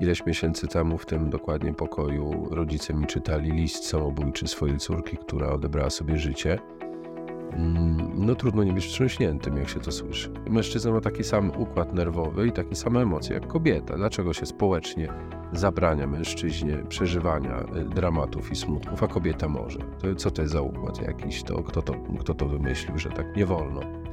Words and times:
Ileś 0.00 0.26
miesięcy 0.26 0.68
temu 0.68 0.98
w 0.98 1.06
tym 1.06 1.30
dokładnie 1.30 1.74
pokoju 1.74 2.48
rodzice 2.50 2.94
mi 2.94 3.06
czytali 3.06 3.50
list 3.50 3.84
samobójczy 3.84 4.48
swojej 4.48 4.78
córki, 4.78 5.16
która 5.16 5.48
odebrała 5.48 5.90
sobie 5.90 6.18
życie. 6.18 6.58
Mm, 7.52 8.26
no 8.26 8.34
trudno 8.34 8.64
nie 8.64 8.72
być 8.72 8.86
wstrząśniętym, 8.86 9.56
jak 9.56 9.68
się 9.68 9.80
to 9.80 9.92
słyszy. 9.92 10.30
Mężczyzna 10.50 10.90
ma 10.90 11.00
taki 11.00 11.24
sam 11.24 11.52
układ 11.58 11.94
nerwowy 11.94 12.46
i 12.46 12.52
takie 12.52 12.74
same 12.74 13.00
emocje 13.00 13.34
jak 13.34 13.46
kobieta. 13.46 13.96
Dlaczego 13.96 14.32
się 14.32 14.46
społecznie 14.46 15.08
zabrania 15.52 16.06
mężczyźnie 16.06 16.76
przeżywania 16.88 17.60
y, 17.76 17.84
dramatów 17.84 18.52
i 18.52 18.56
smutków, 18.56 19.02
a 19.02 19.06
kobieta 19.06 19.48
może? 19.48 19.78
To, 19.78 20.14
co 20.14 20.30
to 20.30 20.42
jest 20.42 20.54
za 20.54 20.60
układ 20.60 21.02
jakiś? 21.02 21.42
To, 21.42 21.62
kto, 21.62 21.82
to, 21.82 21.94
kto 22.20 22.34
to 22.34 22.46
wymyślił, 22.46 22.98
że 22.98 23.10
tak 23.10 23.36
nie 23.36 23.46
wolno? 23.46 24.05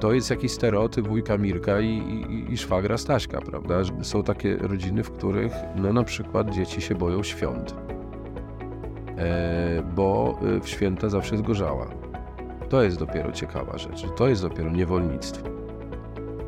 To 0.00 0.12
jest 0.12 0.30
jakiś 0.30 0.52
stereotyp 0.52 1.08
wujka 1.08 1.38
Mirka 1.38 1.80
i, 1.80 1.88
i, 1.88 2.52
i 2.52 2.56
szwagra 2.56 2.98
Staśka, 2.98 3.40
prawda? 3.40 3.74
Są 4.02 4.22
takie 4.22 4.56
rodziny, 4.56 5.02
w 5.02 5.10
których 5.10 5.52
no, 5.76 5.92
na 5.92 6.02
przykład 6.04 6.50
dzieci 6.50 6.80
się 6.80 6.94
boją 6.94 7.22
świąt, 7.22 7.74
e, 9.18 9.82
bo 9.94 10.38
y, 10.56 10.60
w 10.60 10.68
święta 10.68 11.08
zawsze 11.08 11.34
jest 11.34 11.46
gorzała. 11.46 11.86
To 12.68 12.82
jest 12.82 12.98
dopiero 12.98 13.32
ciekawa 13.32 13.78
rzecz, 13.78 14.06
to 14.16 14.28
jest 14.28 14.42
dopiero 14.42 14.70
niewolnictwo. 14.70 15.48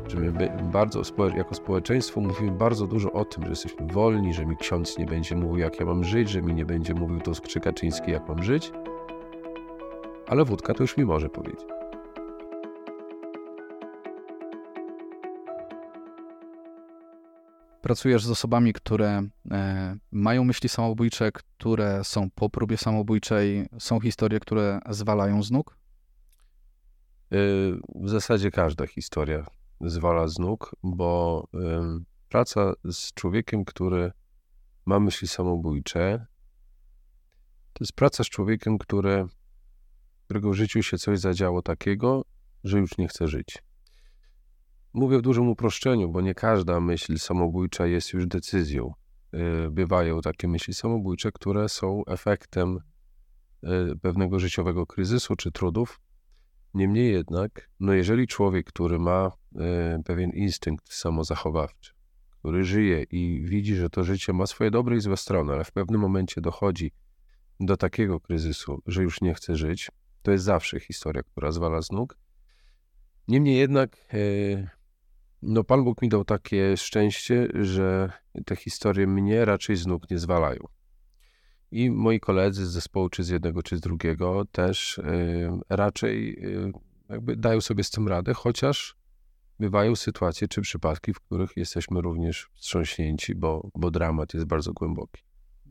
Że 0.07 0.19
my 0.19 0.31
bardzo, 0.73 1.01
jako 1.35 1.55
społeczeństwo 1.55 2.21
mówimy 2.21 2.51
bardzo 2.51 2.87
dużo 2.87 3.11
o 3.11 3.25
tym, 3.25 3.43
że 3.43 3.49
jesteśmy 3.49 3.87
wolni, 3.87 4.33
że 4.33 4.45
mi 4.45 4.57
ksiądz 4.57 4.97
nie 4.97 5.05
będzie 5.05 5.35
mówił, 5.35 5.57
jak 5.57 5.79
ja 5.79 5.85
mam 5.85 6.03
żyć, 6.03 6.29
że 6.29 6.41
mi 6.41 6.53
nie 6.53 6.65
będzie 6.65 6.93
mówił 6.93 7.19
to 7.19 7.31
Krzykaczyński, 7.31 8.11
jak 8.11 8.29
mam 8.29 8.43
żyć, 8.43 8.71
ale 10.27 10.45
wódka 10.45 10.73
to 10.73 10.83
już 10.83 10.97
mi 10.97 11.05
może 11.05 11.29
powiedzieć. 11.29 11.82
Pracujesz 17.83 18.25
z 18.25 18.29
osobami, 18.29 18.73
które 18.73 19.23
e, 19.51 19.97
mają 20.11 20.43
myśli 20.43 20.69
samobójcze, 20.69 21.31
które 21.31 22.03
są 22.03 22.29
po 22.35 22.49
próbie 22.49 22.77
samobójczej, 22.77 23.67
są 23.79 23.99
historie, 23.99 24.39
które 24.39 24.79
zwalają 24.89 25.43
z 25.43 25.51
nóg? 25.51 25.77
Y, 27.33 27.79
w 27.95 28.09
zasadzie 28.09 28.51
każda 28.51 28.87
historia 28.87 29.45
zwala 29.81 30.27
z 30.27 30.39
nóg, 30.39 30.75
bo 30.83 31.47
praca 32.29 32.73
z 32.83 33.13
człowiekiem, 33.13 33.65
który 33.65 34.11
ma 34.85 34.99
myśli 34.99 35.27
samobójcze, 35.27 36.25
to 37.73 37.83
jest 37.83 37.93
praca 37.93 38.23
z 38.23 38.27
człowiekiem, 38.27 38.77
który, 38.77 39.25
którego 40.25 40.49
w 40.49 40.53
życiu 40.53 40.83
się 40.83 40.97
coś 40.97 41.19
zadziało 41.19 41.61
takiego, 41.61 42.25
że 42.63 42.79
już 42.79 42.97
nie 42.97 43.07
chce 43.07 43.27
żyć. 43.27 43.63
Mówię 44.93 45.17
w 45.17 45.21
dużym 45.21 45.49
uproszczeniu, 45.49 46.09
bo 46.09 46.21
nie 46.21 46.33
każda 46.33 46.79
myśl 46.79 47.17
samobójcza 47.17 47.85
jest 47.85 48.13
już 48.13 48.27
decyzją. 48.27 48.93
Y, 49.65 49.71
bywają 49.71 50.21
takie 50.21 50.47
myśli 50.47 50.73
samobójcze, 50.73 51.31
które 51.31 51.69
są 51.69 52.05
efektem 52.07 52.79
y, 53.63 53.69
pewnego 54.01 54.39
życiowego 54.39 54.85
kryzysu 54.85 55.35
czy 55.35 55.51
trudów. 55.51 55.99
Niemniej 56.73 57.11
jednak, 57.11 57.69
no 57.79 57.93
jeżeli 57.93 58.27
człowiek, 58.27 58.67
który 58.67 58.99
ma 58.99 59.31
y, 59.99 60.03
pewien 60.03 60.29
instynkt 60.29 60.93
samozachowawczy, 60.93 61.93
który 62.29 62.63
żyje 62.63 63.03
i 63.03 63.41
widzi, 63.45 63.75
że 63.75 63.89
to 63.89 64.03
życie 64.03 64.33
ma 64.33 64.47
swoje 64.47 64.71
dobre 64.71 64.95
i 64.95 64.99
złe 65.01 65.17
strony, 65.17 65.53
ale 65.53 65.63
w 65.63 65.71
pewnym 65.71 66.01
momencie 66.01 66.41
dochodzi 66.41 66.91
do 67.59 67.77
takiego 67.77 68.19
kryzysu, 68.19 68.81
że 68.85 69.03
już 69.03 69.21
nie 69.21 69.33
chce 69.33 69.55
żyć, 69.55 69.91
to 70.21 70.31
jest 70.31 70.43
zawsze 70.43 70.79
historia, 70.79 71.23
która 71.23 71.51
zwala 71.51 71.81
z 71.81 71.91
nóg. 71.91 72.17
Niemniej 73.27 73.57
jednak 73.57 73.97
no, 75.45 75.63
Pan 75.63 75.83
Bóg 75.83 76.01
mi 76.01 76.09
dał 76.09 76.25
takie 76.25 76.77
szczęście, 76.77 77.47
że 77.53 78.11
te 78.45 78.55
historie 78.55 79.07
mnie 79.07 79.45
raczej 79.45 79.75
z 79.75 79.87
nóg 79.87 80.09
nie 80.11 80.19
zwalają. 80.19 80.67
I 81.71 81.91
moi 81.91 82.19
koledzy 82.19 82.65
z 82.65 82.69
zespołu, 82.69 83.09
czy 83.09 83.23
z 83.23 83.29
jednego, 83.29 83.63
czy 83.63 83.77
z 83.77 83.81
drugiego, 83.81 84.45
też 84.51 84.97
y, 84.97 85.03
raczej 85.69 86.45
y, 86.45 86.71
jakby 87.09 87.35
dają 87.35 87.61
sobie 87.61 87.83
z 87.83 87.91
tym 87.91 88.07
radę, 88.07 88.33
chociaż 88.33 88.95
bywają 89.59 89.95
sytuacje 89.95 90.47
czy 90.47 90.61
przypadki, 90.61 91.13
w 91.13 91.19
których 91.19 91.57
jesteśmy 91.57 92.01
również 92.01 92.49
wstrząśnięci, 92.53 93.35
bo, 93.35 93.69
bo 93.75 93.91
dramat 93.91 94.33
jest 94.33 94.45
bardzo 94.45 94.73
głęboki. 94.73 95.23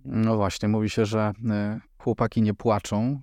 No 0.05 0.37
właśnie, 0.37 0.69
mówi 0.69 0.91
się, 0.91 1.07
że 1.07 1.33
y, 1.77 1.81
chłopaki 1.99 2.43
nie 2.43 2.55
płaczą, 2.55 3.21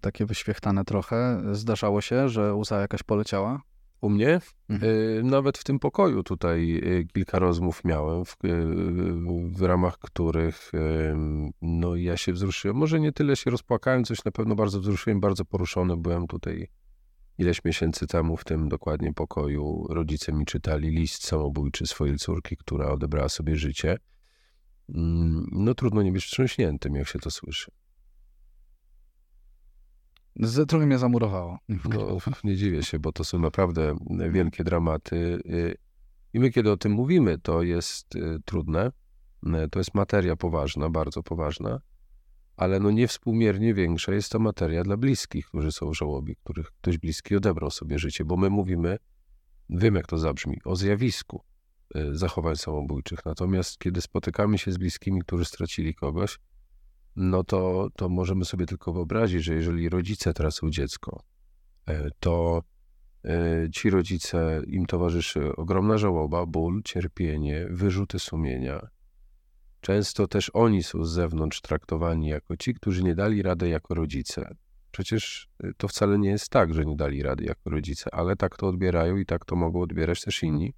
takie 0.00 0.26
wyświechtane 0.26 0.84
trochę. 0.84 1.42
Zdarzało 1.52 2.00
się, 2.00 2.28
że 2.28 2.54
łza 2.54 2.80
jakaś 2.80 3.02
poleciała? 3.02 3.62
U 4.00 4.10
mnie? 4.10 4.40
Mhm. 4.68 4.92
Y, 4.92 5.22
nawet 5.24 5.58
w 5.58 5.64
tym 5.64 5.78
pokoju 5.78 6.22
tutaj 6.22 6.80
y, 6.84 7.06
kilka 7.14 7.38
rozmów 7.38 7.84
miałem, 7.84 8.24
w, 8.24 8.36
y, 8.44 8.66
w, 9.50 9.62
ramach 9.62 9.98
których 9.98 10.72
no, 11.62 11.96
ja 11.96 12.16
się 12.16 12.32
wzruszyłem. 12.32 12.76
Może 12.76 13.00
nie 13.00 13.12
tyle 13.12 13.36
się 13.36 13.50
rozpłakałem, 13.50 14.04
coś 14.04 14.24
na 14.24 14.32
pewno 14.32 14.54
bardzo 14.54 14.80
wzruszyłem, 14.80 15.20
bardzo 15.20 15.44
poruszony 15.44 15.96
byłem 15.96 16.26
tutaj 16.26 16.68
ileś 17.38 17.64
miesięcy 17.64 18.06
temu 18.06 18.36
w 18.36 18.44
tym 18.44 18.68
dokładnie 18.68 19.12
pokoju. 19.12 19.86
Rodzice 19.90 20.32
mi 20.32 20.44
czytali 20.44 20.90
list 20.90 21.26
samobójczy 21.26 21.86
swojej 21.86 22.16
córki, 22.16 22.56
która 22.56 22.90
odebrała 22.90 23.28
sobie 23.28 23.56
życie. 23.56 23.96
Mm, 24.88 25.46
no 25.52 25.74
trudno 25.74 26.02
nie 26.02 26.12
być 26.12 26.24
wstrząśniętym, 26.24 26.94
jak 26.94 27.08
się 27.08 27.18
to 27.18 27.30
słyszy. 27.30 27.70
Trochę 30.68 30.86
mnie 30.86 30.98
zamurowało. 30.98 31.58
No, 31.68 32.18
nie 32.44 32.56
dziwię 32.56 32.82
się, 32.82 32.98
bo 32.98 33.12
to 33.12 33.24
są 33.24 33.38
naprawdę 33.38 33.96
wielkie 34.30 34.64
dramaty. 34.64 35.16
Y, 35.46 35.76
I 36.32 36.40
my, 36.40 36.50
kiedy 36.50 36.70
o 36.70 36.76
tym 36.76 36.92
mówimy, 36.92 37.38
to 37.38 37.62
jest 37.62 38.16
y, 38.16 38.38
trudne. 38.44 38.92
Y, 39.46 39.68
to 39.70 39.78
jest 39.80 39.94
materia 39.94 40.36
poważna, 40.36 40.90
bardzo 40.90 41.22
poważna, 41.22 41.80
ale 42.56 42.80
no 42.80 42.90
niewspółmiernie 42.90 43.74
większa 43.74 44.12
jest 44.12 44.32
to 44.32 44.38
materia 44.38 44.82
dla 44.82 44.96
bliskich, 44.96 45.46
którzy 45.46 45.72
są 45.72 45.90
w 45.90 45.94
żałobie, 45.94 46.34
których 46.44 46.66
ktoś 46.66 46.98
bliski 46.98 47.36
odebrał 47.36 47.70
sobie 47.70 47.98
życie, 47.98 48.24
bo 48.24 48.36
my 48.36 48.50
mówimy, 48.50 48.98
wiem 49.70 49.94
jak 49.94 50.06
to 50.06 50.18
zabrzmi, 50.18 50.56
o 50.64 50.76
zjawisku 50.76 51.40
zachowań 52.12 52.56
samobójczych. 52.56 53.24
Natomiast 53.24 53.78
kiedy 53.78 54.00
spotykamy 54.00 54.58
się 54.58 54.72
z 54.72 54.78
bliskimi, 54.78 55.20
którzy 55.20 55.44
stracili 55.44 55.94
kogoś, 55.94 56.38
no 57.16 57.44
to, 57.44 57.88
to 57.96 58.08
możemy 58.08 58.44
sobie 58.44 58.66
tylko 58.66 58.92
wyobrazić, 58.92 59.44
że 59.44 59.54
jeżeli 59.54 59.88
rodzice 59.88 60.34
tracą 60.34 60.70
dziecko, 60.70 61.22
e, 61.86 62.10
to 62.20 62.62
e, 63.24 63.70
ci 63.72 63.90
rodzice, 63.90 64.62
im 64.66 64.86
towarzyszy 64.86 65.56
ogromna 65.56 65.98
żałoba, 65.98 66.46
ból, 66.46 66.82
cierpienie, 66.82 67.66
wyrzuty 67.70 68.18
sumienia. 68.18 68.88
Często 69.80 70.26
też 70.26 70.50
oni 70.54 70.82
są 70.82 71.04
z 71.04 71.10
zewnątrz 71.10 71.60
traktowani 71.60 72.28
jako 72.28 72.56
ci, 72.56 72.74
którzy 72.74 73.02
nie 73.02 73.14
dali 73.14 73.42
rady 73.42 73.68
jako 73.68 73.94
rodzice. 73.94 74.54
Przecież 74.90 75.48
e, 75.62 75.70
to 75.76 75.88
wcale 75.88 76.18
nie 76.18 76.30
jest 76.30 76.48
tak, 76.48 76.74
że 76.74 76.84
nie 76.84 76.96
dali 76.96 77.22
rady 77.22 77.44
jako 77.44 77.70
rodzice, 77.70 78.14
ale 78.14 78.36
tak 78.36 78.56
to 78.56 78.68
odbierają 78.68 79.16
i 79.16 79.26
tak 79.26 79.44
to 79.44 79.56
mogą 79.56 79.80
odbierać 79.80 80.20
też 80.20 80.42
inni. 80.42 80.74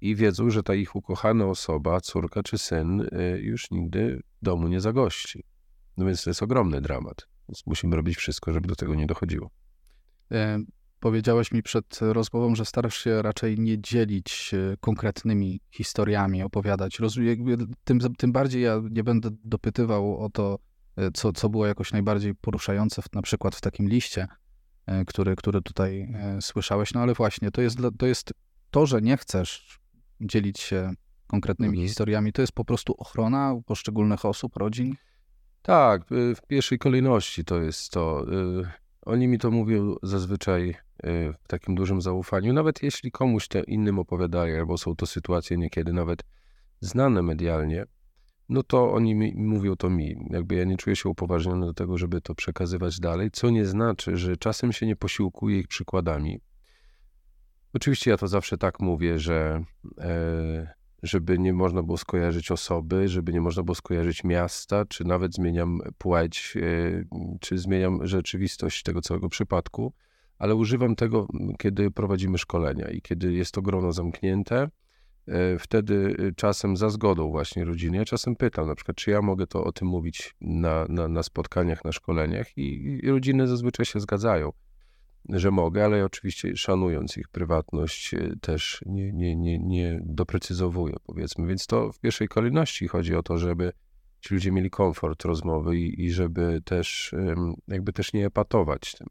I 0.00 0.16
wiedzą, 0.16 0.50
że 0.50 0.62
ta 0.62 0.74
ich 0.74 0.96
ukochana 0.96 1.46
osoba, 1.46 2.00
córka 2.00 2.42
czy 2.42 2.58
syn, 2.58 3.08
już 3.38 3.70
nigdy 3.70 4.20
domu 4.42 4.68
nie 4.68 4.80
zagości. 4.80 5.44
No 5.96 6.06
więc 6.06 6.24
to 6.24 6.30
jest 6.30 6.42
ogromny 6.42 6.80
dramat. 6.80 7.26
Więc 7.48 7.66
musimy 7.66 7.96
robić 7.96 8.16
wszystko, 8.16 8.52
żeby 8.52 8.68
do 8.68 8.76
tego 8.76 8.94
nie 8.94 9.06
dochodziło. 9.06 9.50
E, 10.32 10.58
powiedziałeś 11.00 11.52
mi 11.52 11.62
przed 11.62 11.98
rozmową, 12.00 12.54
że 12.54 12.64
starasz 12.64 12.96
się 12.96 13.22
raczej 13.22 13.58
nie 13.58 13.80
dzielić 13.80 14.54
konkretnymi 14.80 15.60
historiami, 15.70 16.42
opowiadać. 16.42 16.98
tym, 17.84 18.00
tym 18.18 18.32
bardziej 18.32 18.62
ja 18.62 18.80
nie 18.90 19.04
będę 19.04 19.28
dopytywał 19.44 20.18
o 20.18 20.30
to, 20.30 20.58
co, 21.14 21.32
co 21.32 21.48
było 21.48 21.66
jakoś 21.66 21.92
najbardziej 21.92 22.34
poruszające, 22.34 23.02
w, 23.02 23.12
na 23.12 23.22
przykład 23.22 23.54
w 23.54 23.60
takim 23.60 23.88
liście, 23.88 24.26
który, 25.06 25.36
który 25.36 25.62
tutaj 25.62 26.14
słyszałeś. 26.40 26.94
No 26.94 27.00
ale 27.00 27.14
właśnie, 27.14 27.50
to 27.50 27.62
jest, 27.62 27.78
to 27.98 28.06
jest 28.06 28.32
to, 28.70 28.86
że 28.86 29.00
nie 29.00 29.16
chcesz 29.16 29.80
dzielić 30.20 30.60
się 30.60 30.92
konkretnymi 31.30 31.72
mhm. 31.72 31.88
historiami, 31.88 32.32
to 32.32 32.42
jest 32.42 32.52
po 32.52 32.64
prostu 32.64 32.94
ochrona 32.98 33.54
poszczególnych 33.66 34.24
osób, 34.24 34.56
rodzin? 34.56 34.94
Tak, 35.62 36.12
y, 36.12 36.34
w 36.34 36.42
pierwszej 36.46 36.78
kolejności 36.78 37.44
to 37.44 37.62
jest 37.62 37.90
to. 37.90 38.26
Y, 38.62 38.68
oni 39.02 39.28
mi 39.28 39.38
to 39.38 39.50
mówią 39.50 39.94
zazwyczaj 40.02 40.70
y, 40.70 40.74
w 41.44 41.48
takim 41.48 41.74
dużym 41.74 42.00
zaufaniu. 42.00 42.52
Nawet 42.52 42.82
jeśli 42.82 43.10
komuś 43.10 43.48
te 43.48 43.60
innym 43.60 43.98
opowiadają, 43.98 44.58
albo 44.58 44.78
są 44.78 44.96
to 44.96 45.06
sytuacje 45.06 45.56
niekiedy 45.56 45.92
nawet 45.92 46.22
znane 46.80 47.22
medialnie, 47.22 47.84
no 48.48 48.62
to 48.62 48.92
oni 48.92 49.14
mi, 49.14 49.34
mówią 49.36 49.76
to 49.76 49.90
mi. 49.90 50.16
Jakby 50.30 50.54
ja 50.54 50.64
nie 50.64 50.76
czuję 50.76 50.96
się 50.96 51.08
upoważniony 51.08 51.66
do 51.66 51.74
tego, 51.74 51.98
żeby 51.98 52.20
to 52.20 52.34
przekazywać 52.34 53.00
dalej, 53.00 53.30
co 53.30 53.50
nie 53.50 53.66
znaczy, 53.66 54.16
że 54.16 54.36
czasem 54.36 54.72
się 54.72 54.86
nie 54.86 54.96
posiłkuję 54.96 55.58
ich 55.58 55.68
przykładami. 55.68 56.40
Oczywiście 57.74 58.10
ja 58.10 58.16
to 58.16 58.28
zawsze 58.28 58.58
tak 58.58 58.80
mówię, 58.80 59.18
że 59.18 59.64
e, 59.98 60.79
żeby 61.02 61.38
nie 61.38 61.52
można 61.52 61.82
było 61.82 61.98
skojarzyć 61.98 62.50
osoby, 62.50 63.08
żeby 63.08 63.32
nie 63.32 63.40
można 63.40 63.62
było 63.62 63.74
skojarzyć 63.74 64.24
miasta, 64.24 64.84
czy 64.84 65.04
nawet 65.04 65.34
zmieniam 65.34 65.80
płeć, 65.98 66.54
e, 66.56 67.04
czy 67.40 67.58
zmieniam 67.58 68.06
rzeczywistość 68.06 68.82
tego 68.82 69.00
całego 69.00 69.28
przypadku, 69.28 69.92
ale 70.38 70.54
używam 70.54 70.96
tego, 70.96 71.28
kiedy 71.58 71.90
prowadzimy 71.90 72.38
szkolenia 72.38 72.88
i 72.88 73.02
kiedy 73.02 73.32
jest 73.32 73.54
to 73.54 73.62
grono 73.62 73.92
zamknięte, 73.92 74.68
e, 75.26 75.58
wtedy 75.58 76.16
czasem 76.36 76.76
za 76.76 76.88
zgodą 76.88 77.30
właśnie 77.30 77.64
rodziny, 77.64 77.96
ja 77.96 78.04
czasem 78.04 78.36
pytam 78.36 78.66
na 78.66 78.74
przykład, 78.74 78.96
czy 78.96 79.10
ja 79.10 79.22
mogę 79.22 79.46
to 79.46 79.64
o 79.64 79.72
tym 79.72 79.88
mówić 79.88 80.34
na, 80.40 80.86
na, 80.88 81.08
na 81.08 81.22
spotkaniach, 81.22 81.84
na 81.84 81.92
szkoleniach 81.92 82.58
i, 82.58 82.98
i 83.02 83.10
rodziny 83.10 83.48
zazwyczaj 83.48 83.86
się 83.86 84.00
zgadzają 84.00 84.52
że 85.28 85.50
mogę, 85.50 85.84
ale 85.84 86.04
oczywiście 86.04 86.56
szanując 86.56 87.16
ich 87.16 87.28
prywatność 87.28 88.14
e, 88.14 88.32
też 88.40 88.80
nie, 88.86 89.12
nie, 89.12 89.36
nie, 89.36 89.58
nie 89.58 90.00
doprecyzowuję, 90.04 90.94
powiedzmy. 91.04 91.46
Więc 91.46 91.66
to 91.66 91.92
w 91.92 92.00
pierwszej 92.00 92.28
kolejności 92.28 92.88
chodzi 92.88 93.14
o 93.14 93.22
to, 93.22 93.38
żeby 93.38 93.72
ci 94.20 94.34
ludzie 94.34 94.52
mieli 94.52 94.70
komfort 94.70 95.24
rozmowy 95.24 95.76
i, 95.78 96.04
i 96.04 96.10
żeby 96.10 96.62
też 96.64 97.14
jakby 97.68 97.92
też 97.92 98.12
nie 98.12 98.26
epatować 98.26 98.92
tym. 98.92 99.06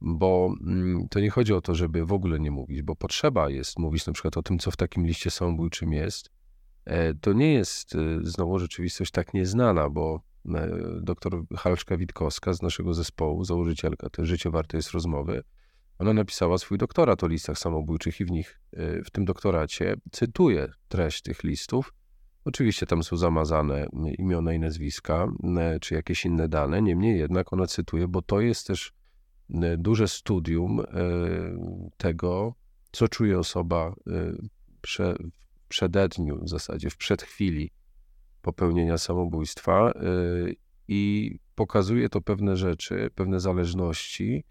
Bo 0.00 0.54
mm, 0.66 1.08
to 1.08 1.20
nie 1.20 1.30
chodzi 1.30 1.52
o 1.52 1.60
to, 1.60 1.74
żeby 1.74 2.06
w 2.06 2.12
ogóle 2.12 2.40
nie 2.40 2.50
mówić, 2.50 2.82
bo 2.82 2.96
potrzeba 2.96 3.50
jest 3.50 3.78
mówić 3.78 4.06
na 4.06 4.12
przykład 4.12 4.36
o 4.36 4.42
tym, 4.42 4.58
co 4.58 4.70
w 4.70 4.76
takim 4.76 5.06
liście 5.06 5.30
samobójczym 5.30 5.92
jest. 5.92 6.30
E, 6.84 7.14
to 7.14 7.32
nie 7.32 7.52
jest 7.52 7.94
e, 7.94 7.98
znowu 8.22 8.58
rzeczywistość 8.58 9.10
tak 9.10 9.34
nieznana, 9.34 9.90
bo 9.90 10.20
doktor 11.00 11.42
Halczka 11.56 11.96
Witkowska 11.96 12.52
z 12.52 12.62
naszego 12.62 12.94
zespołu, 12.94 13.44
założycielka 13.44 14.10
też 14.10 14.28
Życie 14.28 14.50
warte 14.50 14.76
jest 14.76 14.90
rozmowy, 14.90 15.42
ona 15.98 16.12
napisała 16.12 16.58
swój 16.58 16.78
doktorat 16.78 17.24
o 17.24 17.26
listach 17.26 17.58
samobójczych 17.58 18.20
i 18.20 18.24
w 18.24 18.30
nich, 18.30 18.60
e, 18.72 19.02
w 19.02 19.10
tym 19.10 19.24
doktoracie 19.24 19.94
cytuje 20.12 20.68
treść 20.88 21.22
tych 21.22 21.44
listów. 21.44 21.94
Oczywiście 22.44 22.86
tam 22.86 23.02
są 23.02 23.16
zamazane 23.16 23.88
imiona 24.18 24.52
i 24.52 24.58
nazwiska, 24.58 25.28
e, 25.58 25.80
czy 25.80 25.94
jakieś 25.94 26.24
inne 26.24 26.48
dane, 26.48 26.82
niemniej 26.82 27.18
jednak 27.18 27.52
ona 27.52 27.66
cytuje, 27.66 28.08
bo 28.08 28.22
to 28.22 28.40
jest 28.40 28.66
też 28.66 28.92
duże 29.78 30.08
studium 30.08 30.80
tego, 31.96 32.54
co 32.92 33.08
czuje 33.08 33.38
osoba 33.38 33.94
w 34.86 35.14
przededniu, 35.68 36.44
w 36.44 36.48
zasadzie 36.48 36.90
w 36.90 36.96
przedchwili 36.96 37.70
popełnienia 38.42 38.98
samobójstwa 38.98 39.92
y, 39.92 40.56
i 40.88 41.34
pokazuje 41.54 42.08
to 42.08 42.20
pewne 42.20 42.56
rzeczy, 42.56 43.10
pewne 43.14 43.40
zależności, 43.40 44.44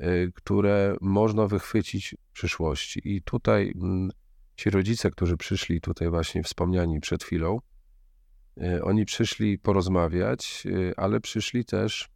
y, 0.00 0.32
które 0.34 0.96
można 1.00 1.46
wychwycić 1.46 2.14
w 2.28 2.32
przyszłości. 2.32 3.00
I 3.04 3.22
tutaj 3.22 3.72
mm, 3.76 4.10
ci 4.56 4.70
rodzice, 4.70 5.10
którzy 5.10 5.36
przyszli 5.36 5.80
tutaj 5.80 6.10
właśnie 6.10 6.42
wspomniani 6.42 7.00
przed 7.00 7.24
chwilą, 7.24 7.58
y, 8.62 8.84
oni 8.84 9.04
przyszli 9.04 9.58
porozmawiać, 9.58 10.66
ale 10.96 11.20
przyszli 11.20 11.64
też 11.64 12.08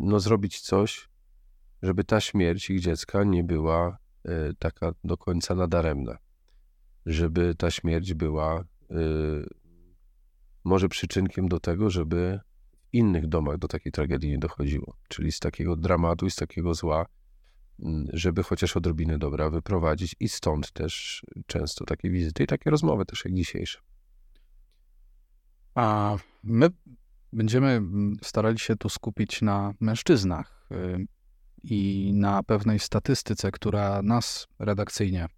no, 0.00 0.20
zrobić 0.20 0.60
coś, 0.60 1.08
żeby 1.82 2.04
ta 2.04 2.20
śmierć 2.20 2.70
ich 2.70 2.80
dziecka 2.80 3.24
nie 3.24 3.44
była 3.44 3.98
taka 4.58 4.92
do 5.04 5.16
końca 5.16 5.54
nadaremna. 5.54 6.18
Żeby 7.06 7.54
ta 7.54 7.70
śmierć 7.70 8.14
była 8.14 8.64
może 10.64 10.88
przyczynkiem 10.88 11.48
do 11.48 11.60
tego, 11.60 11.90
żeby 11.90 12.40
w 12.72 12.86
innych 12.92 13.26
domach 13.26 13.58
do 13.58 13.68
takiej 13.68 13.92
tragedii 13.92 14.30
nie 14.30 14.38
dochodziło. 14.38 14.96
Czyli 15.08 15.32
z 15.32 15.40
takiego 15.40 15.76
dramatu 15.76 16.26
i 16.26 16.30
z 16.30 16.36
takiego 16.36 16.74
zła, 16.74 17.06
mm, 17.80 18.06
żeby 18.12 18.42
chociaż 18.42 18.76
odrobinę 18.76 19.18
dobra 19.18 19.50
wyprowadzić 19.50 20.16
i 20.20 20.28
stąd 20.28 20.72
też 20.72 21.22
często 21.46 21.84
takie 21.84 22.10
wizyty 22.10 22.42
i 22.42 22.46
takie 22.46 22.70
rozmowy 22.70 23.04
też 23.04 23.24
jak 23.24 23.34
dzisiejsze. 23.34 23.78
A 25.74 26.16
my 26.42 26.68
będziemy 27.32 27.68
mm, 27.68 28.16
starali 28.22 28.58
się 28.58 28.76
tu 28.76 28.88
skupić 28.88 29.42
na 29.42 29.74
mężczyznach 29.80 30.68
y, 30.72 31.06
i 31.62 32.12
na 32.14 32.42
pewnej 32.42 32.78
statystyce, 32.78 33.50
która 33.50 34.02
nas 34.02 34.46
redakcyjnie 34.58 35.28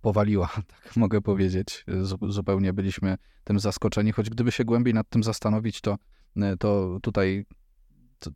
powaliła, 0.00 0.48
tak 0.84 0.96
mogę 0.96 1.20
powiedzieć. 1.20 1.84
Zupełnie 2.28 2.72
byliśmy 2.72 3.16
tym 3.44 3.60
zaskoczeni, 3.60 4.12
choć 4.12 4.30
gdyby 4.30 4.52
się 4.52 4.64
głębiej 4.64 4.94
nad 4.94 5.08
tym 5.08 5.22
zastanowić, 5.22 5.80
to, 5.80 5.96
e, 6.36 6.56
to 6.56 6.98
tutaj 7.02 7.46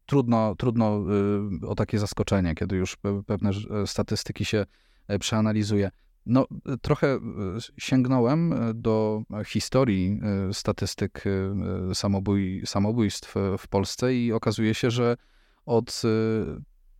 trudno, 0.06 0.54
trudno 0.54 1.04
e, 1.62 1.66
o 1.66 1.74
takie 1.74 1.98
zaskoczenie, 1.98 2.54
kiedy 2.54 2.76
już 2.76 2.96
pewne 3.26 3.50
e, 3.50 3.86
statystyki 3.86 4.44
się 4.44 4.66
przeanalizuje. 5.20 5.90
No, 6.26 6.46
trochę 6.82 7.18
sięgnąłem 7.78 8.54
do 8.74 9.22
historii 9.46 10.20
statystyk 10.52 11.24
samobój, 11.94 12.62
samobójstw 12.66 13.34
w 13.58 13.68
Polsce 13.68 14.14
i 14.14 14.32
okazuje 14.32 14.74
się, 14.74 14.90
że 14.90 15.16
od 15.66 16.02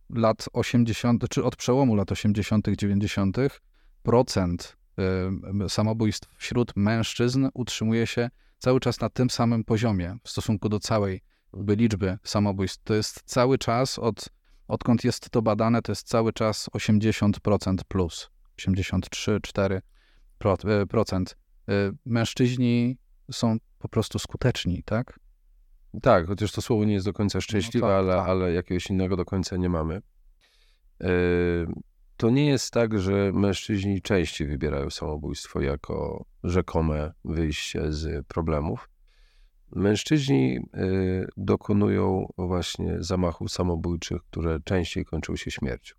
lat 0.09 0.49
80., 0.53 1.29
czy 1.29 1.43
od 1.43 1.55
przełomu 1.55 1.95
lat 1.95 2.11
80., 2.11 2.67
90., 2.77 3.37
procent 4.03 4.77
samobójstw 5.67 6.29
wśród 6.37 6.73
mężczyzn 6.75 7.47
utrzymuje 7.53 8.07
się 8.07 8.29
cały 8.59 8.79
czas 8.79 8.99
na 8.99 9.09
tym 9.09 9.29
samym 9.29 9.63
poziomie 9.63 10.17
w 10.23 10.29
stosunku 10.29 10.69
do 10.69 10.79
całej 10.79 11.21
liczby 11.67 12.17
samobójstw. 12.23 12.83
To 12.83 12.93
jest 12.93 13.21
cały 13.25 13.57
czas, 13.57 13.99
od, 13.99 14.29
odkąd 14.67 15.03
jest 15.03 15.29
to 15.29 15.41
badane, 15.41 15.81
to 15.81 15.91
jest 15.91 16.07
cały 16.07 16.33
czas 16.33 16.69
80% 16.69 17.77
plus, 17.87 18.29
83-4%. 18.57 19.81
Y, 21.69 21.73
y, 21.73 21.93
mężczyźni 22.05 22.97
są 23.31 23.57
po 23.79 23.89
prostu 23.89 24.19
skuteczni, 24.19 24.83
tak? 24.85 25.19
Tak, 26.01 26.27
chociaż 26.27 26.51
to 26.51 26.61
słowo 26.61 26.85
nie 26.85 26.93
jest 26.93 27.05
do 27.05 27.13
końca 27.13 27.41
szczęśliwe, 27.41 27.87
no 27.87 27.93
tak, 27.93 27.99
ale, 27.99 28.15
tak. 28.15 28.29
ale 28.29 28.53
jakiegoś 28.53 28.89
innego 28.89 29.15
do 29.15 29.25
końca 29.25 29.57
nie 29.57 29.69
mamy 29.69 30.01
to 32.23 32.29
nie 32.29 32.45
jest 32.45 32.71
tak, 32.71 32.99
że 32.99 33.31
mężczyźni 33.33 34.01
częściej 34.01 34.47
wybierają 34.47 34.89
samobójstwo 34.89 35.61
jako 35.61 36.25
rzekome 36.43 37.13
wyjście 37.25 37.91
z 37.91 38.27
problemów. 38.27 38.89
Mężczyźni 39.75 40.57
y, 40.57 41.27
dokonują 41.37 42.33
właśnie 42.37 42.97
zamachów 42.99 43.51
samobójczych, 43.51 44.23
które 44.23 44.59
częściej 44.59 45.05
kończą 45.05 45.35
się 45.35 45.51
śmiercią. 45.51 45.95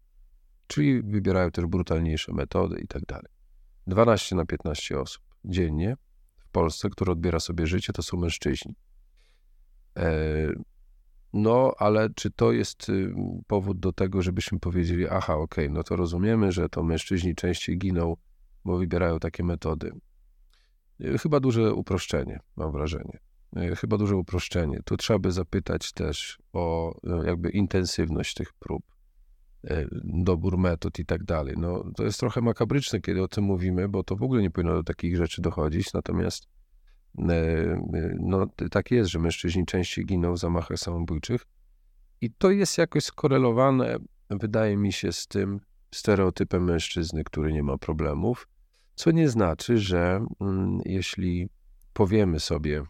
Czyli 0.67 1.03
wybierają 1.03 1.50
też 1.50 1.67
brutalniejsze 1.67 2.32
metody 2.32 2.81
i 2.81 2.87
tak 2.87 3.06
dalej. 3.06 3.32
12 3.87 4.37
na 4.37 4.47
15 4.47 5.00
osób 5.00 5.23
dziennie 5.44 5.97
w 6.38 6.49
Polsce, 6.49 6.91
które 6.91 7.12
odbiera 7.12 7.41
sobie 7.41 7.67
życie, 7.67 7.93
to 7.93 8.03
są 8.03 8.17
mężczyźni. 8.17 8.75
No, 11.37 11.75
ale 11.79 12.11
czy 12.15 12.31
to 12.31 12.53
jest 12.53 12.89
y, 12.89 13.15
powód 13.47 13.81
do 13.81 13.93
tego, 13.93 14.23
żebyśmy 14.23 14.59
powiedzieli, 14.59 15.09
aha, 15.09 15.35
okej, 15.35 15.65
okay, 15.65 15.75
no 15.75 15.83
to 15.83 15.97
rozumiemy, 15.97 16.53
że 16.53 16.69
to 16.69 16.83
mężczyźni 16.83 17.35
częściej 17.35 17.79
giną, 17.79 18.17
bo 18.65 18.79
wybierają 18.79 19.19
takie 19.19 19.45
metody. 19.45 19.93
Y, 21.01 21.19
chyba 21.19 21.41
duże 21.41 21.75
uproszczenie, 21.75 22.41
mam 22.56 22.73
wrażenie. 22.73 23.19
Y, 23.56 23.77
chyba 23.77 23.99
duże 23.99 24.17
uproszczenie. 24.17 24.81
Tu 24.85 24.97
trzeba 24.97 25.19
by 25.19 25.32
zapytać 25.32 25.93
też 25.93 26.39
o 26.53 26.94
jakby 27.27 27.51
intensywność 27.51 28.35
tych 28.35 28.53
prób, 28.53 28.85
dobór 30.05 30.58
metod 30.58 30.99
i 30.99 31.06
tak 31.06 31.25
dalej. 31.25 31.55
No, 31.58 31.85
to 31.97 32.05
jest 32.05 32.20
trochę 32.20 32.41
makabryczne, 32.41 33.01
kiedy 33.01 33.23
o 33.23 33.29
tym 33.29 33.44
mówimy, 33.44 33.89
bo 33.89 34.05
to 34.05 34.17
w 34.17 34.23
ogóle 34.23 34.43
nie 34.43 34.51
powinno 34.51 34.75
do 34.75 34.82
takich 34.82 35.17
rzeczy 35.17 35.43
dochodzić, 35.43 35.93
natomiast 35.93 36.47
no, 38.21 38.47
tak 38.71 38.91
jest, 38.91 39.11
że 39.11 39.19
mężczyźni 39.19 39.67
częściej 39.67 40.06
giną 40.06 40.33
w 40.33 40.39
zamachach 40.39 40.79
samobójczych. 40.79 41.47
I 42.21 42.31
to 42.31 42.51
jest 42.51 42.79
jakoś 42.79 43.05
skorelowane, 43.05 43.97
wydaje 44.31 44.77
mi 44.77 44.93
się, 44.93 45.13
z 45.13 45.27
tym 45.27 45.61
stereotypem 45.94 46.65
mężczyzny, 46.65 47.25
który 47.25 47.53
nie 47.53 47.63
ma 47.63 47.79
problemów, 47.79 48.49
co 48.94 49.11
nie 49.11 49.29
znaczy, 49.29 49.79
że 49.79 50.27
mm, 50.41 50.81
jeśli 50.85 51.49
powiemy 51.93 52.41
sobie, 52.41 52.83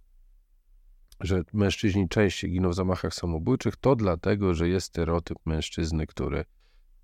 że 1.21 1.43
mężczyźni 1.52 2.09
częściej 2.09 2.50
giną 2.50 2.71
w 2.71 2.75
zamachach 2.75 3.14
samobójczych, 3.14 3.76
to 3.76 3.97
dlatego, 3.97 4.54
że 4.54 4.69
jest 4.69 4.87
stereotyp 4.87 5.38
mężczyzny, 5.47 6.07
który, 6.07 6.45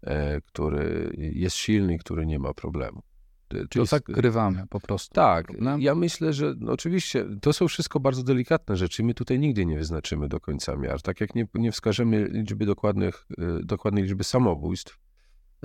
e, 0.02 0.40
który 0.40 1.10
jest 1.16 1.56
silny, 1.56 1.98
który 1.98 2.26
nie 2.26 2.38
ma 2.38 2.54
problemu. 2.54 3.02
Czyli 3.50 3.86
to 3.86 3.90
tak 3.90 4.02
grywamy 4.02 4.66
po 4.70 4.80
prostu. 4.80 5.14
Tak, 5.14 5.46
problem. 5.46 5.80
ja 5.80 5.94
myślę, 5.94 6.32
że 6.32 6.54
no 6.58 6.72
oczywiście 6.72 7.26
to 7.40 7.52
są 7.52 7.68
wszystko 7.68 8.00
bardzo 8.00 8.22
delikatne 8.22 8.76
rzeczy. 8.76 9.02
My 9.02 9.14
tutaj 9.14 9.38
nigdy 9.38 9.66
nie 9.66 9.78
wyznaczymy 9.78 10.28
do 10.28 10.40
końca 10.40 10.76
miar. 10.76 11.02
Tak 11.02 11.20
jak 11.20 11.34
nie, 11.34 11.46
nie 11.54 11.72
wskażemy 11.72 12.28
liczby 12.30 12.66
dokładnych, 12.66 13.26
y, 13.30 13.64
dokładnej 13.64 14.04
liczby 14.04 14.24
samobójstw, 14.24 14.98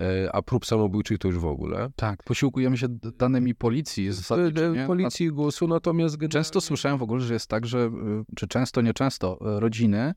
y, 0.01 0.31
a 0.31 0.41
prób 0.41 0.65
samobójczych 0.65 1.19
to 1.19 1.27
już 1.27 1.37
w 1.37 1.45
ogóle. 1.45 1.89
Tak, 1.95 2.23
posiłkujemy 2.23 2.77
się 2.77 2.87
danymi 3.17 3.55
policji. 3.55 4.11
Zasadniczo, 4.11 4.87
policji 4.87 5.31
głosu, 5.31 5.67
natomiast... 5.67 6.17
Często 6.29 6.61
słyszałem 6.61 6.97
w 6.97 7.03
ogóle, 7.03 7.21
że 7.21 7.33
jest 7.33 7.47
tak, 7.47 7.65
że, 7.65 7.91
czy 8.35 8.47
często, 8.47 8.81
nieczęsto, 8.81 9.37
rodziny 9.41 10.13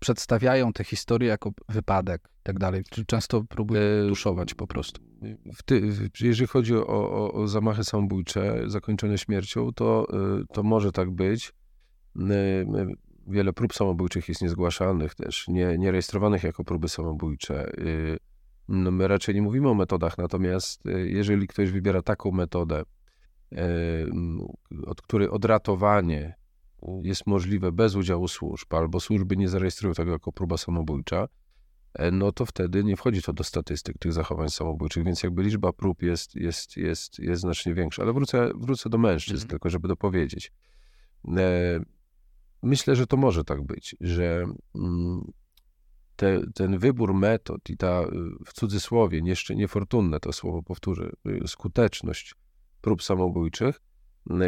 przedstawiają 0.00 0.72
te 0.72 0.84
historie 0.84 1.28
jako 1.28 1.50
wypadek 1.68 2.28
i 2.28 2.42
tak 2.42 2.58
dalej. 2.58 2.82
Często 3.06 3.44
próbują 3.44 3.80
e, 3.80 4.08
tuszować 4.08 4.54
po 4.54 4.66
prostu. 4.66 5.00
Ty, 5.64 5.82
jeżeli 6.20 6.46
chodzi 6.46 6.74
o, 6.74 6.86
o, 6.86 7.32
o, 7.32 7.48
zamachy 7.48 7.84
samobójcze 7.84 8.62
zakończone 8.66 9.18
śmiercią, 9.18 9.72
to, 9.72 10.06
e, 10.12 10.44
to 10.52 10.62
może 10.62 10.92
tak 10.92 11.10
być. 11.10 11.52
E, 12.20 12.66
wiele 13.26 13.52
prób 13.52 13.74
samobójczych 13.74 14.28
jest 14.28 14.42
niezgłaszanych 14.42 15.14
też, 15.14 15.48
nie, 15.48 15.78
nierejestrowanych 15.78 16.42
jako 16.42 16.64
próby 16.64 16.88
samobójcze. 16.88 17.72
No 18.68 18.90
my 18.90 19.08
raczej 19.08 19.34
nie 19.34 19.42
mówimy 19.42 19.68
o 19.68 19.74
metodach, 19.74 20.18
natomiast 20.18 20.82
jeżeli 21.04 21.46
ktoś 21.46 21.70
wybiera 21.70 22.02
taką 22.02 22.30
metodę, 22.30 22.82
od 24.86 25.02
której 25.02 25.28
odratowanie 25.28 26.34
jest 27.02 27.26
możliwe 27.26 27.72
bez 27.72 27.94
udziału 27.94 28.28
służb, 28.28 28.74
albo 28.74 29.00
służby 29.00 29.36
nie 29.36 29.48
zarejestrują 29.48 29.94
tego 29.94 30.12
jako 30.12 30.32
próba 30.32 30.56
samobójcza, 30.56 31.28
e, 31.94 32.10
no 32.10 32.32
to 32.32 32.46
wtedy 32.46 32.84
nie 32.84 32.96
wchodzi 32.96 33.22
to 33.22 33.32
do 33.32 33.44
statystyk 33.44 33.98
tych 33.98 34.12
zachowań 34.12 34.48
samobójczych, 34.48 35.04
więc 35.04 35.22
jakby 35.22 35.42
liczba 35.42 35.72
prób 35.72 36.02
jest, 36.02 36.34
jest, 36.34 36.76
jest, 36.76 37.18
jest 37.18 37.40
znacznie 37.40 37.74
większa. 37.74 38.02
Ale 38.02 38.12
wrócę, 38.12 38.50
wrócę 38.54 38.90
do 38.90 38.98
mężczyzn, 38.98 39.36
mhm. 39.36 39.48
tylko 39.50 39.70
żeby 39.70 39.88
dopowiedzieć. 39.88 40.52
E, 41.36 41.80
myślę, 42.62 42.96
że 42.96 43.06
to 43.06 43.16
może 43.16 43.44
tak 43.44 43.62
być, 43.62 43.96
że 44.00 44.46
mm, 44.74 45.32
te, 46.16 46.40
ten 46.54 46.78
wybór 46.78 47.14
metod 47.14 47.70
i 47.70 47.76
ta 47.76 48.02
w 48.46 48.52
cudzysłowie, 48.52 49.20
jeszcze 49.24 49.54
niefortunne 49.54 50.20
to 50.20 50.32
słowo 50.32 50.62
powtórzę, 50.62 51.10
y, 51.44 51.48
skuteczność 51.48 52.34
prób 52.80 53.02
samobójczych 53.02 53.80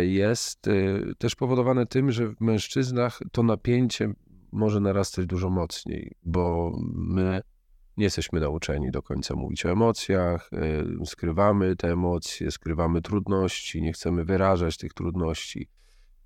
jest 0.01 0.67
y, 0.67 1.13
też 1.19 1.35
powodowane 1.35 1.87
tym, 1.87 2.13
że 2.13 2.29
w 2.29 2.41
mężczyznach 2.41 3.21
to 3.33 3.43
napięcie 3.43 4.13
może 4.53 4.81
narastać 4.81 5.27
dużo 5.27 5.51
mocniej, 5.51 6.13
bo 6.23 6.73
my 6.95 7.43
nie 7.97 8.05
jesteśmy 8.05 8.41
nauczeni 8.41 8.91
do 8.91 9.03
końca 9.03 9.35
mówić 9.35 9.67
o 9.67 9.71
emocjach, 9.71 10.51
y, 11.03 11.07
skrywamy 11.07 11.77
te 11.77 11.93
emocje, 11.93 12.51
skrywamy 12.51 13.03
trudności, 13.03 13.83
nie 13.83 13.93
chcemy 13.93 14.25
wyrażać 14.25 14.77
tych 14.77 14.95
trudności. 14.95 15.69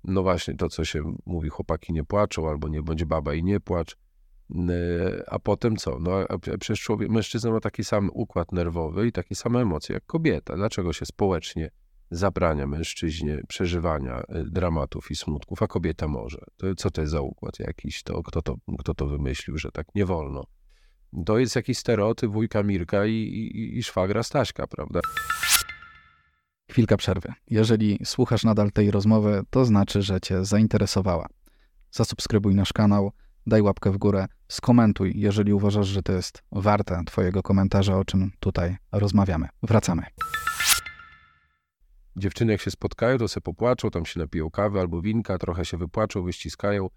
No 0.03 0.23
właśnie 0.23 0.55
to, 0.55 0.69
co 0.69 0.85
się 0.85 1.15
mówi, 1.25 1.49
chłopaki 1.49 1.93
nie 1.93 2.03
płaczą, 2.03 2.49
albo 2.49 2.67
nie 2.67 2.81
bądź 2.81 3.05
baba 3.05 3.33
i 3.33 3.43
nie 3.43 3.59
płacz. 3.59 3.97
Y, 4.51 5.23
a 5.27 5.39
potem 5.39 5.75
co? 5.75 5.99
No, 5.99 6.11
przecież 6.59 6.81
człowiek, 6.81 7.09
mężczyzna 7.09 7.51
ma 7.51 7.59
taki 7.59 7.83
sam 7.83 8.09
układ 8.13 8.51
nerwowy 8.51 9.07
i 9.07 9.11
takie 9.11 9.35
same 9.35 9.61
emocje 9.61 9.93
jak 9.93 10.05
kobieta. 10.05 10.55
Dlaczego 10.55 10.93
się 10.93 11.05
społecznie 11.05 11.71
zabrania 12.11 12.67
mężczyźnie 12.67 13.41
przeżywania 13.47 14.19
y, 14.19 14.23
dramatów 14.51 15.11
i 15.11 15.15
smutków, 15.15 15.63
a 15.63 15.67
kobieta 15.67 16.07
może. 16.07 16.37
To, 16.57 16.75
co 16.75 16.91
to 16.91 17.01
jest 17.01 17.11
za 17.11 17.21
układ 17.21 17.59
jakiś? 17.59 18.03
To, 18.03 18.23
kto, 18.23 18.41
to, 18.41 18.55
kto 18.79 18.93
to 18.93 19.07
wymyślił, 19.07 19.57
że 19.57 19.71
tak 19.71 19.87
nie 19.95 20.05
wolno? 20.05 20.43
To 21.25 21.37
jest 21.37 21.55
jakiś 21.55 21.77
stereotyp 21.77 22.31
wujka 22.31 22.63
Mirka 22.63 23.05
i, 23.05 23.11
i, 23.11 23.77
i 23.77 23.83
szwagra 23.83 24.23
Staśka, 24.23 24.67
prawda? 24.67 24.99
Chwilka 26.71 26.97
przerwy. 26.97 27.33
Jeżeli 27.47 27.99
słuchasz 28.03 28.43
nadal 28.43 28.71
tej 28.71 28.91
rozmowy, 28.91 29.41
to 29.49 29.65
znaczy, 29.65 30.01
że 30.01 30.21
cię 30.21 30.45
zainteresowała. 30.45 31.27
Zasubskrybuj 31.91 32.55
nasz 32.55 32.73
kanał, 32.73 33.11
daj 33.47 33.61
łapkę 33.61 33.91
w 33.91 33.97
górę, 33.97 34.25
skomentuj, 34.47 35.13
jeżeli 35.15 35.53
uważasz, 35.53 35.87
że 35.87 36.03
to 36.03 36.13
jest 36.13 36.43
warte 36.51 37.01
twojego 37.05 37.43
komentarza, 37.43 37.97
o 37.97 38.05
czym 38.05 38.31
tutaj 38.39 38.77
rozmawiamy. 38.91 39.47
Wracamy. 39.63 40.03
Dziewczyny 42.17 42.51
jak 42.51 42.61
się 42.61 42.71
spotkają, 42.71 43.17
to 43.17 43.27
se 43.27 43.41
popłaczą, 43.41 43.89
tam 43.89 44.05
się 44.05 44.19
napiją 44.19 44.51
kawy 44.51 44.79
albo 44.79 45.01
winka, 45.01 45.37
trochę 45.37 45.65
się 45.65 45.77
wypłaczą, 45.77 46.23
wyściskają, 46.23 46.89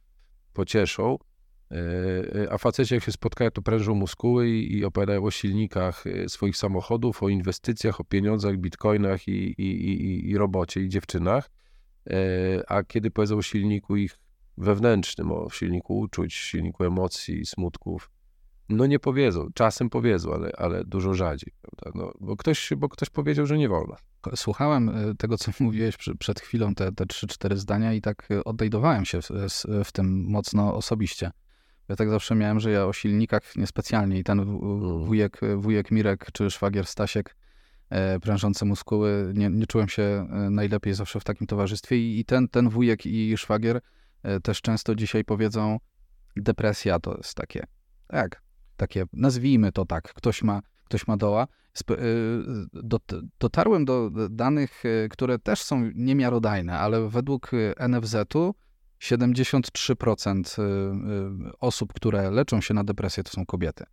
pocieszą. 0.53 1.19
E, 1.71 2.45
e, 2.45 2.53
a 2.53 2.59
faceci 2.59 2.95
jak 2.95 3.05
się 3.05 3.13
spotkają, 3.13 3.51
to 3.51 3.63
prężą 3.63 3.95
muskuły 3.95 4.49
i, 4.49 4.79
i 4.79 4.85
opowiadają 4.85 5.25
o 5.25 5.31
silnikach 5.31 6.07
e, 6.07 6.29
swoich 6.29 6.57
samochodów, 6.57 7.23
o 7.23 7.29
inwestycjach, 7.29 8.01
o 8.01 8.05
pieniądzach, 8.05 8.57
bitcoinach 8.57 9.29
i, 9.29 9.63
i, 9.63 9.91
i, 9.91 10.31
i 10.31 10.39
robocie 10.39 10.81
i 10.81 10.89
dziewczynach. 10.89 11.51
A 12.69 12.83
kiedy 12.83 13.11
powiedzą 13.11 13.37
o 13.37 13.43
silniku 13.43 13.97
ich 13.97 14.19
wewnętrznym, 14.57 15.33
o 15.33 15.51
silniku 15.51 15.99
uczuć, 15.99 16.35
silniku 16.35 16.85
emocji, 16.85 17.47
smutków, 17.47 18.11
no 18.69 18.87
nie 18.87 18.99
powiedzą. 18.99 19.49
Czasem 19.55 19.91
powiedzą, 19.91 20.33
ale, 20.35 20.51
ale 20.57 20.85
dużo 20.85 21.15
rzadziej. 21.15 21.53
Prawda? 21.63 22.01
No, 22.01 22.13
bo, 22.21 22.37
ktoś, 22.37 22.71
bo 22.77 22.89
ktoś 22.89 23.11
powiedział, 23.11 23.47
że 23.47 23.59
nie 23.59 23.69
wolno. 23.69 23.97
Słuchałem 24.37 24.89
e, 24.89 25.15
tego, 25.15 25.39
co 25.39 25.53
mówiłeś 25.65 25.97
przed 26.19 26.41
chwilą, 26.41 26.75
te, 26.75 26.93
te 26.93 27.05
3-4 27.05 27.57
zdania 27.57 27.93
i 27.93 28.01
tak 28.01 28.29
e, 28.31 28.45
odnajdowałem 28.45 29.05
się 29.05 29.23
w, 29.23 29.29
w, 29.85 29.93
tym 29.93 30.25
mocno 30.25 30.75
osobiście. 30.75 31.31
Ja 31.89 31.97
tak 31.97 32.11
zawsze 32.11 32.35
miałem, 32.35 32.61
że 32.61 32.71
ja 32.71 32.87
o 32.87 32.93
silnikach 32.93 33.57
niespecjalnie 33.57 34.19
i 34.19 34.25
ten 34.25 34.41
mm. 34.41 35.05
wujek, 35.05 35.41
wujek 35.57 35.91
Mirek 35.91 36.27
czy 36.33 36.51
szwagier 36.51 36.87
Stasiek 36.87 37.37
e, 37.91 38.21
prężące 38.21 38.65
muskuły, 38.65 39.33
nie, 39.35 39.51
nie 39.51 39.67
czułem 39.67 39.89
się 39.89 40.03
e, 40.03 40.51
najlepiej 40.51 40.95
zawsze 40.95 41.21
w 41.21 41.25
takim 41.25 41.47
towarzystwie 41.47 41.97
i, 41.97 42.21
i 42.21 42.25
ten, 42.25 42.49
ten 42.49 42.69
wujek 42.69 43.07
i 43.07 43.37
szwagier 43.37 43.81
e, 44.23 44.41
też 44.41 44.61
często 44.61 44.95
dzisiaj 44.95 45.25
powiedzą 45.25 45.79
depresja 46.37 47.01
to 47.01 47.17
jest 47.17 47.35
takie, 47.35 47.67
tak, 48.07 48.43
takie, 48.77 49.05
nazwijmy 49.13 49.73
to 49.73 49.85
tak, 49.85 50.15
ktoś 50.15 50.43
ma, 50.43 50.61
ktoś 50.89 51.07
ma 51.07 51.17
doła. 51.17 51.47
Y, 51.91 51.95
dotarłem 53.41 53.85
do 53.85 54.11
danych, 54.31 54.85
y, 54.85 55.09
które 55.11 55.39
też 55.39 55.63
są 55.63 55.91
niemiarodajne, 55.95 56.79
ale 56.79 57.09
według 57.09 57.55
y, 57.55 57.75
NFZ-u 57.89 58.55
73% 59.01 60.57
osób, 61.61 61.93
które 61.93 62.31
leczą 62.31 62.61
się 62.61 62.75
na 62.75 62.85
depresję, 62.85 63.23
to 63.23 63.31
są 63.31 63.47
kobiety. 63.47 63.85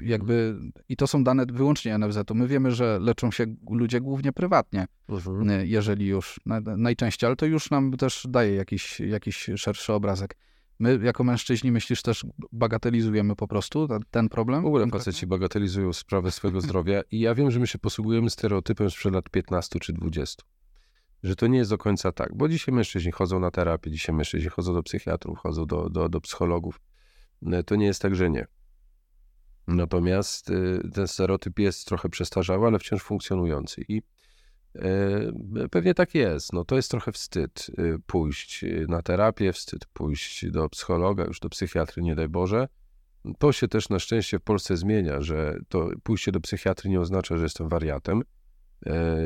Jakby, 0.00 0.56
I 0.88 0.96
to 0.96 1.06
są 1.06 1.24
dane 1.24 1.46
wyłącznie 1.46 1.98
NFZ-u. 1.98 2.34
My 2.34 2.48
wiemy, 2.48 2.70
że 2.70 2.98
leczą 2.98 3.30
się 3.30 3.44
ludzie 3.70 4.00
głównie 4.00 4.32
prywatnie, 4.32 4.86
mhm. 5.08 5.66
jeżeli 5.66 6.06
już, 6.06 6.40
najczęściej, 6.76 7.26
ale 7.26 7.36
to 7.36 7.46
już 7.46 7.70
nam 7.70 7.92
też 7.92 8.26
daje 8.28 8.54
jakiś, 8.54 9.00
jakiś 9.00 9.50
szerszy 9.56 9.92
obrazek. 9.92 10.36
My 10.78 10.98
jako 11.02 11.24
mężczyźni, 11.24 11.72
myślisz, 11.72 12.02
też 12.02 12.26
bagatelizujemy 12.52 13.36
po 13.36 13.48
prostu 13.48 13.88
ten, 13.88 14.00
ten 14.10 14.28
problem? 14.28 14.62
W 14.62 14.66
ogóle 14.66 14.86
faceci 14.86 15.26
bagatelizują 15.26 15.92
sprawę 15.92 16.30
swojego 16.30 16.60
zdrowia 16.66 17.02
i 17.10 17.20
ja 17.20 17.34
wiem, 17.34 17.50
że 17.50 17.60
my 17.60 17.66
się 17.66 17.78
posługujemy 17.78 18.30
stereotypem 18.30 18.90
sprzed 18.90 19.14
lat 19.14 19.30
15 19.30 19.80
czy 19.80 19.92
20. 19.92 20.42
Że 21.22 21.36
to 21.36 21.46
nie 21.46 21.58
jest 21.58 21.70
do 21.70 21.78
końca 21.78 22.12
tak, 22.12 22.36
bo 22.36 22.48
dzisiaj 22.48 22.74
mężczyźni 22.74 23.12
chodzą 23.12 23.40
na 23.40 23.50
terapię, 23.50 23.90
dzisiaj 23.90 24.14
mężczyźni 24.14 24.50
chodzą 24.50 24.74
do 24.74 24.82
psychiatrów, 24.82 25.38
chodzą 25.38 25.66
do, 25.66 25.90
do, 25.90 26.08
do 26.08 26.20
psychologów. 26.20 26.80
E, 27.52 27.62
to 27.62 27.76
nie 27.76 27.86
jest 27.86 28.02
tak, 28.02 28.14
że 28.14 28.30
nie. 28.30 28.46
Natomiast 29.66 30.50
e, 30.50 30.88
ten 30.90 31.08
stereotyp 31.08 31.58
jest 31.58 31.86
trochę 31.86 32.08
przestarzały, 32.08 32.66
ale 32.66 32.78
wciąż 32.78 33.02
funkcjonujący. 33.02 33.84
I 33.88 34.02
pewnie 35.70 35.94
tak 35.94 36.14
jest. 36.14 36.52
No, 36.52 36.64
to 36.64 36.76
jest 36.76 36.90
trochę 36.90 37.12
wstyd 37.12 37.66
y, 37.78 37.98
pójść 38.06 38.64
y, 38.64 38.86
na 38.88 39.02
terapię, 39.02 39.52
wstyd 39.52 39.86
pójść 39.86 40.50
do 40.50 40.68
psychologa, 40.68 41.24
już 41.24 41.40
do 41.40 41.48
psychiatry, 41.48 42.02
nie 42.02 42.14
daj 42.14 42.28
Boże. 42.28 42.68
To 43.38 43.52
się 43.52 43.68
też 43.68 43.88
na 43.88 43.98
szczęście 43.98 44.38
w 44.38 44.42
Polsce 44.42 44.76
zmienia, 44.76 45.20
że 45.20 45.58
to 45.68 45.90
pójście 46.02 46.32
do 46.32 46.40
psychiatry 46.40 46.90
nie 46.90 47.00
oznacza, 47.00 47.36
że 47.36 47.42
jestem 47.42 47.68
wariatem, 47.68 48.22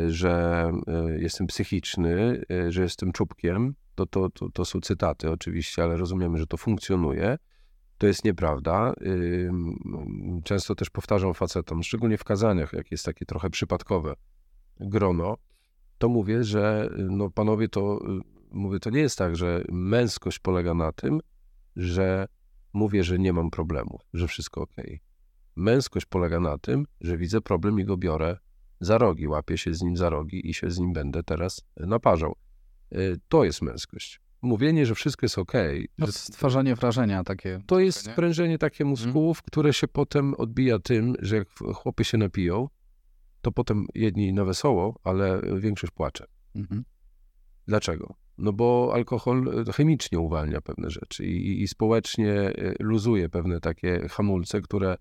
że 0.09 0.71
jestem 1.17 1.47
psychiczny, 1.47 2.43
że 2.69 2.83
jestem 2.83 3.13
czubkiem. 3.13 3.75
To, 3.95 4.07
to, 4.07 4.31
to, 4.31 4.51
to 4.51 4.65
są 4.65 4.81
cytaty 4.81 5.31
oczywiście, 5.31 5.83
ale 5.83 5.97
rozumiemy, 5.97 6.39
że 6.39 6.47
to 6.47 6.57
funkcjonuje. 6.57 7.39
To 7.99 8.07
jest 8.07 8.25
nieprawda. 8.25 8.95
Często 10.45 10.75
też 10.75 10.91
powtarzam 10.91 11.35
facetom, 11.35 11.83
szczególnie 11.83 12.19
w 12.19 12.25
kazaniach, 12.25 12.73
jak 12.73 12.91
jest 12.91 13.05
takie 13.05 13.25
trochę 13.25 13.51
przypadkowe 13.51 14.15
grono, 14.81 15.37
to 15.99 16.09
mówię, 16.09 16.45
że 16.45 16.91
no 16.97 17.31
panowie, 17.31 17.69
to 17.69 18.01
mówię, 18.51 18.79
to 18.79 18.91
nie 18.91 19.01
jest 19.01 19.19
tak, 19.19 19.37
że 19.37 19.65
męskość 19.73 20.39
polega 20.39 20.75
na 20.75 20.93
tym, 20.93 21.21
że 21.77 22.29
mówię, 22.73 23.05
że 23.05 23.19
nie 23.19 23.33
mam 23.33 23.51
problemu, 23.51 23.99
że 24.15 24.29
wszystko 24.29 24.61
ok. 24.61 24.77
Męskość 25.57 26.07
polega 26.07 26.41
na 26.41 26.59
tym, 26.59 26.87
że 27.01 27.17
widzę 27.17 27.41
problem 27.41 27.81
i 27.81 27.85
go 27.85 27.97
biorę 27.97 28.39
za 28.81 28.99
rogi, 28.99 29.29
łapię 29.29 29.59
się 29.59 29.75
z 29.75 29.83
nim 29.83 29.97
za 29.97 30.11
rogi 30.11 30.51
i 30.51 30.55
się 30.55 30.71
z 30.71 30.79
nim 30.79 30.93
będę 30.93 31.23
teraz 31.23 31.61
naparzał. 31.77 32.37
Y, 32.93 33.21
to 33.29 33.45
jest 33.45 33.63
męskość. 33.63 34.21
Mówienie, 34.43 34.87
że 34.87 34.95
wszystko 34.95 35.25
jest 35.25 35.39
ok. 35.39 35.53
No, 35.99 36.07
stwarzanie 36.07 36.75
wrażenia 36.75 37.25
takie. 37.25 37.63
To 37.67 37.81
jest 37.81 38.11
sprężenie 38.13 38.59
takie 38.59 38.85
mhm. 38.85 38.91
mózgów, 38.91 39.43
które 39.43 39.73
się 39.73 39.89
potem 39.89 40.35
odbija 40.35 40.79
tym, 40.79 41.15
że 41.19 41.37
jak 41.37 41.49
chłopy 41.75 42.05
się 42.05 42.19
napiją, 42.19 42.69
to 43.41 43.53
potem 43.53 43.87
jedni 43.95 44.33
na 44.33 44.45
wesoło, 44.45 45.01
ale 45.05 45.41
większość 45.59 45.93
płacze. 45.93 46.27
Mhm. 46.55 46.85
Dlaczego? 47.67 48.15
No 48.39 48.53
bo 48.53 48.91
alkohol 48.95 49.65
e, 49.69 49.73
chemicznie 49.73 50.19
uwalnia 50.19 50.61
pewne 50.61 50.91
rzeczy 50.91 51.27
i, 51.27 51.63
i 51.63 51.69
społecznie 51.69 52.33
e, 52.33 52.75
luzuje 52.81 53.29
pewne 53.29 53.61
takie 53.61 54.09
hamulce, 54.09 54.61
które 54.61 54.97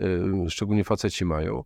e, 0.00 0.50
szczególnie 0.50 0.84
faceci 0.84 1.24
mają. 1.24 1.64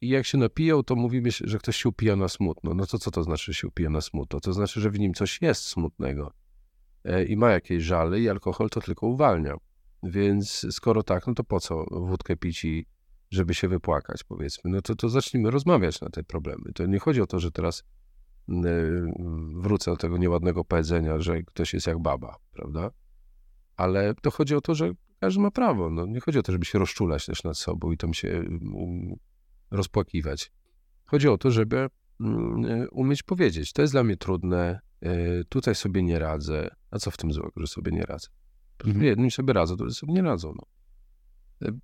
I 0.00 0.08
jak 0.08 0.26
się 0.26 0.38
napiją, 0.38 0.82
to 0.82 0.96
mówimy, 0.96 1.30
że 1.30 1.58
ktoś 1.58 1.76
się 1.76 1.88
upija 1.88 2.16
na 2.16 2.28
smutno. 2.28 2.74
No 2.74 2.86
to 2.86 2.98
co 2.98 3.10
to 3.10 3.22
znaczy, 3.22 3.44
że 3.52 3.54
się 3.54 3.68
upija 3.68 3.90
na 3.90 4.00
smutno? 4.00 4.40
To 4.40 4.52
znaczy, 4.52 4.80
że 4.80 4.90
w 4.90 4.98
nim 4.98 5.14
coś 5.14 5.42
jest 5.42 5.62
smutnego 5.62 6.32
i 7.28 7.36
ma 7.36 7.50
jakieś 7.50 7.82
żale 7.82 8.20
i 8.20 8.28
alkohol 8.28 8.70
to 8.70 8.80
tylko 8.80 9.06
uwalnia. 9.06 9.56
Więc 10.02 10.66
skoro 10.70 11.02
tak, 11.02 11.26
no 11.26 11.34
to 11.34 11.44
po 11.44 11.60
co 11.60 11.84
wódkę 11.90 12.36
pić 12.36 12.64
i, 12.64 12.86
żeby 13.34 13.54
się 13.54 13.68
wypłakać, 13.68 14.24
powiedzmy, 14.24 14.70
no 14.70 14.82
to, 14.82 14.94
to 14.94 15.08
zacznijmy 15.08 15.50
rozmawiać 15.50 16.00
na 16.00 16.08
te 16.08 16.22
problemy. 16.22 16.72
To 16.74 16.86
nie 16.86 16.98
chodzi 16.98 17.20
o 17.20 17.26
to, 17.26 17.40
że 17.40 17.50
teraz 17.50 17.84
mm, 18.48 18.66
e, 18.66 19.60
wrócę 19.62 19.90
do 19.90 19.96
tego 19.96 20.18
nieładnego 20.18 20.64
powiedzenia, 20.64 21.18
że 21.18 21.42
ktoś 21.42 21.74
jest 21.74 21.86
jak 21.86 21.98
baba, 21.98 22.36
prawda? 22.52 22.90
Ale 23.76 24.14
to 24.14 24.30
chodzi 24.30 24.54
o 24.54 24.60
to, 24.60 24.74
że 24.74 24.92
każdy 25.20 25.40
ma 25.40 25.50
prawo. 25.50 25.90
No, 25.90 26.06
nie 26.06 26.20
chodzi 26.20 26.38
o 26.38 26.42
to, 26.42 26.52
żeby 26.52 26.64
się 26.64 26.78
rozczulać 26.78 27.26
też 27.26 27.44
nad 27.44 27.58
sobą 27.58 27.92
i 27.92 27.96
tam 27.96 28.14
się 28.14 28.28
um, 28.28 29.16
rozpłakiwać. 29.70 30.52
Chodzi 31.04 31.28
o 31.28 31.38
to, 31.38 31.50
żeby 31.50 31.88
um, 32.20 32.86
umieć 32.92 33.22
powiedzieć, 33.22 33.72
to 33.72 33.82
jest 33.82 33.94
dla 33.94 34.04
mnie 34.04 34.16
trudne, 34.16 34.80
y, 35.06 35.44
tutaj 35.48 35.74
sobie 35.74 36.02
nie 36.02 36.18
radzę. 36.18 36.70
A 36.90 36.98
co 36.98 37.10
w 37.10 37.16
tym 37.16 37.32
złego, 37.32 37.52
że 37.56 37.66
sobie 37.66 37.92
nie 37.92 38.02
radzę? 38.02 38.28
Mhm. 38.84 39.04
Jedni 39.04 39.30
sobie 39.30 39.52
radzą, 39.52 39.76
to 39.76 39.90
sobie 39.90 40.12
nie 40.12 40.22
radzą. 40.22 40.54
No. 40.56 40.66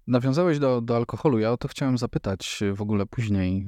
Nawiązałeś 0.07 0.59
do, 0.59 0.81
do 0.81 0.97
alkoholu. 0.97 1.39
Ja 1.39 1.53
o 1.53 1.57
to 1.57 1.69
chciałem 1.69 1.99
zapytać 1.99 2.61
w 2.75 2.83
ogóle 2.83 3.07
później. 3.07 3.67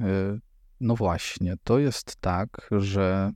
No 0.80 0.96
właśnie, 0.96 1.54
to 1.64 1.78
jest 1.78 2.16
tak, 2.16 2.68
że 2.70 3.32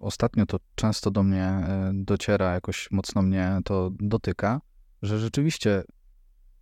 ostatnio 0.00 0.46
to 0.46 0.58
często 0.74 1.10
do 1.10 1.22
mnie 1.22 1.66
dociera, 1.94 2.52
jakoś 2.54 2.88
mocno 2.90 3.22
mnie 3.22 3.58
to 3.64 3.90
dotyka, 3.98 4.60
że 5.02 5.18
rzeczywiście 5.18 5.82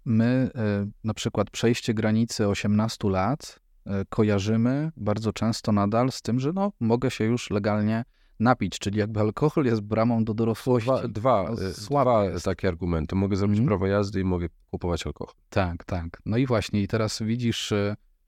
my 0.04 0.50
e, 0.54 0.87
na 1.04 1.14
przykład 1.14 1.50
przejście 1.50 1.94
granicy 1.94 2.49
18 2.49 3.08
lat 3.08 3.61
kojarzymy 4.08 4.92
bardzo 4.96 5.32
często 5.32 5.73
nadal 5.73 6.12
z 6.12 6.23
tym, 6.23 6.40
że 6.40 6.52
no, 6.52 6.73
mogę 6.80 7.11
się 7.11 7.25
już 7.25 7.50
legalnie 7.50 8.04
napić, 8.41 8.79
czyli 8.79 8.99
jakby 8.99 9.21
alkohol 9.21 9.64
jest 9.64 9.81
bramą 9.81 10.25
do 10.25 10.35
dorosłości. 10.35 10.91
Dwa, 10.91 11.09
dwa, 11.09 11.47
no, 11.50 11.57
dwa 11.57 12.41
takie 12.45 12.69
argumenty. 12.69 13.17
Mogę 13.17 13.37
zrobić 13.37 13.59
mm. 13.59 13.69
prawo 13.69 13.87
jazdy 13.87 14.21
i 14.21 14.25
mogę 14.25 14.49
kupować 14.71 15.07
alkohol. 15.07 15.35
Tak, 15.50 15.85
tak. 15.85 16.23
No 16.26 16.37
i 16.37 16.47
właśnie, 16.47 16.83
i 16.83 16.88
teraz 16.88 17.23
widzisz, 17.23 17.73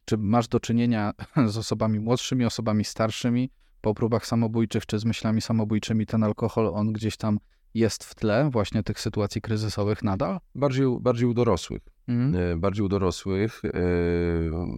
czy 0.05 0.19
masz 0.19 0.49
do 0.49 0.61
czynienia 0.61 1.13
z 1.47 1.57
osobami 1.57 2.01
młodszymi, 2.01 2.45
osobami 2.45 2.85
starszymi, 2.85 3.51
po 3.81 3.95
próbach 3.95 4.27
samobójczych 4.27 4.87
czy 4.87 4.99
z 4.99 5.05
myślami 5.05 5.41
samobójczymi, 5.41 6.07
ten 6.07 6.25
alkohol, 6.25 6.71
on 6.75 6.93
gdzieś 6.93 7.17
tam 7.17 7.39
jest 7.78 8.04
w 8.04 8.14
tle 8.14 8.50
właśnie 8.50 8.83
tych 8.83 9.00
sytuacji 9.00 9.40
kryzysowych 9.40 10.02
nadal? 10.02 10.38
Bardziej, 10.54 10.87
bardziej 11.00 11.28
u 11.28 11.35
dorosłych. 11.35 11.83
Mhm. 12.09 12.61
Bardziej 12.61 12.85
u 12.85 12.88
dorosłych. 12.88 13.62
E, 13.64 13.71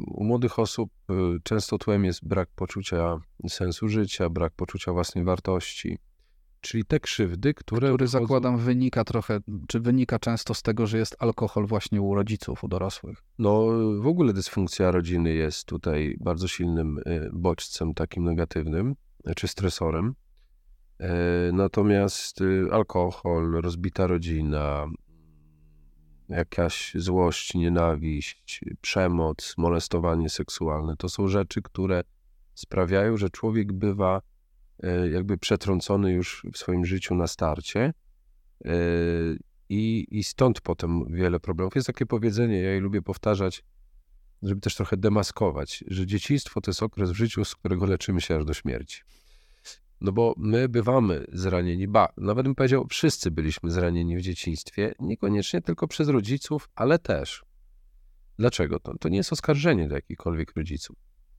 u 0.06 0.24
młodych 0.24 0.58
osób 0.58 0.90
e, 1.10 1.14
często 1.42 1.78
tłem 1.78 2.04
jest 2.04 2.24
brak 2.24 2.48
poczucia 2.54 3.20
sensu 3.48 3.88
życia, 3.88 4.30
brak 4.30 4.52
poczucia 4.52 4.92
własnej 4.92 5.24
wartości. 5.24 5.98
Czyli 6.60 6.84
te 6.84 7.00
krzywdy, 7.00 7.54
które. 7.54 7.88
Który 7.88 8.06
zakładam 8.06 8.58
wynika 8.58 9.04
trochę, 9.04 9.40
czy 9.68 9.80
wynika 9.80 10.18
często 10.18 10.54
z 10.54 10.62
tego, 10.62 10.86
że 10.86 10.98
jest 10.98 11.16
alkohol 11.18 11.66
właśnie 11.66 12.02
u 12.02 12.14
rodziców, 12.14 12.64
u 12.64 12.68
dorosłych? 12.68 13.22
No, 13.38 13.66
w 14.00 14.06
ogóle 14.06 14.32
dysfunkcja 14.32 14.90
rodziny 14.90 15.34
jest 15.34 15.64
tutaj 15.64 16.16
bardzo 16.20 16.48
silnym 16.48 17.00
bodźcem 17.32 17.94
takim 17.94 18.24
negatywnym, 18.24 18.94
czy 19.36 19.48
stresorem. 19.48 20.14
E, 21.00 21.50
natomiast 21.52 22.40
y, 22.40 22.68
alkohol, 22.72 23.60
rozbita 23.62 24.06
rodzina, 24.06 24.86
jakaś 26.28 26.92
złość, 26.94 27.54
nienawiść, 27.54 28.64
przemoc, 28.80 29.54
molestowanie 29.58 30.28
seksualne 30.28 30.96
to 30.96 31.08
są 31.08 31.28
rzeczy, 31.28 31.62
które 31.62 32.02
sprawiają, 32.54 33.16
że 33.16 33.30
człowiek 33.30 33.72
bywa 33.72 34.22
e, 34.82 35.08
jakby 35.08 35.38
przetrącony 35.38 36.12
już 36.12 36.46
w 36.52 36.58
swoim 36.58 36.84
życiu 36.84 37.14
na 37.14 37.26
starcie. 37.26 37.94
E, 38.64 38.72
I, 39.68 40.06
I 40.10 40.24
stąd 40.24 40.60
potem 40.60 41.04
wiele 41.14 41.40
problemów. 41.40 41.74
Jest 41.74 41.86
takie 41.86 42.06
powiedzenie, 42.06 42.60
ja 42.62 42.70
je 42.72 42.80
lubię 42.80 43.02
powtarzać, 43.02 43.64
żeby 44.42 44.60
też 44.60 44.74
trochę 44.74 44.96
demaskować, 44.96 45.84
że 45.86 46.06
dzieciństwo 46.06 46.60
to 46.60 46.70
jest 46.70 46.82
okres 46.82 47.10
w 47.10 47.14
życiu, 47.14 47.44
z 47.44 47.54
którego 47.54 47.86
leczymy 47.86 48.20
się 48.20 48.36
aż 48.36 48.44
do 48.44 48.54
śmierci. 48.54 49.02
No 50.00 50.12
bo 50.12 50.34
my 50.36 50.68
bywamy 50.68 51.24
zranieni, 51.32 51.88
ba, 51.88 52.08
nawet 52.16 52.46
bym 52.46 52.54
powiedział, 52.54 52.86
wszyscy 52.90 53.30
byliśmy 53.30 53.70
zranieni 53.70 54.16
w 54.16 54.20
dzieciństwie, 54.20 54.94
niekoniecznie 55.00 55.62
tylko 55.62 55.88
przez 55.88 56.08
rodziców, 56.08 56.68
ale 56.74 56.98
też. 56.98 57.44
Dlaczego? 58.38 58.80
To, 58.80 58.98
to 58.98 59.08
nie 59.08 59.16
jest 59.16 59.32
oskarżenie 59.32 59.88
do 59.88 59.94
jakichkolwiek 59.94 60.56
rodziców, 60.56 60.96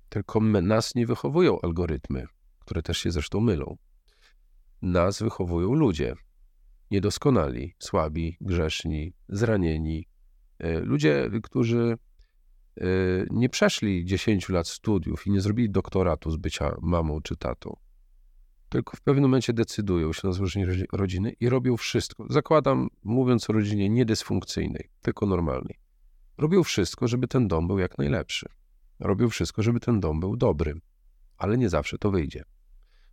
tylko 0.10 0.40
my, 0.40 0.62
nas 0.62 0.96
nie 0.96 1.06
wychowują 1.06 1.62
algorytmy, 1.62 2.26
które 2.60 2.82
też 2.82 2.98
się 2.98 3.12
zresztą 3.12 3.40
mylą. 3.40 3.78
Nas 4.82 5.24
wychowują 5.24 5.74
ludzie, 5.74 6.16
niedoskonali, 6.92 7.76
słabi, 7.80 8.38
grzeszni, 8.42 9.14
zranieni. 9.30 10.08
E, 10.60 10.80
ludzie, 10.80 11.30
którzy 11.44 11.98
e, 12.78 12.86
nie 13.30 13.50
przeszli 13.50 14.06
10 14.06 14.50
lat 14.50 14.68
studiów 14.68 15.28
i 15.28 15.32
nie 15.32 15.42
zrobili 15.42 15.70
doktoratu 15.70 16.32
z 16.32 16.38
bycia 16.38 16.76
mamą 16.82 17.22
czy 17.22 17.36
tatą 17.36 17.76
tylko 18.70 18.98
w 18.98 19.02
pewnym 19.02 19.24
momencie 19.24 19.54
decydują 19.54 20.14
się 20.14 20.28
na 20.28 20.34
złożenie 20.34 20.68
rodziny 20.94 21.32
i 21.40 21.50
robią 21.50 21.78
wszystko. 21.78 22.26
Zakładam, 22.30 22.90
mówiąc 23.04 23.50
o 23.50 23.54
rodzinie 23.54 23.90
niedysfunkcyjnej, 23.90 24.90
tylko 25.02 25.26
normalnej. 25.26 25.76
Robią 26.38 26.64
wszystko, 26.64 27.08
żeby 27.08 27.28
ten 27.28 27.48
dom 27.48 27.68
był 27.68 27.80
jak 27.80 27.98
najlepszy. 27.98 28.50
Robią 29.00 29.30
wszystko, 29.30 29.64
żeby 29.64 29.80
ten 29.80 30.00
dom 30.00 30.20
był 30.20 30.38
dobry, 30.38 30.82
ale 31.38 31.58
nie 31.58 31.70
zawsze 31.70 31.98
to 31.98 32.12
wyjdzie, 32.12 32.44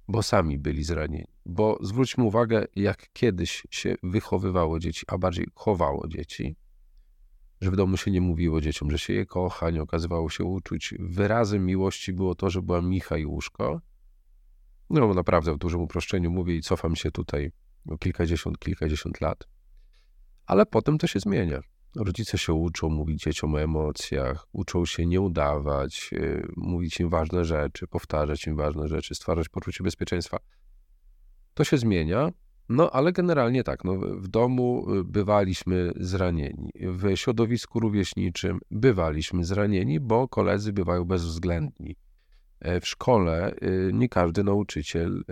bo 0.08 0.22
sami 0.22 0.58
byli 0.58 0.84
zranieni. 0.84 1.26
Bo 1.46 1.78
zwróćmy 1.80 2.24
uwagę, 2.24 2.64
jak 2.76 3.12
kiedyś 3.12 3.66
się 3.70 3.94
wychowywało 4.02 4.78
dzieci, 4.78 5.04
a 5.08 5.18
bardziej 5.18 5.46
chowało 5.54 6.08
dzieci, 6.08 6.56
że 7.60 7.70
w 7.70 7.76
domu 7.76 7.96
się 7.96 8.10
nie 8.10 8.20
mówiło 8.20 8.60
dzieciom, 8.60 8.90
że 8.90 8.98
się 8.98 9.12
je 9.12 9.26
kocha, 9.26 9.70
nie 9.70 9.82
okazywało 9.82 10.30
się 10.30 10.44
uczuć. 10.44 10.94
Wyrazem 10.98 11.66
miłości 11.66 12.12
było 12.12 12.34
to, 12.34 12.50
że 12.50 12.62
była 12.62 12.82
micha 12.82 13.16
i 13.16 13.26
łóżko, 13.26 13.80
no 14.90 15.14
naprawdę 15.14 15.54
w 15.54 15.58
dużym 15.58 15.80
uproszczeniu 15.80 16.30
mówię 16.30 16.56
i 16.56 16.62
cofam 16.62 16.96
się 16.96 17.10
tutaj 17.10 17.52
o 17.88 17.98
kilkadziesiąt, 17.98 18.58
kilkadziesiąt 18.58 19.20
lat. 19.20 19.48
Ale 20.46 20.66
potem 20.66 20.98
to 20.98 21.06
się 21.06 21.20
zmienia. 21.20 21.60
Rodzice 21.96 22.38
się 22.38 22.52
uczą 22.52 22.88
mówić 22.88 23.22
dzieciom 23.22 23.54
o 23.54 23.60
emocjach, 23.60 24.46
uczą 24.52 24.86
się 24.86 25.06
nie 25.06 25.20
udawać, 25.20 26.12
yy, 26.12 26.48
mówić 26.56 27.00
im 27.00 27.10
ważne 27.10 27.44
rzeczy, 27.44 27.86
powtarzać 27.86 28.46
im 28.46 28.56
ważne 28.56 28.88
rzeczy, 28.88 29.14
stwarzać 29.14 29.48
poczucie 29.48 29.84
bezpieczeństwa. 29.84 30.38
To 31.54 31.64
się 31.64 31.78
zmienia, 31.78 32.30
no 32.68 32.90
ale 32.90 33.12
generalnie 33.12 33.64
tak, 33.64 33.84
no, 33.84 33.96
w 33.96 34.28
domu 34.28 34.94
y, 34.94 35.04
bywaliśmy 35.04 35.92
zranieni, 35.96 36.70
w 36.80 37.16
środowisku 37.16 37.80
rówieśniczym 37.80 38.58
bywaliśmy 38.70 39.44
zranieni, 39.44 40.00
bo 40.00 40.28
koledzy 40.28 40.72
bywają 40.72 41.04
bezwzględni. 41.04 41.96
E, 42.60 42.80
w 42.80 42.88
szkole 42.88 43.54
y, 43.62 43.90
nie 43.92 44.08
każdy 44.08 44.44
nauczyciel 44.44 45.24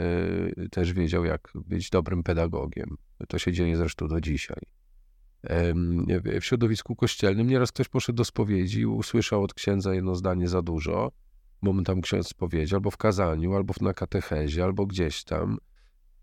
y, 0.59 0.69
też 0.69 0.93
wiedział, 0.93 1.25
jak 1.25 1.53
być 1.55 1.91
dobrym 1.91 2.23
pedagogiem. 2.23 2.97
To 3.29 3.39
się 3.39 3.53
dzieje 3.53 3.77
zresztą 3.77 4.09
do 4.09 4.21
dzisiaj. 4.21 4.61
W 6.41 6.45
środowisku 6.45 6.97
kościelnym 6.97 7.47
nieraz 7.47 7.73
ktoś 7.73 7.89
poszedł 7.89 8.17
do 8.17 8.25
spowiedzi 8.25 8.81
i 8.81 8.87
usłyszał 8.87 9.43
od 9.43 9.55
księdza 9.55 9.95
jedno 9.95 10.15
zdanie 10.15 10.49
za 10.49 10.63
dużo, 10.63 11.13
bo 11.63 11.83
tam 11.83 12.01
ksiądz 12.01 12.35
powiedział, 12.35 12.77
albo 12.77 12.91
w 12.91 12.97
kazaniu, 12.97 13.55
albo 13.55 13.75
na 13.81 13.95
katechezie, 13.95 14.65
albo 14.65 14.87
gdzieś 14.87 15.25
tam. 15.25 15.59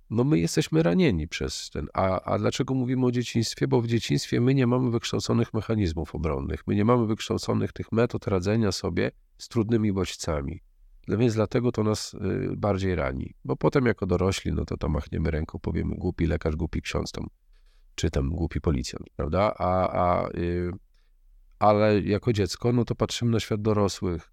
No 0.10 0.24
my 0.24 0.40
jesteśmy 0.40 0.84
ranieni 0.84 1.28
przez 1.28 1.70
ten. 1.70 1.88
A, 1.94 2.22
a 2.22 2.38
dlaczego 2.38 2.74
mówimy 2.74 3.06
o 3.06 3.12
dzieciństwie? 3.12 3.68
Bo 3.68 3.82
w 3.82 3.88
dzieciństwie 3.88 4.42
my 4.42 4.54
nie 4.54 4.68
mamy 4.68 4.92
wykształconych 4.92 5.54
mechanizmów 5.54 6.16
obronnych. 6.16 6.68
My 6.68 6.76
nie 6.76 6.86
mamy 6.86 7.08
wykształconych 7.08 7.74
tych 7.74 7.92
metod 7.92 8.28
radzenia 8.28 8.72
sobie 8.72 9.12
z 9.38 9.48
trudnymi 9.48 9.94
bodźcami. 9.94 10.62
No 11.08 11.18
więc 11.18 11.34
dlatego 11.34 11.72
to 11.72 11.84
nas 11.84 12.14
y, 12.14 12.18
bardziej 12.58 12.96
rani. 12.96 13.34
Bo 13.46 13.56
potem 13.56 13.86
jako 13.86 14.06
dorośli, 14.06 14.54
no 14.54 14.66
to 14.66 14.78
to 14.78 14.90
machniemy 14.90 15.32
ręką, 15.32 15.60
powiemy 15.60 15.96
głupi 15.96 16.26
lekarz, 16.26 16.56
głupi 16.56 16.82
ksiądz 16.82 17.12
tam, 17.12 17.28
czy 17.96 18.12
tam 18.12 18.30
głupi 18.30 18.62
policjant, 18.62 19.06
prawda? 19.16 19.54
A, 19.58 19.90
a, 19.90 20.30
y, 20.30 20.72
ale 21.60 22.02
jako 22.02 22.34
dziecko, 22.34 22.74
no 22.74 22.86
to 22.86 22.96
patrzymy 22.96 23.32
na 23.32 23.40
świat 23.40 23.62
dorosłych, 23.62 24.32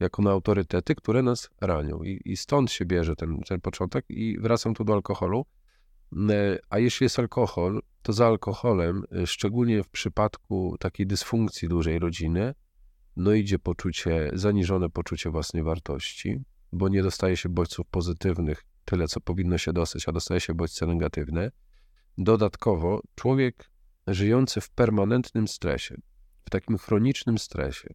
jako 0.00 0.22
na 0.22 0.30
autorytety, 0.30 0.94
które 0.94 1.22
nas 1.22 1.50
ranią. 1.60 2.02
I, 2.02 2.20
i 2.24 2.36
stąd 2.36 2.72
się 2.72 2.84
bierze 2.84 3.16
ten, 3.16 3.40
ten 3.48 3.60
początek. 3.60 4.04
I 4.08 4.38
wracam 4.40 4.74
tu 4.74 4.84
do 4.84 4.92
alkoholu. 4.92 5.44
Y, 6.12 6.58
a 6.70 6.78
jeśli 6.78 7.04
jest 7.04 7.18
alkohol, 7.18 7.80
to 8.02 8.12
za 8.12 8.26
alkoholem, 8.26 9.04
szczególnie 9.26 9.82
w 9.82 9.88
przypadku 9.88 10.76
takiej 10.80 11.06
dysfunkcji 11.06 11.68
dużej 11.68 11.98
rodziny, 11.98 12.54
no 13.18 13.32
idzie 13.32 13.58
poczucie, 13.58 14.30
zaniżone 14.32 14.90
poczucie 14.90 15.30
własnej 15.30 15.62
wartości, 15.62 16.40
bo 16.72 16.88
nie 16.88 17.02
dostaje 17.02 17.36
się 17.36 17.48
bodźców 17.48 17.86
pozytywnych 17.86 18.64
tyle, 18.84 19.08
co 19.08 19.20
powinno 19.20 19.58
się 19.58 19.72
dostać, 19.72 20.08
a 20.08 20.12
dostaje 20.12 20.40
się 20.40 20.54
bodźce 20.54 20.86
negatywne. 20.86 21.50
Dodatkowo 22.18 23.00
człowiek 23.14 23.70
żyjący 24.06 24.60
w 24.60 24.70
permanentnym 24.70 25.48
stresie, 25.48 25.96
w 26.44 26.50
takim 26.50 26.78
chronicznym 26.78 27.38
stresie, 27.38 27.94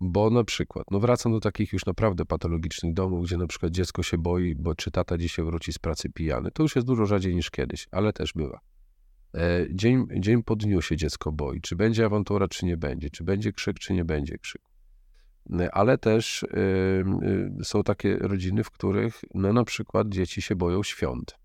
bo 0.00 0.30
na 0.30 0.44
przykład, 0.44 0.86
no 0.90 1.00
wracam 1.00 1.32
do 1.32 1.40
takich 1.40 1.72
już 1.72 1.86
naprawdę 1.86 2.24
patologicznych 2.24 2.94
domów, 2.94 3.24
gdzie 3.24 3.36
na 3.36 3.46
przykład 3.46 3.72
dziecko 3.72 4.02
się 4.02 4.18
boi, 4.18 4.54
bo 4.54 4.74
czy 4.74 4.90
tata 4.90 5.18
dzisiaj 5.18 5.44
wróci 5.44 5.72
z 5.72 5.78
pracy 5.78 6.10
pijany. 6.10 6.50
To 6.50 6.62
już 6.62 6.76
jest 6.76 6.86
dużo 6.86 7.06
rzadziej 7.06 7.34
niż 7.34 7.50
kiedyś, 7.50 7.88
ale 7.90 8.12
też 8.12 8.32
bywa. 8.32 8.60
E, 9.34 9.66
dzień, 9.70 10.06
dzień 10.20 10.42
po 10.42 10.56
dniu 10.56 10.82
się 10.82 10.96
dziecko 10.96 11.32
boi, 11.32 11.60
czy 11.60 11.76
będzie 11.76 12.04
awantura, 12.04 12.48
czy 12.48 12.66
nie 12.66 12.76
będzie, 12.76 13.10
czy 13.10 13.24
będzie 13.24 13.52
krzyk, 13.52 13.78
czy 13.78 13.92
nie 13.92 14.04
będzie 14.04 14.38
krzyk. 14.38 14.62
E, 15.52 15.74
ale 15.74 15.98
też 15.98 16.42
y, 16.42 17.04
są 17.62 17.82
takie 17.82 18.16
rodziny, 18.16 18.64
w 18.64 18.70
których 18.70 19.20
no, 19.34 19.52
na 19.52 19.64
przykład 19.64 20.08
dzieci 20.08 20.42
się 20.42 20.56
boją 20.56 20.82
świąt. 20.82 21.38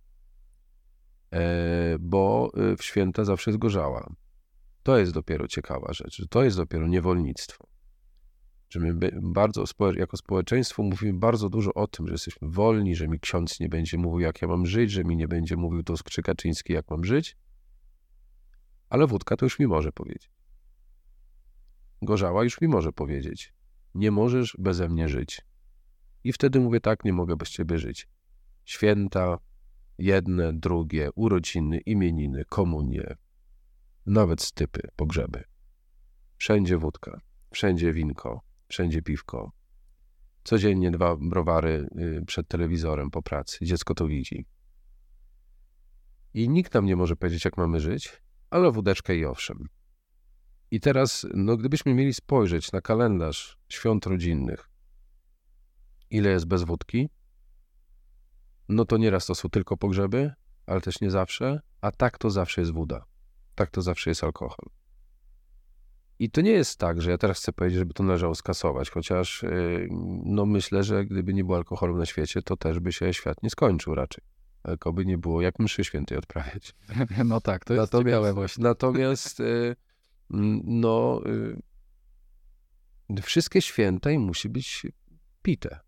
e, 1.32 1.96
bo 2.00 2.52
e, 2.58 2.78
w 2.78 2.84
święta 2.84 3.26
zawsze 3.26 3.52
jest 3.52 3.60
gorzała. 3.60 4.14
To 4.84 4.98
jest 4.98 5.12
dopiero 5.12 5.48
ciekawa 5.48 5.94
rzecz, 5.94 6.18
że 6.18 6.28
to 6.28 6.44
jest 6.44 6.58
dopiero 6.58 6.88
niewolnictwo. 6.88 7.68
Że 8.70 8.80
my 8.80 8.94
bardzo, 9.22 9.64
jako 9.96 10.18
społeczeństwo 10.18 10.84
mówimy 10.84 11.20
bardzo 11.20 11.50
dużo 11.50 11.74
o 11.74 11.88
tym, 11.88 12.08
że 12.08 12.14
jesteśmy 12.14 12.48
wolni, 12.50 12.96
że 12.96 13.08
mi 13.08 13.20
ksiądz 13.20 13.60
nie 13.60 13.70
będzie 13.70 13.98
mówił, 13.98 14.20
jak 14.20 14.42
ja 14.42 14.48
mam 14.48 14.66
żyć, 14.66 14.92
że 14.92 15.04
mi 15.04 15.18
nie 15.18 15.28
będzie 15.28 15.58
mówił 15.58 15.84
to 15.84 15.98
Skrzykaczyński, 15.98 16.74
jak 16.74 16.90
mam 16.90 17.04
żyć, 17.06 17.38
ale 18.94 19.08
wódka 19.08 19.38
to 19.38 19.46
już 19.46 19.60
mi 19.60 19.68
może 19.68 19.92
powiedzieć. 19.92 20.32
Gorzała 22.02 22.44
już 22.44 22.62
mi 22.62 22.68
może 22.68 22.92
powiedzieć. 22.92 23.54
Nie 23.96 24.12
możesz 24.12 24.56
beze 24.60 24.90
mnie 24.90 25.10
żyć. 25.10 25.42
I 26.24 26.34
wtedy 26.34 26.60
mówię 26.60 26.80
tak, 26.80 27.06
nie 27.06 27.14
mogę 27.14 27.36
bez 27.36 27.50
ciebie 27.50 27.80
żyć. 27.80 28.08
Święta, 28.66 29.38
jedne, 29.98 30.54
drugie, 30.54 31.10
urodziny, 31.16 31.80
imieniny, 31.80 32.46
komunie, 32.46 33.16
nawet 34.06 34.42
stypy, 34.42 34.82
pogrzeby. 34.96 35.44
Wszędzie 36.38 36.78
wódka, 36.78 37.22
wszędzie 37.52 37.94
winko, 37.94 38.42
wszędzie 38.68 39.02
piwko. 39.02 39.52
Codziennie 40.44 40.92
dwa 40.92 41.16
browary 41.16 41.90
y, 41.98 42.26
przed 42.26 42.48
telewizorem 42.48 43.12
po 43.12 43.22
pracy. 43.22 43.66
Dziecko 43.66 43.94
to 43.94 44.08
widzi. 44.08 44.46
I 46.34 46.50
nikt 46.50 46.74
nam 46.74 46.86
nie 46.86 46.96
może 46.96 47.16
powiedzieć, 47.16 47.46
jak 47.46 47.58
mamy 47.58 47.80
żyć, 47.80 48.23
ale 48.54 48.72
wódeczkę 48.72 49.16
i 49.16 49.26
owszem. 49.26 49.68
I 50.72 50.80
teraz, 50.80 51.28
no, 51.34 51.58
gdybyśmy 51.58 51.94
mieli 51.94 52.14
spojrzeć 52.14 52.72
na 52.72 52.82
kalendarz 52.82 53.58
świąt 53.70 54.06
rodzinnych, 54.06 54.70
ile 56.10 56.30
jest 56.30 56.46
bez 56.46 56.64
wódki, 56.64 57.10
no 58.70 58.86
to 58.86 58.98
nieraz 58.98 59.26
to 59.26 59.36
są 59.36 59.50
tylko 59.50 59.78
pogrzeby, 59.78 60.34
ale 60.66 60.82
też 60.82 61.02
nie 61.02 61.12
zawsze, 61.12 61.62
a 61.82 61.92
tak 61.92 62.18
to 62.18 62.30
zawsze 62.30 62.62
jest 62.62 62.74
woda. 62.74 63.06
Tak 63.56 63.72
to 63.72 63.82
zawsze 63.82 64.10
jest 64.10 64.24
alkohol. 64.24 64.70
I 66.20 66.32
to 66.32 66.42
nie 66.42 66.52
jest 66.52 66.80
tak, 66.80 67.02
że 67.02 67.12
ja 67.12 67.18
teraz 67.18 67.40
chcę 67.40 67.54
powiedzieć, 67.54 67.80
żeby 67.80 67.94
to 67.94 68.04
należało 68.04 68.36
skasować, 68.36 68.90
chociaż 68.90 69.44
yy, 69.44 69.88
no 70.26 70.46
myślę, 70.46 70.84
że 70.84 71.06
gdyby 71.06 71.34
nie 71.34 71.44
było 71.44 71.58
alkoholu 71.58 71.98
na 71.98 72.06
świecie, 72.06 72.42
to 72.42 72.58
też 72.58 72.80
by 72.80 72.92
się 72.92 73.14
świat 73.14 73.44
nie 73.44 73.50
skończył 73.50 73.96
raczej. 73.96 74.33
Tylko 74.64 74.94
by 74.94 75.06
nie 75.06 75.18
było 75.18 75.42
jak 75.42 75.60
mszy 75.60 75.84
świętej 75.84 76.18
odprawiać. 76.18 76.76
No 77.26 77.42
tak, 77.42 77.66
to 77.66 77.74
jest 77.74 77.94
natomiast, 77.94 78.34
właśnie. 78.34 78.64
Natomiast 78.64 79.40
yy, 79.40 79.76
no 80.64 81.22
yy, 83.10 83.22
wszystkie 83.22 83.62
święta 83.62 84.12
i 84.12 84.20
musi 84.20 84.50
być 84.50 84.88
pite. 85.42 85.80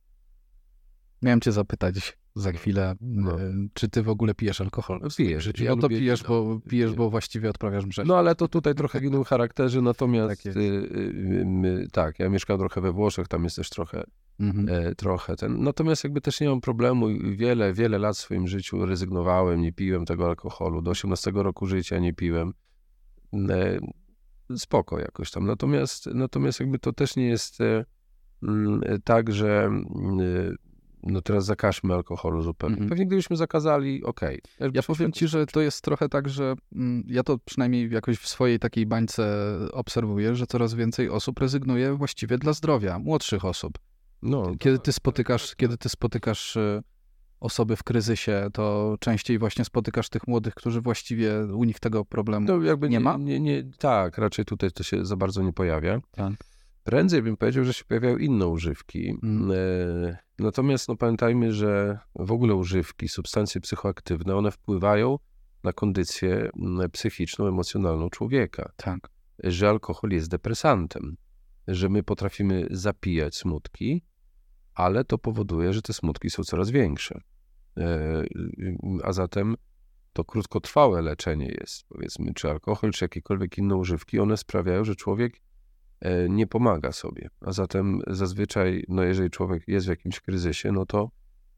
Miałem 1.21 1.41
cię 1.41 1.51
zapytać 1.51 2.17
za 2.35 2.51
chwilę, 2.51 2.95
no. 3.01 3.41
E, 3.41 3.53
czy 3.73 3.89
ty 3.89 4.03
w 4.03 4.09
ogóle 4.09 4.33
pijesz 4.33 4.61
alkohol? 4.61 4.99
No, 5.03 5.09
pijesz. 5.17 5.49
Ja 5.59 5.75
no 5.75 5.81
to 5.81 5.89
pijesz, 5.89 6.23
bo, 6.23 6.59
pijesz, 6.69 6.93
bo 6.93 7.09
właściwie 7.09 7.49
odprawiasz 7.49 7.85
mszę. 7.85 8.03
No 8.05 8.17
ale 8.17 8.35
to 8.35 8.47
tutaj 8.47 8.75
trochę 8.75 8.99
w 8.99 9.03
innym 9.03 9.23
charakterze, 9.23 9.81
natomiast 9.81 10.43
tak, 10.43 10.55
y, 10.55 10.59
y, 10.59 11.87
tak, 11.91 12.19
ja 12.19 12.29
mieszkam 12.29 12.59
trochę 12.59 12.81
we 12.81 12.91
Włoszech, 12.91 13.27
tam 13.27 13.43
jest 13.43 13.55
też 13.55 13.69
trochę, 13.69 14.03
mhm. 14.39 14.69
e, 14.69 14.95
trochę 14.95 15.35
ten. 15.35 15.63
Natomiast 15.63 16.03
jakby 16.03 16.21
też 16.21 16.41
nie 16.41 16.49
mam 16.49 16.61
problemu, 16.61 17.07
wiele, 17.35 17.73
wiele 17.73 17.97
lat 17.97 18.15
w 18.15 18.19
swoim 18.19 18.47
życiu 18.47 18.85
rezygnowałem, 18.85 19.61
nie 19.61 19.73
piłem 19.73 20.05
tego 20.05 20.25
alkoholu. 20.25 20.81
Do 20.81 20.91
18 20.91 21.31
roku 21.35 21.65
życia 21.65 21.99
nie 21.99 22.13
piłem. 22.13 22.53
E, 23.33 23.79
spoko 24.57 24.99
jakoś 24.99 25.31
tam. 25.31 25.45
Natomiast, 25.45 26.05
natomiast 26.13 26.59
jakby 26.59 26.79
to 26.79 26.93
też 26.93 27.15
nie 27.15 27.27
jest 27.27 27.61
e, 27.61 27.85
mm, 28.43 28.81
tak, 29.03 29.31
że 29.31 29.71
no 31.05 31.21
teraz 31.21 31.45
zakażmy 31.45 31.93
alkoholu 31.93 32.41
zupełnie. 32.41 32.75
Mm 32.75 32.85
-hmm. 32.85 32.89
Pewnie 32.89 33.05
gdybyśmy 33.05 33.35
zakazali, 33.35 34.03
okej. 34.03 34.41
Okay. 34.57 34.71
Ja 34.73 34.83
powiem 34.83 35.11
ci, 35.11 35.27
że 35.27 35.45
to 35.45 35.61
jest 35.61 35.81
trochę 35.81 36.09
tak, 36.09 36.29
że 36.29 36.55
mm, 36.75 37.03
ja 37.07 37.23
to 37.23 37.37
przynajmniej 37.37 37.91
jakoś 37.91 38.17
w 38.17 38.27
swojej 38.27 38.59
takiej 38.59 38.85
bańce 38.85 39.55
obserwuję, 39.71 40.35
że 40.35 40.47
coraz 40.47 40.73
więcej 40.73 41.09
osób 41.09 41.39
rezygnuje 41.39 41.93
właściwie 41.93 42.37
dla 42.37 42.53
zdrowia, 42.53 42.99
młodszych 42.99 43.45
osób. 43.45 43.79
No, 44.25 44.55
kiedy 44.59 44.79
ty 44.79 44.93
spotykasz, 44.93 45.55
kiedy 45.55 45.77
ty 45.77 45.89
spotykasz 45.89 46.57
osoby 47.39 47.75
w 47.75 47.83
kryzysie, 47.83 48.47
to 48.53 48.95
częściej 48.99 49.39
właśnie 49.39 49.65
spotykasz 49.65 50.09
tych 50.09 50.27
młodych, 50.27 50.53
którzy 50.53 50.81
właściwie 50.81 51.45
u 51.45 51.63
nich 51.63 51.79
tego 51.79 52.05
problemu 52.05 52.47
no, 52.47 52.57
nie, 52.57 52.89
nie, 52.89 52.99
ma? 52.99 53.17
Nie, 53.17 53.39
nie, 53.39 53.63
tak, 53.77 54.17
raczej 54.17 54.45
tutaj 54.45 54.71
to 54.71 54.83
się 54.83 55.05
za 55.05 55.15
bardzo 55.15 55.43
nie 55.43 55.53
pojawia. 55.53 56.01
Tak. 56.11 56.33
Prędzej 56.83 57.21
bym 57.21 57.37
powiedział, 57.37 57.63
że 57.63 57.73
się 57.73 57.85
pojawiają 57.85 58.17
inne 58.17 58.47
używki. 58.47 59.17
Mm. 59.23 59.51
E, 59.51 60.17
natomiast 60.39 60.87
no, 60.87 60.95
pamiętajmy, 60.95 61.53
że 61.53 61.99
w 62.15 62.31
ogóle 62.31 62.55
używki, 62.55 63.07
substancje 63.07 63.61
psychoaktywne, 63.61 64.35
one 64.35 64.51
wpływają 64.51 65.19
na 65.63 65.73
kondycję 65.73 66.49
psychiczną, 66.91 67.47
emocjonalną 67.47 68.09
człowieka. 68.09 68.71
Tak. 68.75 69.09
Że 69.43 69.69
alkohol 69.69 70.11
jest 70.11 70.29
depresantem, 70.29 71.17
że 71.67 71.89
my 71.89 72.03
potrafimy 72.03 72.67
zapijać 72.71 73.35
smutki, 73.35 74.03
ale 74.75 75.05
to 75.05 75.17
powoduje, 75.17 75.73
że 75.73 75.81
te 75.81 75.93
smutki 75.93 76.29
są 76.29 76.43
coraz 76.43 76.69
większe. 76.69 77.21
E, 77.77 78.23
a 79.03 79.13
zatem 79.13 79.55
to 80.13 80.23
krótkotrwałe 80.25 81.01
leczenie 81.01 81.55
jest, 81.61 81.83
powiedzmy, 81.89 82.33
czy 82.33 82.49
alkohol, 82.49 82.91
czy 82.91 83.05
jakiekolwiek 83.05 83.57
inne 83.57 83.75
używki, 83.75 84.19
one 84.19 84.37
sprawiają, 84.37 84.83
że 84.83 84.95
człowiek 84.95 85.41
E, 85.99 86.29
nie 86.29 86.47
pomaga 86.47 86.91
sobie. 86.91 87.29
A 87.41 87.51
zatem 87.51 88.01
zazwyczaj, 88.07 88.83
no 88.87 89.03
jeżeli 89.03 89.29
człowiek 89.29 89.63
jest 89.67 89.85
w 89.85 89.89
jakimś 89.89 90.19
kryzysie, 90.19 90.71
no 90.71 90.85
to, 90.85 91.11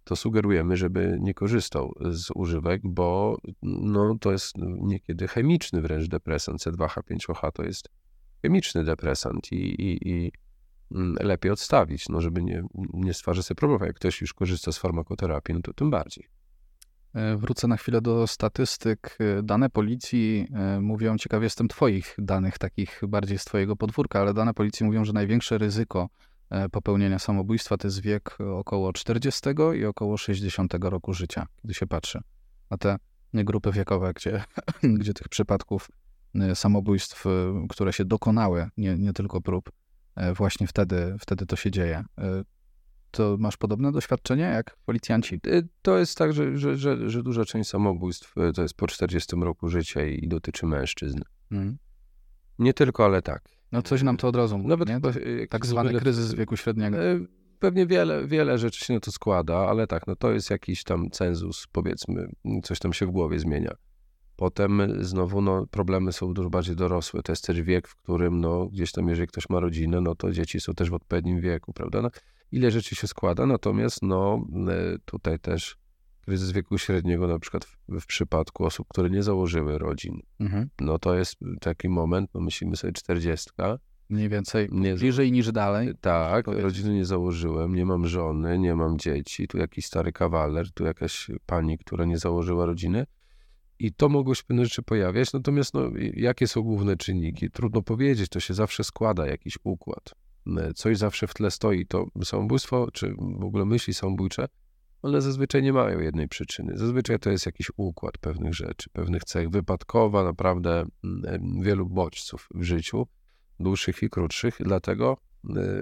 to 0.03 0.15
sugerujemy, 0.15 0.77
żeby 0.77 1.17
nie 1.21 1.33
korzystał 1.33 1.93
z 2.09 2.31
używek, 2.35 2.81
bo 2.83 3.37
no, 3.63 4.17
to 4.21 4.31
jest 4.31 4.55
niekiedy 4.81 5.27
chemiczny 5.27 5.81
wręcz 5.81 6.07
depresant. 6.07 6.61
C2H5OH 6.61 7.51
to 7.51 7.63
jest 7.63 7.89
chemiczny 8.41 8.83
depresant 8.83 9.51
i, 9.51 9.55
i, 9.55 10.09
i 10.09 10.31
lepiej 11.19 11.51
odstawić, 11.51 12.09
no, 12.09 12.21
żeby 12.21 12.43
nie, 12.43 12.63
nie 12.93 13.13
stwarzać 13.13 13.45
sobie 13.45 13.55
problemów. 13.55 13.87
Jak 13.87 13.95
ktoś 13.95 14.21
już 14.21 14.33
korzysta 14.33 14.71
z 14.71 14.77
farmakoterapii, 14.77 15.55
no 15.55 15.61
to 15.61 15.73
tym 15.73 15.89
bardziej. 15.89 16.27
E, 17.17 17.37
wrócę 17.37 17.67
na 17.67 17.77
chwilę 17.77 18.01
do 18.01 18.27
statystyk. 18.27 19.17
E, 19.19 19.43
dane 19.43 19.69
policji 19.69 20.47
e, 20.53 20.81
mówią, 20.81 21.17
ciekaw 21.17 21.43
jestem 21.43 21.67
Twoich 21.67 22.15
danych, 22.17 22.57
takich 22.57 23.01
bardziej 23.07 23.37
z 23.37 23.45
Twojego 23.45 23.75
podwórka, 23.75 24.19
ale 24.19 24.33
dane 24.33 24.53
policji 24.53 24.85
mówią, 24.85 25.05
że 25.05 25.13
największe 25.13 25.57
ryzyko 25.57 26.09
popełnienia 26.71 27.19
samobójstwa 27.19 27.77
to 27.77 27.87
jest 27.87 28.01
wiek 28.01 28.37
około 28.55 28.93
40 28.93 29.41
i 29.75 29.85
około 29.85 30.17
60 30.17 30.73
roku 30.81 31.13
życia, 31.13 31.47
kiedy 31.61 31.73
się 31.73 31.87
patrzy 31.87 32.21
na 32.69 32.77
te 32.77 32.97
grupy 33.33 33.71
wiekowe, 33.71 34.13
gdzie, 34.13 34.43
gdzie 34.99 35.13
tych 35.13 35.29
przypadków 35.29 35.89
samobójstw, 36.53 37.25
które 37.69 37.93
się 37.93 38.05
dokonały, 38.05 38.69
nie, 38.77 38.95
nie 38.95 39.13
tylko 39.13 39.41
prób, 39.41 39.71
właśnie 40.35 40.67
wtedy, 40.67 41.15
wtedy 41.19 41.45
to 41.45 41.55
się 41.55 41.71
dzieje. 41.71 42.03
To 43.11 43.37
masz 43.39 43.57
podobne 43.57 43.91
doświadczenie 43.91 44.43
jak 44.43 44.77
policjanci? 44.85 45.39
Y, 45.47 45.67
to 45.81 45.97
jest 45.97 46.17
tak, 46.17 46.33
że, 46.33 46.57
że, 46.57 46.77
że, 46.77 47.09
że 47.09 47.23
duża 47.23 47.45
część 47.45 47.69
samobójstw 47.69 48.33
to 48.55 48.61
jest 48.61 48.73
po 48.73 48.87
40 48.87 49.35
roku 49.35 49.69
życia 49.69 50.05
i 50.05 50.27
dotyczy 50.27 50.65
mężczyzn. 50.65 51.19
Hmm. 51.49 51.77
Nie 52.59 52.73
tylko, 52.73 53.05
ale 53.05 53.21
tak. 53.21 53.49
No 53.71 53.81
coś 53.81 54.03
nam 54.03 54.17
to 54.17 54.27
od 54.27 54.35
razu 54.35 54.57
mówi, 54.57 54.69
Nawet 54.69 54.89
nie? 54.89 54.99
tak 55.49 55.65
zwany 55.65 55.89
ogóle, 55.89 56.01
kryzys 56.01 56.33
wieku 56.33 56.57
średniego. 56.57 56.97
Pewnie 57.59 57.87
wiele, 57.87 58.27
wiele 58.27 58.57
rzeczy 58.57 58.85
się 58.85 58.93
na 58.93 58.99
to 58.99 59.11
składa, 59.11 59.57
ale 59.57 59.87
tak, 59.87 60.07
no 60.07 60.15
to 60.15 60.31
jest 60.31 60.49
jakiś 60.49 60.83
tam 60.83 61.09
cenzus, 61.11 61.67
powiedzmy, 61.71 62.27
coś 62.63 62.79
tam 62.79 62.93
się 62.93 63.05
w 63.05 63.11
głowie 63.11 63.39
zmienia. 63.39 63.75
Potem 64.37 64.81
znowu 64.99 65.41
no, 65.41 65.67
problemy 65.71 66.13
są 66.13 66.33
dużo 66.33 66.49
bardziej 66.49 66.75
dorosłe. 66.75 67.23
To 67.23 67.31
jest 67.31 67.45
też 67.45 67.61
wiek, 67.61 67.87
w 67.87 67.95
którym 67.95 68.41
no, 68.41 68.65
gdzieś 68.65 68.91
tam, 68.91 69.09
jeżeli 69.09 69.27
ktoś 69.27 69.49
ma 69.49 69.59
rodzinę, 69.59 70.01
no 70.01 70.15
to 70.15 70.31
dzieci 70.31 70.59
są 70.59 70.73
też 70.73 70.89
w 70.89 70.93
odpowiednim 70.93 71.41
wieku, 71.41 71.73
prawda? 71.73 72.01
No, 72.01 72.09
ile 72.51 72.71
rzeczy 72.71 72.95
się 72.95 73.07
składa, 73.07 73.45
natomiast 73.45 74.01
no, 74.01 74.47
e, 74.67 74.97
tutaj 75.05 75.39
też 75.39 75.77
kryzys 76.21 76.51
wieku 76.51 76.77
średniego, 76.77 77.27
na 77.27 77.39
przykład 77.39 77.65
w, 77.65 78.01
w 78.01 78.05
przypadku 78.05 78.65
osób, 78.65 78.87
które 78.87 79.09
nie 79.09 79.23
założyły 79.23 79.77
rodzin, 79.77 80.21
mhm. 80.39 80.69
no 80.81 80.99
to 80.99 81.15
jest 81.15 81.35
taki 81.61 81.89
moment, 81.89 82.29
no 82.33 82.41
myślimy 82.41 82.75
sobie 82.75 82.93
czterdziestka. 82.93 83.79
Mniej 84.09 84.29
więcej 84.29 84.69
nie, 84.71 84.95
bliżej 84.95 85.31
niż 85.31 85.51
dalej. 85.51 85.93
Tak, 86.01 86.47
rodziny 86.47 86.93
nie 86.93 87.05
założyłem, 87.05 87.75
nie 87.75 87.85
mam 87.85 88.07
żony, 88.07 88.59
nie 88.59 88.75
mam 88.75 88.99
dzieci, 88.99 89.47
tu 89.47 89.57
jakiś 89.57 89.85
stary 89.85 90.11
kawaler, 90.11 90.71
tu 90.71 90.85
jakaś 90.85 91.31
pani, 91.45 91.77
która 91.77 92.05
nie 92.05 92.17
założyła 92.17 92.65
rodziny. 92.65 93.05
I 93.79 93.93
to 93.93 94.09
mogło 94.09 94.35
się 94.35 94.43
pewne 94.43 94.65
rzeczy 94.65 94.83
pojawiać, 94.83 95.33
natomiast 95.33 95.73
no, 95.73 95.81
jakie 96.13 96.47
są 96.47 96.61
główne 96.61 96.97
czynniki? 96.97 97.51
Trudno 97.51 97.81
powiedzieć, 97.81 98.29
to 98.29 98.39
się 98.39 98.53
zawsze 98.53 98.83
składa 98.83 99.27
jakiś 99.27 99.57
układ. 99.63 100.13
Coś 100.75 100.97
zawsze 100.97 101.27
w 101.27 101.33
tle 101.33 101.51
stoi. 101.51 101.85
To 101.85 102.05
samobójstwo, 102.23 102.91
czy 102.91 103.15
w 103.39 103.43
ogóle 103.43 103.65
myśli 103.65 103.93
samobójcze, 103.93 104.47
one 105.01 105.21
zazwyczaj 105.21 105.63
nie 105.63 105.73
mają 105.73 105.99
jednej 105.99 106.27
przyczyny. 106.27 106.77
Zazwyczaj 106.77 107.19
to 107.19 107.29
jest 107.29 107.45
jakiś 107.45 107.71
układ 107.77 108.17
pewnych 108.17 108.53
rzeczy, 108.53 108.89
pewnych 108.89 109.23
cech. 109.23 109.49
Wypadkowa 109.49 110.23
naprawdę 110.23 110.85
wielu 111.61 111.85
bodźców 111.85 112.49
w 112.55 112.63
życiu, 112.63 113.07
dłuższych 113.59 114.03
i 114.03 114.09
krótszych, 114.09 114.57
dlatego 114.59 115.17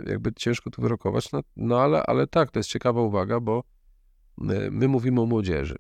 jakby 0.05 0.33
ciężko 0.33 0.69
tu 0.69 0.81
wyrokować, 0.81 1.31
no, 1.31 1.41
no 1.55 1.81
ale, 1.81 2.03
ale 2.03 2.27
tak, 2.27 2.51
to 2.51 2.59
jest 2.59 2.69
ciekawa 2.69 3.01
uwaga, 3.01 3.39
bo 3.39 3.63
my 4.71 4.87
mówimy 4.87 5.21
o 5.21 5.25
młodzieży. 5.25 5.75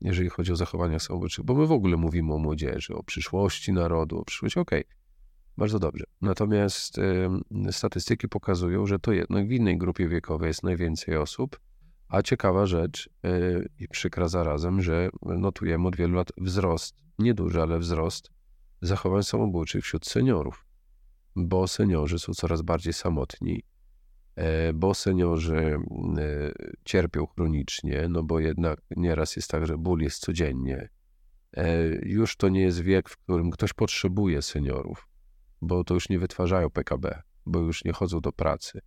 Jeżeli 0.00 0.28
chodzi 0.28 0.52
o 0.52 0.56
zachowania 0.56 0.98
samobójcze, 0.98 1.42
bo 1.44 1.54
my 1.54 1.66
w 1.66 1.72
ogóle 1.72 1.96
mówimy 1.96 2.34
o 2.34 2.38
młodzieży, 2.38 2.94
o 2.94 3.02
przyszłości 3.02 3.72
narodu, 3.72 4.18
o 4.18 4.24
przyszłości, 4.24 4.58
okej, 4.58 4.84
okay, 4.84 4.96
bardzo 5.56 5.78
dobrze. 5.78 6.04
Natomiast 6.22 6.98
y, 6.98 7.72
statystyki 7.72 8.28
pokazują, 8.28 8.86
że 8.86 8.98
to 8.98 9.12
jednak 9.12 9.48
w 9.48 9.50
innej 9.50 9.78
grupie 9.78 10.08
wiekowej 10.08 10.48
jest 10.48 10.62
najwięcej 10.62 11.16
osób, 11.16 11.60
a 12.08 12.22
ciekawa 12.22 12.66
rzecz 12.66 13.10
y, 13.26 13.68
i 13.78 13.88
przykra 13.88 14.28
zarazem, 14.28 14.82
że 14.82 15.10
notujemy 15.22 15.88
od 15.88 15.96
wielu 15.96 16.14
lat 16.14 16.32
wzrost, 16.38 16.96
nieduży, 17.18 17.62
ale 17.62 17.78
wzrost 17.78 18.30
zachowań 18.82 19.22
samobójczych 19.22 19.84
wśród 19.84 20.06
seniorów, 20.06 20.66
bo 21.36 21.68
seniorzy 21.68 22.18
są 22.18 22.34
coraz 22.34 22.62
bardziej 22.62 22.92
samotni, 22.92 23.62
bo 24.74 24.94
seniorzy 24.94 25.78
e, 26.18 26.52
cierpią 26.84 27.26
chronicznie, 27.26 28.06
no 28.08 28.22
bo 28.22 28.40
jednak 28.40 28.80
nieraz 28.96 29.36
jest 29.36 29.50
tak, 29.50 29.66
że 29.66 29.78
ból 29.78 30.00
jest 30.00 30.18
codziennie. 30.18 30.88
E, 31.56 31.88
już 32.02 32.36
to 32.36 32.48
nie 32.48 32.60
jest 32.60 32.80
wiek, 32.80 33.08
w 33.08 33.16
którym 33.16 33.50
ktoś 33.50 33.72
potrzebuje 33.72 34.42
seniorów, 34.42 35.08
bo 35.62 35.84
to 35.84 35.94
już 35.94 36.08
nie 36.08 36.18
wytwarzają 36.18 36.70
PKB, 36.70 37.22
bo 37.46 37.58
już 37.58 37.84
nie 37.84 37.92
chodzą 37.92 38.20
do 38.20 38.32
pracy. 38.32 38.80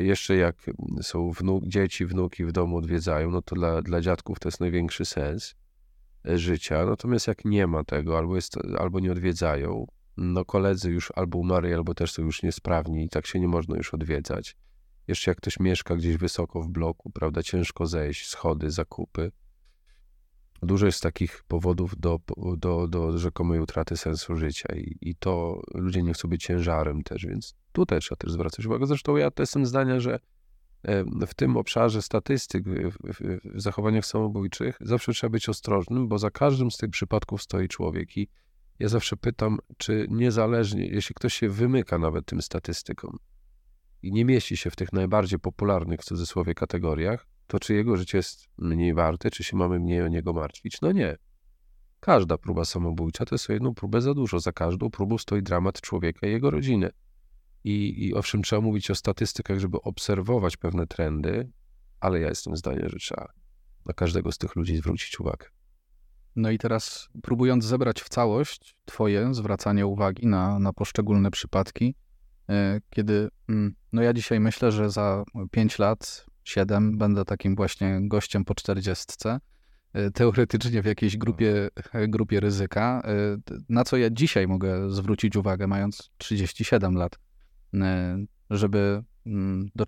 Jeszcze 0.00 0.36
jak 0.36 0.56
są 1.02 1.30
wnuk, 1.30 1.64
dzieci, 1.66 2.06
wnuki 2.06 2.44
w 2.44 2.52
domu 2.52 2.76
odwiedzają, 2.76 3.30
no 3.30 3.42
to 3.42 3.54
dla, 3.54 3.82
dla 3.82 4.00
dziadków 4.00 4.38
to 4.38 4.48
jest 4.48 4.60
największy 4.60 5.04
sens 5.04 5.54
życia. 6.24 6.86
Natomiast 6.86 7.26
jak 7.26 7.44
nie 7.44 7.66
ma 7.66 7.84
tego, 7.84 8.18
albo, 8.18 8.36
jest, 8.36 8.56
albo 8.78 9.00
nie 9.00 9.12
odwiedzają, 9.12 9.86
no 10.16 10.44
koledzy 10.44 10.90
już 10.90 11.12
albo 11.16 11.38
umarli, 11.38 11.74
albo 11.74 11.94
też 11.94 12.12
są 12.12 12.22
już 12.22 12.42
niesprawni 12.42 13.04
i 13.04 13.08
tak 13.08 13.26
się 13.26 13.40
nie 13.40 13.48
można 13.48 13.76
już 13.76 13.94
odwiedzać. 13.94 14.56
Jeszcze 15.08 15.30
jak 15.30 15.38
ktoś 15.38 15.60
mieszka 15.60 15.96
gdzieś 15.96 16.16
wysoko 16.16 16.62
w 16.62 16.68
bloku, 16.68 17.10
prawda, 17.10 17.42
ciężko 17.42 17.86
zejść, 17.86 18.26
schody, 18.26 18.70
zakupy. 18.70 19.32
Dużo 20.62 20.86
jest 20.86 21.02
takich 21.02 21.42
powodów 21.48 22.00
do, 22.00 22.20
do, 22.56 22.88
do 22.88 23.18
rzekomej 23.18 23.60
utraty 23.60 23.96
sensu 23.96 24.36
życia 24.36 24.74
i, 24.76 24.96
i 25.00 25.14
to 25.14 25.62
ludzie 25.74 26.02
nie 26.02 26.12
chcą 26.12 26.28
być 26.28 26.44
ciężarem 26.44 27.02
też, 27.02 27.26
więc 27.26 27.54
tutaj 27.72 28.00
trzeba 28.00 28.16
też 28.16 28.32
zwracać 28.32 28.66
uwagę. 28.66 28.86
Zresztą 28.86 29.16
ja 29.16 29.30
też 29.30 29.42
jestem 29.42 29.66
zdania, 29.66 30.00
że 30.00 30.18
w 31.26 31.34
tym 31.34 31.56
obszarze 31.56 32.02
statystyk 32.02 32.64
w, 32.68 33.60
zachowaniach 33.60 34.06
samobójczych 34.06 34.78
zawsze 34.80 35.12
trzeba 35.12 35.30
być 35.30 35.48
ostrożnym, 35.48 36.08
bo 36.08 36.18
za 36.18 36.30
każdym 36.30 36.70
z 36.70 36.76
tych 36.76 36.90
przypadków 36.90 37.42
stoi 37.42 37.68
człowiek. 37.68 38.16
I 38.16 38.28
ja 38.82 38.88
zawsze 38.88 39.16
pytam, 39.16 39.58
czy 39.76 40.06
niezależnie, 40.10 40.86
jeśli 40.86 41.14
ktoś 41.14 41.34
się 41.34 41.48
wymyka 41.48 41.98
nawet 41.98 42.26
tym 42.26 42.42
statystykom 42.42 43.18
i 44.02 44.12
nie 44.12 44.24
mieści 44.24 44.56
się 44.56 44.70
w 44.70 44.76
tych 44.76 44.92
najbardziej 44.92 45.38
popularnych 45.38 46.00
w 46.00 46.04
cudzysłowie 46.04 46.54
kategoriach, 46.54 47.26
to 47.46 47.60
czy 47.60 47.74
jego 47.74 47.96
życie 47.96 48.18
jest 48.18 48.48
mniej 48.58 48.94
warte, 48.94 49.30
czy 49.30 49.44
się 49.44 49.56
mamy 49.56 49.80
mniej 49.80 50.02
o 50.02 50.08
niego 50.08 50.32
martwić? 50.32 50.80
No 50.80 50.92
nie. 50.92 51.16
Każda 52.00 52.38
próba 52.38 52.64
samobójcza 52.64 53.24
to 53.24 53.34
jest 53.34 53.50
o 53.50 53.52
jedną 53.52 53.74
próbę 53.74 54.00
za 54.00 54.14
dużo. 54.14 54.40
Za 54.40 54.52
każdą 54.52 54.90
próbą 54.90 55.18
stoi 55.18 55.42
dramat 55.42 55.80
człowieka 55.80 56.26
i 56.26 56.30
jego 56.30 56.50
rodziny. 56.50 56.90
I, 57.64 58.06
I 58.06 58.14
owszem, 58.14 58.42
trzeba 58.42 58.62
mówić 58.62 58.90
o 58.90 58.94
statystykach, 58.94 59.58
żeby 59.58 59.80
obserwować 59.80 60.56
pewne 60.56 60.86
trendy, 60.86 61.50
ale 62.00 62.20
ja 62.20 62.28
jestem 62.28 62.56
zdania, 62.56 62.88
że 62.88 62.98
trzeba 62.98 63.32
na 63.86 63.94
każdego 63.94 64.32
z 64.32 64.38
tych 64.38 64.56
ludzi 64.56 64.76
zwrócić 64.76 65.20
uwagę. 65.20 65.46
No 66.36 66.50
i 66.50 66.58
teraz 66.58 67.08
próbując 67.22 67.64
zebrać 67.64 68.02
w 68.02 68.08
całość 68.08 68.76
Twoje 68.84 69.34
zwracanie 69.34 69.86
uwagi 69.86 70.26
na, 70.26 70.58
na 70.58 70.72
poszczególne 70.72 71.30
przypadki, 71.30 71.94
e, 72.48 72.80
kiedy, 72.90 73.28
mm, 73.48 73.74
no 73.92 74.02
ja 74.02 74.12
dzisiaj 74.12 74.40
myślę, 74.40 74.72
że 74.72 74.90
za 74.90 75.24
5 75.50 75.78
lat, 75.78 76.26
7 76.44 76.98
będę 76.98 77.24
takim 77.24 77.56
właśnie 77.56 77.98
gościem 78.02 78.44
po 78.44 78.54
40, 78.54 79.14
e, 79.92 80.10
teoretycznie 80.10 80.82
w 80.82 80.86
jakiejś 80.86 81.16
grupie, 81.16 81.68
grupie 82.08 82.40
ryzyka, 82.40 83.02
e, 83.04 83.36
na 83.68 83.84
co 83.84 83.96
ja 83.96 84.10
dzisiaj 84.10 84.48
mogę 84.48 84.90
zwrócić 84.90 85.36
uwagę, 85.36 85.66
mając 85.66 86.10
37 86.18 86.94
lat. 86.94 87.18
E, 87.74 88.18
żeby 88.50 89.02
mm, 89.26 89.68
do, 89.74 89.84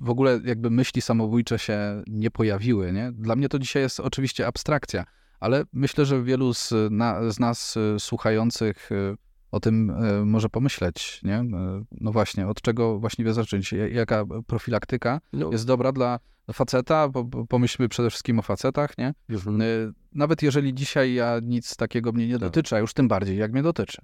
w 0.00 0.10
ogóle 0.10 0.40
jakby 0.44 0.70
myśli 0.70 1.02
samobójcze 1.02 1.58
się 1.58 2.02
nie 2.06 2.30
pojawiły. 2.30 2.92
Nie? 2.92 3.12
Dla 3.12 3.36
mnie 3.36 3.48
to 3.48 3.58
dzisiaj 3.58 3.82
jest 3.82 4.00
oczywiście 4.00 4.46
abstrakcja, 4.46 5.04
ale 5.40 5.64
myślę, 5.72 6.04
że 6.04 6.22
wielu 6.22 6.54
z, 6.54 6.72
na, 6.90 7.30
z 7.30 7.40
nas 7.40 7.76
e, 7.76 8.00
słuchających 8.00 8.92
e, 8.92 9.14
o 9.50 9.60
tym 9.60 9.92
może 10.26 10.48
pomyśleć, 10.48 11.20
nie? 11.22 11.44
No 11.90 12.12
właśnie, 12.12 12.46
od 12.46 12.62
czego 12.62 12.98
właściwie 12.98 13.32
zacząć? 13.32 13.72
Jaka 13.72 14.24
profilaktyka 14.46 15.20
no. 15.32 15.52
jest 15.52 15.66
dobra 15.66 15.92
dla 15.92 16.18
faceta? 16.52 17.08
Pomyślmy 17.48 17.88
przede 17.88 18.10
wszystkim 18.10 18.38
o 18.38 18.42
facetach, 18.42 18.98
nie? 18.98 19.14
Mhm. 19.28 19.94
Nawet 20.12 20.42
jeżeli 20.42 20.74
dzisiaj 20.74 21.14
ja 21.14 21.40
nic 21.42 21.76
takiego 21.76 22.12
mnie 22.12 22.26
nie 22.26 22.34
tak. 22.34 22.40
dotyczy, 22.40 22.76
a 22.76 22.78
już 22.78 22.94
tym 22.94 23.08
bardziej 23.08 23.38
jak 23.38 23.52
mnie 23.52 23.62
dotyczy. 23.62 24.02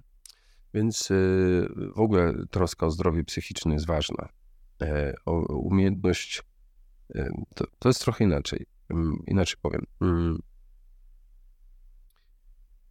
Więc 0.73 1.11
y, 1.11 1.69
w 1.95 1.99
ogóle 1.99 2.33
troska 2.51 2.85
o 2.85 2.91
zdrowie 2.91 3.23
psychiczne 3.23 3.73
jest 3.73 3.87
ważna. 3.87 4.29
E, 4.81 5.13
o 5.25 5.57
umiejętność 5.57 6.43
y, 7.15 7.31
to, 7.55 7.65
to 7.79 7.89
jest 7.89 8.01
trochę 8.01 8.23
inaczej. 8.23 8.65
Mm, 8.89 9.23
inaczej 9.27 9.57
powiem. 9.61 9.85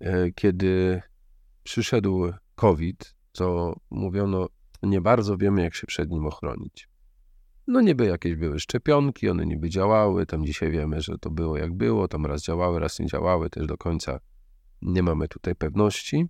E, 0.01 0.31
kiedy 0.33 1.03
przyszedł 1.63 2.33
COVID, 2.55 3.15
to 3.33 3.77
mówiono, 3.91 4.49
nie 4.83 5.01
bardzo 5.01 5.37
wiemy, 5.37 5.63
jak 5.63 5.75
się 5.75 5.87
przed 5.87 6.11
nim 6.11 6.27
ochronić. 6.27 6.89
No 7.67 7.81
niby 7.81 8.07
jakieś 8.07 8.35
były 8.35 8.61
szczepionki, 8.61 9.29
one 9.29 9.47
niby 9.47 9.71
działały, 9.71 10.27
tam 10.27 10.45
dzisiaj 10.45 10.71
wiemy, 10.71 11.01
że 11.01 11.19
to 11.19 11.31
było 11.31 11.57
jak 11.57 11.75
było, 11.75 12.09
tam 12.09 12.27
raz 12.27 12.43
działały, 12.43 12.81
raz 12.81 12.99
nie 12.99 13.07
działały, 13.07 13.51
też 13.51 13.67
do 13.67 13.77
końca 13.77 14.21
nie 14.83 15.03
mamy 15.03 15.29
tutaj 15.29 15.55
pewności. 15.55 16.27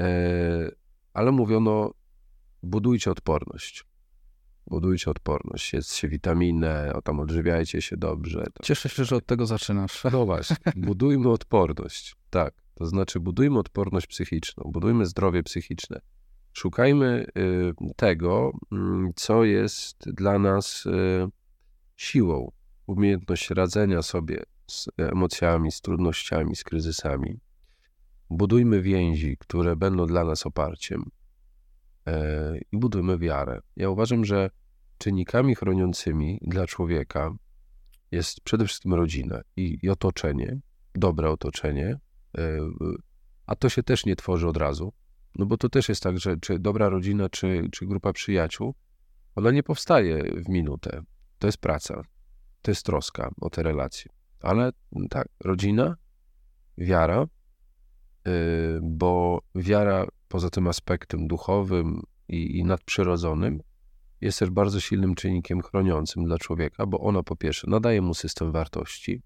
E, 0.00 0.70
ale 1.12 1.32
mówiono, 1.32 1.90
budujcie 2.62 3.10
odporność. 3.10 3.84
Budujcie 4.66 5.10
odporność, 5.10 5.72
jedzcie 5.72 6.08
witaminę, 6.08 6.92
o 6.94 7.02
tam 7.02 7.20
odżywiajcie 7.20 7.82
się 7.82 7.96
dobrze. 7.96 8.44
Cieszę 8.62 8.88
się, 8.88 9.04
że 9.04 9.16
od 9.16 9.26
tego 9.26 9.46
zaczynasz. 9.46 10.04
No 10.12 10.26
właśnie, 10.26 10.56
budujmy 10.76 11.30
odporność, 11.30 12.16
tak. 12.36 12.54
To 12.74 12.86
znaczy 12.86 13.20
budujmy 13.20 13.58
odporność 13.58 14.06
psychiczną, 14.06 14.70
budujmy 14.72 15.06
zdrowie 15.06 15.42
psychiczne. 15.42 16.00
Szukajmy 16.52 17.26
y, 17.38 17.94
tego, 17.96 18.52
mm, 18.72 19.12
co 19.16 19.44
jest 19.44 20.10
dla 20.10 20.38
nas 20.38 20.86
y, 20.86 20.90
siłą, 21.96 22.52
umiejętność 22.86 23.50
radzenia 23.50 24.02
sobie 24.02 24.42
z 24.66 24.88
emocjami, 24.96 25.72
z 25.72 25.80
trudnościami, 25.80 26.56
z 26.56 26.64
kryzysami. 26.64 27.40
Budujmy 28.30 28.82
więzi, 28.82 29.36
które 29.38 29.76
będą 29.76 30.06
dla 30.06 30.24
nas 30.24 30.46
oparciem 30.46 31.10
e, 32.06 32.58
i 32.72 32.78
budujmy 32.78 33.18
wiarę. 33.18 33.60
Ja 33.76 33.90
uważam, 33.90 34.24
że 34.24 34.50
czynnikami 34.98 35.54
chroniącymi 35.54 36.38
dla 36.42 36.66
człowieka 36.66 37.30
jest 38.10 38.40
przede 38.40 38.64
wszystkim 38.64 38.94
rodzina 38.94 39.40
i, 39.56 39.78
i 39.82 39.88
otoczenie, 39.90 40.60
dobre 40.94 41.30
otoczenie, 41.30 41.98
a 43.46 43.56
to 43.56 43.68
się 43.68 43.82
też 43.82 44.06
nie 44.06 44.16
tworzy 44.16 44.48
od 44.48 44.56
razu, 44.56 44.92
no 45.34 45.46
bo 45.46 45.56
to 45.56 45.68
też 45.68 45.88
jest 45.88 46.02
tak, 46.02 46.18
że 46.18 46.36
czy 46.36 46.58
dobra 46.58 46.88
rodzina, 46.88 47.28
czy, 47.28 47.68
czy 47.72 47.86
grupa 47.86 48.12
przyjaciół, 48.12 48.74
ona 49.34 49.50
nie 49.50 49.62
powstaje 49.62 50.22
w 50.44 50.48
minutę. 50.48 51.02
To 51.38 51.48
jest 51.48 51.58
praca, 51.58 52.02
to 52.62 52.70
jest 52.70 52.86
troska 52.86 53.30
o 53.40 53.50
te 53.50 53.62
relacje. 53.62 54.12
Ale 54.40 54.72
tak, 55.10 55.28
rodzina, 55.44 55.96
wiara, 56.78 57.26
Y, 58.26 58.80
bo 58.82 59.42
wiara 59.54 60.06
poza 60.28 60.50
tym 60.50 60.68
aspektem 60.68 61.26
duchowym 61.26 62.02
i, 62.28 62.58
i 62.58 62.64
nadprzyrodzonym 62.64 63.60
jest 64.20 64.38
też 64.38 64.50
bardzo 64.50 64.80
silnym 64.80 65.14
czynnikiem 65.14 65.62
chroniącym 65.62 66.24
dla 66.24 66.38
człowieka, 66.38 66.86
bo 66.86 67.00
ona 67.00 67.22
po 67.22 67.36
pierwsze 67.36 67.70
nadaje 67.70 68.02
mu 68.02 68.14
system 68.14 68.52
wartości, 68.52 69.22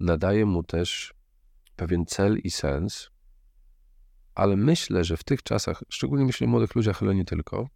nadaje 0.00 0.46
mu 0.46 0.62
też 0.62 1.14
pewien 1.76 2.06
cel 2.06 2.38
i 2.38 2.50
sens, 2.50 3.10
ale 4.34 4.56
myślę, 4.56 5.04
że 5.04 5.16
w 5.16 5.24
tych 5.24 5.42
czasach, 5.42 5.82
szczególnie 5.88 6.24
myślę 6.24 6.46
o 6.46 6.50
młodych 6.50 6.74
ludziach, 6.74 7.02
ale 7.02 7.14
nie 7.14 7.24
tylko, 7.24 7.68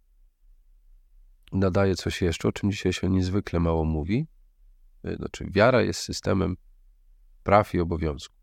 nadaje 1.51 1.95
coś 1.95 2.21
jeszcze, 2.21 2.47
o 2.47 2.51
czym 2.51 2.71
dzisiaj 2.71 2.93
się 2.93 3.09
niezwykle 3.09 3.59
mało 3.59 3.85
mówi. 3.85 4.27
Y, 5.05 5.15
znaczy, 5.15 5.45
wiara 5.49 5.81
jest 5.81 5.99
systemem 5.99 6.57
praw 7.43 7.73
i 7.73 7.79
obowiązków. 7.79 8.39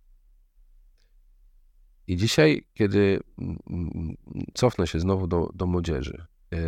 I 2.07 2.17
dzisiaj, 2.17 2.69
kiedy 2.75 3.21
mm, 3.39 3.59
mm, 3.71 4.17
cofnę 4.55 4.87
się 4.87 5.01
znowu 5.01 5.27
do, 5.27 5.51
do 5.55 5.67
młodzieży, 5.67 6.27
e, 6.51 6.59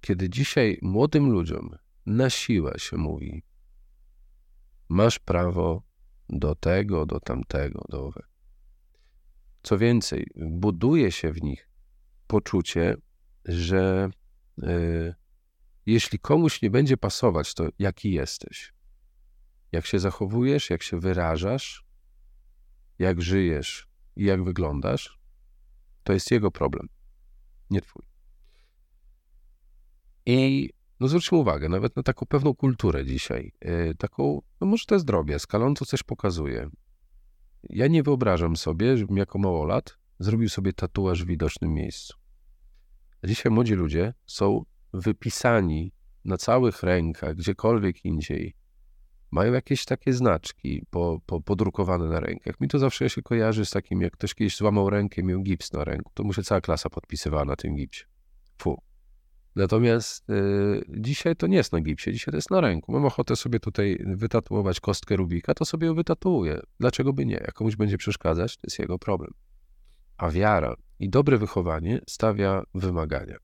kiedy 0.00 0.30
dzisiaj 0.30 0.78
młodym 0.82 1.30
ludziom 1.30 1.76
na 2.06 2.30
siłę 2.30 2.74
się 2.78 2.96
mówi, 2.96 3.42
masz 4.88 5.18
prawo 5.18 5.82
do 6.28 6.54
tego, 6.54 7.06
do 7.06 7.20
tamtego, 7.20 7.84
do 7.88 8.06
owego. 8.06 8.33
Co 9.64 9.78
więcej, 9.78 10.26
buduje 10.36 11.12
się 11.12 11.32
w 11.32 11.42
nich 11.42 11.68
poczucie, 12.26 12.96
że 13.44 14.10
y, 14.62 15.14
jeśli 15.86 16.18
komuś 16.18 16.62
nie 16.62 16.70
będzie 16.70 16.96
pasować 16.96 17.54
to, 17.54 17.68
jaki 17.78 18.12
jesteś, 18.12 18.72
jak 19.72 19.86
się 19.86 19.98
zachowujesz, 19.98 20.70
jak 20.70 20.82
się 20.82 21.00
wyrażasz, 21.00 21.84
jak 22.98 23.22
żyjesz 23.22 23.88
i 24.16 24.24
jak 24.24 24.44
wyglądasz, 24.44 25.18
to 26.02 26.12
jest 26.12 26.30
jego 26.30 26.50
problem, 26.50 26.88
nie 27.70 27.80
twój. 27.80 28.02
I 30.26 30.70
no 31.00 31.08
zwróćmy 31.08 31.38
uwagę 31.38 31.68
nawet 31.68 31.96
na 31.96 32.02
taką 32.02 32.26
pewną 32.26 32.54
kulturę 32.54 33.06
dzisiaj. 33.06 33.52
Yy, 33.60 33.94
taką, 33.98 34.42
no 34.60 34.66
może 34.66 34.84
to 34.86 34.94
jest 34.94 35.04
drobiazg, 35.04 35.54
ale 35.54 35.64
on 35.64 35.74
to 35.74 35.84
coś 35.84 36.02
pokazuje. 36.02 36.70
Ja 37.70 37.86
nie 37.86 38.02
wyobrażam 38.02 38.56
sobie, 38.56 38.96
żebym 38.96 39.16
jako 39.16 39.38
małolat 39.38 39.98
zrobił 40.18 40.48
sobie 40.48 40.72
tatuaż 40.72 41.24
w 41.24 41.26
widocznym 41.26 41.74
miejscu. 41.74 42.14
Dzisiaj 43.24 43.52
młodzi 43.52 43.74
ludzie 43.74 44.14
są 44.26 44.64
wypisani 44.92 45.92
na 46.24 46.36
całych 46.36 46.82
rękach, 46.82 47.34
gdziekolwiek 47.34 48.04
indziej. 48.04 48.54
Mają 49.30 49.52
jakieś 49.52 49.84
takie 49.84 50.12
znaczki 50.12 50.86
po, 50.90 51.20
po, 51.26 51.40
podrukowane 51.40 52.04
na 52.04 52.20
rękach. 52.20 52.60
Mi 52.60 52.68
to 52.68 52.78
zawsze 52.78 53.10
się 53.10 53.22
kojarzy 53.22 53.64
z 53.64 53.70
takim, 53.70 54.00
jak 54.00 54.12
ktoś 54.12 54.34
kiedyś 54.34 54.56
złamał 54.56 54.90
rękę 54.90 55.22
miał 55.22 55.42
gips 55.42 55.72
na 55.72 55.84
ręku, 55.84 56.10
to 56.14 56.24
mu 56.24 56.32
się 56.32 56.42
cała 56.42 56.60
klasa 56.60 56.90
podpisywała 56.90 57.44
na 57.44 57.56
tym 57.56 57.74
gipsie. 57.74 58.04
Fu. 58.58 58.93
Natomiast 59.56 60.30
y, 60.30 60.84
dzisiaj 60.88 61.36
to 61.36 61.46
nie 61.46 61.56
jest 61.56 61.72
na 61.72 61.80
gipsie, 61.80 62.12
dzisiaj 62.12 62.32
to 62.32 62.36
jest 62.36 62.50
na 62.50 62.60
ręku. 62.60 62.92
Mam 62.92 63.04
ochotę 63.04 63.36
sobie 63.36 63.60
tutaj 63.60 63.98
wytatuować 64.06 64.80
kostkę 64.80 65.16
Rubika, 65.16 65.54
to 65.54 65.64
sobie 65.64 65.86
ją 65.86 65.94
wytatuuję. 65.94 66.60
Dlaczego 66.80 67.12
by 67.12 67.26
nie? 67.26 67.34
Jak 67.34 67.52
komuś 67.52 67.76
będzie 67.76 67.98
przeszkadzać, 67.98 68.56
to 68.56 68.60
jest 68.64 68.78
jego 68.78 68.98
problem. 68.98 69.30
A 70.16 70.30
wiara 70.30 70.74
i 70.98 71.10
dobre 71.10 71.38
wychowanie 71.38 72.00
stawia 72.08 72.62
wymagania. 72.74 73.36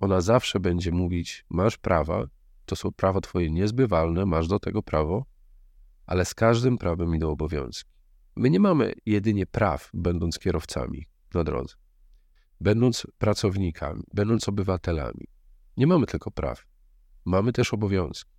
Ona 0.00 0.20
zawsze 0.20 0.60
będzie 0.60 0.90
mówić: 0.90 1.44
Masz 1.50 1.78
prawa, 1.78 2.24
to 2.64 2.76
są 2.76 2.92
prawa 2.92 3.20
twoje 3.20 3.50
niezbywalne, 3.50 4.26
masz 4.26 4.48
do 4.48 4.58
tego 4.58 4.82
prawo, 4.82 5.24
ale 6.06 6.24
z 6.24 6.34
każdym 6.34 6.78
prawem 6.78 7.14
idą 7.14 7.30
obowiązki. 7.30 7.90
My 8.36 8.50
nie 8.50 8.60
mamy 8.60 8.92
jedynie 9.06 9.46
praw, 9.46 9.90
będąc 9.94 10.38
kierowcami 10.38 11.06
na 11.34 11.44
drodze, 11.44 11.74
będąc 12.60 13.06
pracownikami, 13.18 14.02
będąc 14.14 14.48
obywatelami. 14.48 15.26
Nie 15.76 15.86
mamy 15.86 16.06
tylko 16.06 16.30
praw, 16.30 16.66
mamy 17.24 17.52
też 17.52 17.74
obowiązki. 17.74 18.30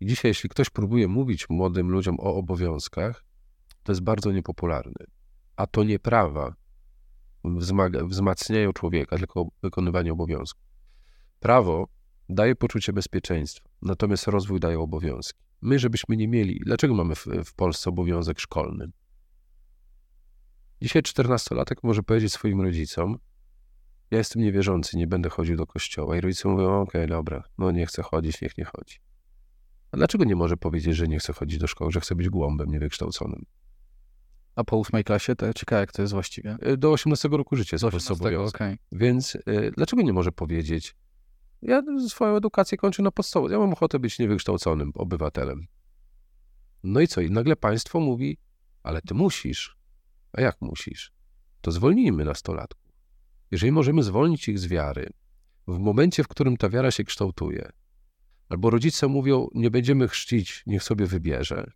I 0.00 0.06
dzisiaj, 0.06 0.30
jeśli 0.30 0.48
ktoś 0.48 0.70
próbuje 0.70 1.08
mówić 1.08 1.48
młodym 1.48 1.90
ludziom 1.90 2.20
o 2.20 2.34
obowiązkach, 2.34 3.24
to 3.82 3.92
jest 3.92 4.02
bardzo 4.02 4.32
niepopularne. 4.32 5.06
A 5.56 5.66
to 5.66 5.84
nie 5.84 5.98
prawa 5.98 6.54
wzmaga, 7.44 8.04
wzmacniają 8.04 8.72
człowieka, 8.72 9.18
tylko 9.18 9.48
wykonywanie 9.62 10.12
obowiązków. 10.12 10.64
Prawo 11.40 11.88
daje 12.28 12.56
poczucie 12.56 12.92
bezpieczeństwa, 12.92 13.68
natomiast 13.82 14.26
rozwój 14.26 14.60
daje 14.60 14.80
obowiązki. 14.80 15.40
My, 15.60 15.78
żebyśmy 15.78 16.16
nie 16.16 16.28
mieli, 16.28 16.60
dlaczego 16.64 16.94
mamy 16.94 17.14
w, 17.14 17.26
w 17.44 17.54
Polsce 17.54 17.90
obowiązek 17.90 18.40
szkolny? 18.40 18.90
Dzisiaj 20.80 21.02
14-latek 21.02 21.74
może 21.82 22.02
powiedzieć 22.02 22.32
swoim 22.32 22.60
rodzicom, 22.60 23.18
ja 24.12 24.18
jestem 24.18 24.42
niewierzący, 24.42 24.96
nie 24.96 25.06
będę 25.06 25.28
chodził 25.28 25.56
do 25.56 25.66
kościoła. 25.66 26.16
I 26.16 26.20
rodzice 26.20 26.48
mówią, 26.48 26.80
okej, 26.80 27.02
okay, 27.04 27.06
dobra, 27.06 27.44
no 27.58 27.70
nie 27.70 27.86
chcę 27.86 28.02
chodzić, 28.02 28.40
niech 28.40 28.58
nie 28.58 28.64
chodzi. 28.64 28.96
A 29.92 29.96
dlaczego 29.96 30.24
nie 30.24 30.36
może 30.36 30.56
powiedzieć, 30.56 30.96
że 30.96 31.08
nie 31.08 31.18
chce 31.18 31.32
chodzić 31.32 31.58
do 31.58 31.66
szkoły, 31.66 31.90
że 31.90 32.00
chce 32.00 32.14
być 32.14 32.28
głąbem 32.28 32.70
niewykształconym? 32.70 33.44
A 34.56 34.64
po 34.64 34.76
ósmej 34.76 35.04
klasie 35.04 35.36
to 35.36 35.52
ciekawe, 35.52 35.80
jak 35.80 35.92
to 35.92 36.02
jest 36.02 36.14
właściwie. 36.14 36.56
Y, 36.66 36.76
do 36.76 36.92
18 36.92 37.28
roku 37.28 37.56
życia 37.56 37.74
jest 37.74 37.84
18, 37.84 38.40
okay. 38.40 38.78
Więc 38.92 39.34
y, 39.34 39.72
dlaczego 39.76 40.02
nie 40.02 40.12
może 40.12 40.32
powiedzieć, 40.32 40.94
ja 41.62 41.82
swoją 42.08 42.36
edukację 42.36 42.78
kończę 42.78 43.02
na 43.02 43.10
podstawie, 43.10 43.48
ja 43.52 43.58
mam 43.58 43.72
ochotę 43.72 43.98
być 43.98 44.18
niewykształconym 44.18 44.92
obywatelem. 44.94 45.66
No 46.82 47.00
i 47.00 47.08
co? 47.08 47.20
I 47.20 47.30
nagle 47.30 47.56
państwo 47.56 48.00
mówi, 48.00 48.38
ale 48.82 49.02
ty 49.02 49.14
musisz. 49.14 49.76
A 50.32 50.40
jak 50.40 50.56
musisz? 50.60 51.12
To 51.60 51.72
zwolnijmy 51.72 52.24
nastolatków. 52.24 52.81
Jeżeli 53.52 53.72
możemy 53.72 54.02
zwolnić 54.02 54.48
ich 54.48 54.58
z 54.58 54.66
wiary, 54.66 55.10
w 55.68 55.78
momencie, 55.78 56.24
w 56.24 56.28
którym 56.28 56.56
ta 56.56 56.68
wiara 56.68 56.90
się 56.90 57.04
kształtuje, 57.04 57.72
albo 58.48 58.70
rodzice 58.70 59.08
mówią, 59.08 59.48
nie 59.54 59.70
będziemy 59.70 60.08
chrzcić, 60.08 60.62
niech 60.66 60.82
sobie 60.82 61.06
wybierze, 61.06 61.70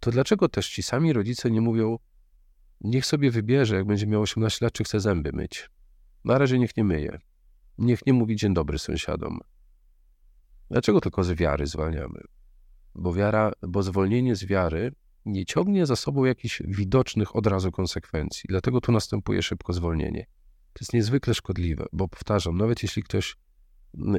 to 0.00 0.10
dlaczego 0.10 0.48
też 0.48 0.70
ci 0.70 0.82
sami 0.82 1.12
rodzice 1.12 1.50
nie 1.50 1.60
mówią, 1.60 1.98
niech 2.80 3.06
sobie 3.06 3.30
wybierze, 3.30 3.76
jak 3.76 3.86
będzie 3.86 4.06
miał 4.06 4.22
18 4.22 4.66
lat, 4.66 4.72
czy 4.72 4.84
chce 4.84 5.00
zęby 5.00 5.32
myć? 5.32 5.70
Na 6.24 6.38
razie 6.38 6.58
niech 6.58 6.76
nie 6.76 6.84
myje. 6.84 7.18
Niech 7.78 8.06
nie 8.06 8.12
mówi 8.12 8.36
dzień 8.36 8.54
dobry 8.54 8.78
sąsiadom. 8.78 9.40
Dlaczego 10.70 11.00
tylko 11.00 11.24
z 11.24 11.32
wiary 11.32 11.66
zwalniamy? 11.66 12.20
Bo 12.94 13.14
wiara, 13.14 13.52
bo 13.62 13.82
zwolnienie 13.82 14.36
z 14.36 14.44
wiary 14.44 14.92
nie 15.30 15.44
ciągnie 15.44 15.86
za 15.86 15.96
sobą 15.96 16.24
jakichś 16.24 16.62
widocznych 16.62 17.36
od 17.36 17.46
razu 17.46 17.72
konsekwencji. 17.72 18.44
Dlatego 18.48 18.80
tu 18.80 18.92
następuje 18.92 19.42
szybko 19.42 19.72
zwolnienie. 19.72 20.26
To 20.72 20.78
jest 20.80 20.92
niezwykle 20.92 21.34
szkodliwe, 21.34 21.86
bo 21.92 22.08
powtarzam, 22.08 22.56
nawet 22.56 22.82
jeśli 22.82 23.02
ktoś 23.02 23.36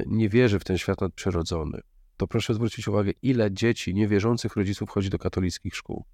nie 0.06 0.28
wierzy 0.28 0.58
w 0.58 0.64
ten 0.64 0.78
świat 0.78 1.00
nadprzyrodzony, 1.00 1.80
to 2.16 2.26
proszę 2.26 2.54
zwrócić 2.54 2.88
uwagę, 2.88 3.12
ile 3.22 3.52
dzieci 3.52 3.94
niewierzących 3.94 4.56
rodziców 4.56 4.90
chodzi 4.90 5.10
do 5.10 5.18
katolickich 5.18 5.76
szkół. 5.76 6.04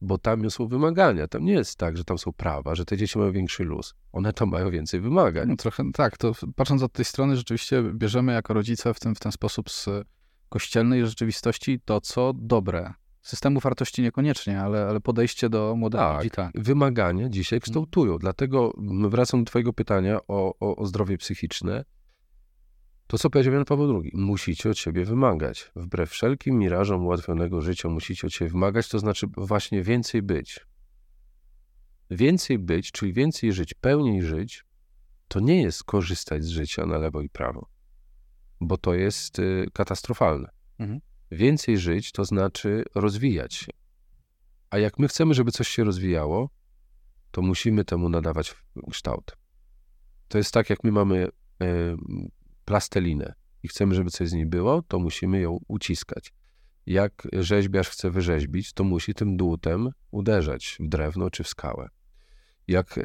Bo 0.00 0.18
tam 0.18 0.50
są 0.50 0.68
wymagania. 0.68 1.28
Tam 1.28 1.44
nie 1.44 1.52
jest 1.52 1.76
tak, 1.78 1.96
że 1.96 2.04
tam 2.04 2.18
są 2.18 2.32
prawa, 2.32 2.74
że 2.74 2.84
te 2.84 2.96
dzieci 2.96 3.18
mają 3.18 3.32
większy 3.32 3.64
luz. 3.64 3.94
One 4.12 4.32
tam 4.32 4.48
mają 4.48 4.70
więcej 4.70 5.00
wymagań. 5.00 5.48
No 5.48 5.56
trochę 5.56 5.84
tak. 5.92 6.16
To 6.16 6.32
patrząc 6.56 6.82
od 6.82 6.92
tej 6.92 7.04
strony, 7.04 7.36
rzeczywiście 7.36 7.82
bierzemy 7.94 8.32
jako 8.32 8.54
rodzice 8.54 8.94
w 8.94 9.00
ten, 9.00 9.14
w 9.14 9.20
ten 9.20 9.32
sposób 9.32 9.70
z 9.70 9.88
kościelnej 10.48 11.06
rzeczywistości 11.06 11.80
to, 11.84 12.00
co 12.00 12.32
dobre. 12.36 12.94
Systemu 13.22 13.60
wartości 13.60 14.02
niekoniecznie, 14.02 14.60
ale, 14.60 14.86
ale 14.86 15.00
podejście 15.00 15.48
do 15.48 15.74
młodych 15.76 16.00
tak, 16.00 16.16
ludzi 16.16 16.30
tak. 16.30 16.52
Wymagania 16.54 17.28
dzisiaj 17.28 17.60
kształtują. 17.60 18.18
Dlatego 18.18 18.72
wracam 19.08 19.44
do 19.44 19.48
Twojego 19.48 19.72
pytania 19.72 20.18
o, 20.28 20.54
o, 20.60 20.76
o 20.76 20.86
zdrowie 20.86 21.18
psychiczne. 21.18 21.84
To, 23.06 23.18
co 23.18 23.30
powiedział 23.30 23.54
Jan 23.54 23.64
Paweł 23.64 24.00
II, 24.02 24.12
musicie 24.14 24.70
od 24.70 24.78
siebie 24.78 25.04
wymagać. 25.04 25.72
Wbrew 25.76 26.10
wszelkim 26.10 26.58
mirażom 26.58 27.04
ułatwionego 27.04 27.60
życia 27.60 27.88
musicie 27.88 28.26
od 28.26 28.32
siebie 28.32 28.50
wymagać, 28.50 28.88
to 28.88 28.98
znaczy 28.98 29.26
właśnie 29.36 29.82
więcej 29.82 30.22
być. 30.22 30.66
Więcej 32.10 32.58
być, 32.58 32.92
czyli 32.92 33.12
więcej 33.12 33.52
żyć, 33.52 33.74
pełniej 33.74 34.22
żyć, 34.22 34.64
to 35.28 35.40
nie 35.40 35.62
jest 35.62 35.84
korzystać 35.84 36.44
z 36.44 36.48
życia 36.48 36.86
na 36.86 36.98
lewo 36.98 37.20
i 37.20 37.28
prawo, 37.28 37.68
bo 38.60 38.76
to 38.76 38.94
jest 38.94 39.38
y, 39.38 39.66
katastrofalne. 39.72 40.48
Mhm. 40.78 41.00
Więcej 41.30 41.78
żyć 41.78 42.12
to 42.12 42.24
znaczy 42.24 42.84
rozwijać 42.94 43.54
się. 43.54 43.72
A 44.70 44.78
jak 44.78 44.98
my 44.98 45.08
chcemy, 45.08 45.34
żeby 45.34 45.52
coś 45.52 45.68
się 45.68 45.84
rozwijało, 45.84 46.50
to 47.30 47.42
musimy 47.42 47.84
temu 47.84 48.08
nadawać 48.08 48.54
kształt. 48.90 49.36
To 50.28 50.38
jest 50.38 50.54
tak, 50.54 50.70
jak 50.70 50.84
my 50.84 50.92
mamy 50.92 51.26
y, 51.26 51.28
plastelinę 52.64 53.34
i 53.62 53.68
chcemy, 53.68 53.94
żeby 53.94 54.10
coś 54.10 54.28
z 54.28 54.32
niej 54.32 54.46
było, 54.46 54.82
to 54.82 54.98
musimy 54.98 55.40
ją 55.40 55.58
uciskać. 55.68 56.32
Jak 56.86 57.28
rzeźbiarz 57.32 57.88
chce 57.88 58.10
wyrzeźbić, 58.10 58.72
to 58.72 58.84
musi 58.84 59.14
tym 59.14 59.36
dłutem 59.36 59.90
uderzać 60.10 60.76
w 60.80 60.88
drewno 60.88 61.30
czy 61.30 61.44
w 61.44 61.48
skałę. 61.48 61.88
Jak 62.68 62.98
y, 62.98 63.02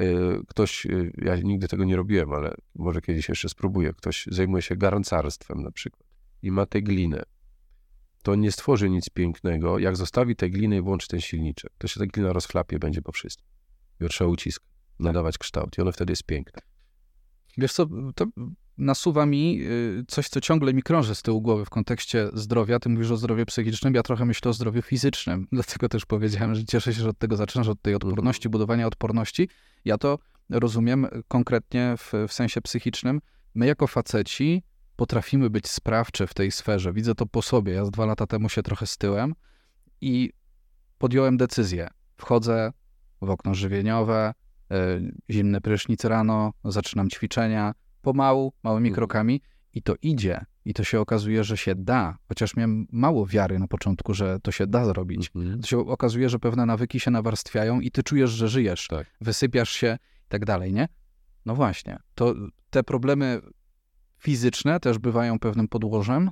ktoś, 0.47 0.85
y, 0.85 1.11
ja 1.17 1.35
nigdy 1.35 1.67
tego 1.67 1.83
nie 1.83 1.95
robiłem, 1.95 2.33
ale 2.33 2.55
może 2.75 3.01
kiedyś 3.01 3.29
jeszcze 3.29 3.49
spróbuję, 3.49 3.93
ktoś 3.93 4.25
zajmuje 4.31 4.61
się 4.61 4.75
garncarstwem 4.75 5.63
na 5.63 5.71
przykład 5.71 6.03
i 6.41 6.51
ma 6.51 6.65
tę 6.65 6.81
glinę, 6.81 7.23
to 8.23 8.35
nie 8.35 8.51
stworzy 8.51 8.89
nic 8.89 9.09
pięknego, 9.09 9.79
jak 9.79 9.95
zostawi 9.95 10.35
tę 10.35 10.49
glinę 10.49 10.77
i 10.77 10.81
włączy 10.81 11.07
ten 11.07 11.21
silniczek. 11.21 11.71
To 11.77 11.87
się 11.87 11.99
ta 11.99 12.05
glina 12.05 12.33
rozchlapie, 12.33 12.79
będzie 12.79 13.01
po 13.01 13.11
wszystkim. 13.11 13.47
I 14.01 14.07
trzeba 14.07 14.29
uciskać, 14.29 14.67
nadawać 14.99 15.37
kształt 15.37 15.77
i 15.77 15.81
ono 15.81 15.91
wtedy 15.91 16.11
jest 16.11 16.23
piękne. 16.23 16.61
Wiesz 17.57 17.73
co, 17.73 17.85
to 18.15 18.25
nasuwa 18.77 19.25
mi 19.25 19.61
y, 19.61 20.05
coś, 20.07 20.29
co 20.29 20.41
ciągle 20.41 20.73
mi 20.73 20.83
krąży 20.83 21.15
z 21.15 21.21
tyłu 21.21 21.41
głowy 21.41 21.65
w 21.65 21.69
kontekście 21.69 22.29
zdrowia. 22.33 22.79
Ty 22.79 22.89
mówisz 22.89 23.11
o 23.11 23.17
zdrowiu 23.17 23.45
psychicznym, 23.45 23.93
ja 23.93 24.03
trochę 24.03 24.25
myślę 24.25 24.51
o 24.51 24.53
zdrowiu 24.53 24.81
fizycznym. 24.81 25.47
Dlatego 25.51 25.89
też 25.89 26.05
powiedziałem, 26.05 26.55
że 26.55 26.65
cieszę 26.65 26.93
się, 26.93 27.01
że 27.01 27.09
od 27.09 27.17
tego 27.17 27.35
zaczynasz, 27.35 27.67
od 27.67 27.81
tej 27.81 27.95
odporności, 27.95 28.47
mhm. 28.47 28.51
budowania 28.51 28.87
odporności. 28.87 29.49
Ja 29.85 29.97
to 29.97 30.19
rozumiem 30.49 31.07
konkretnie 31.27 31.95
w, 31.97 32.13
w 32.27 32.33
sensie 32.33 32.61
psychicznym. 32.61 33.21
My 33.55 33.65
jako 33.65 33.87
faceci 33.87 34.63
potrafimy 34.95 35.49
być 35.49 35.67
sprawczy 35.67 36.27
w 36.27 36.33
tej 36.33 36.51
sferze. 36.51 36.93
Widzę 36.93 37.15
to 37.15 37.25
po 37.25 37.41
sobie. 37.41 37.73
Ja 37.73 37.85
z 37.85 37.91
dwa 37.91 38.05
lata 38.05 38.27
temu 38.27 38.49
się 38.49 38.63
trochę 38.63 38.87
styłem 38.87 39.33
i 40.01 40.33
podjąłem 40.97 41.37
decyzję. 41.37 41.87
Wchodzę 42.17 42.71
w 43.21 43.29
okno 43.29 43.53
żywieniowe, 43.53 44.33
y, 44.71 44.75
zimny 45.29 45.61
prysznic 45.61 46.05
rano, 46.05 46.53
zaczynam 46.65 47.09
ćwiczenia, 47.09 47.73
pomału, 48.01 48.53
małymi 48.63 48.89
mhm. 48.89 48.95
krokami 48.95 49.41
i 49.73 49.81
to 49.81 49.95
idzie. 50.01 50.45
I 50.65 50.73
to 50.73 50.83
się 50.83 50.99
okazuje, 50.99 51.43
że 51.43 51.57
się 51.57 51.75
da, 51.75 52.17
chociaż 52.27 52.55
miałem 52.55 52.87
mało 52.91 53.25
wiary 53.25 53.59
na 53.59 53.67
początku, 53.67 54.13
że 54.13 54.39
to 54.39 54.51
się 54.51 54.67
da 54.67 54.85
zrobić. 54.85 55.31
Mhm. 55.35 55.61
To 55.61 55.67
się 55.67 55.79
okazuje, 55.79 56.29
że 56.29 56.39
pewne 56.39 56.65
nawyki 56.65 56.99
się 56.99 57.11
nawarstwiają 57.11 57.79
i 57.79 57.91
ty 57.91 58.03
czujesz, 58.03 58.29
że 58.31 58.47
żyjesz, 58.47 58.87
tak. 58.87 59.07
wysypiasz 59.21 59.71
się 59.71 59.97
i 60.25 60.29
tak 60.29 60.45
dalej, 60.45 60.73
nie? 60.73 60.87
No 61.45 61.55
właśnie, 61.55 61.99
to 62.15 62.33
te 62.69 62.83
problemy 62.83 63.41
fizyczne 64.23 64.79
też 64.79 64.99
bywają 64.99 65.39
pewnym 65.39 65.67
podłożem? 65.67 66.31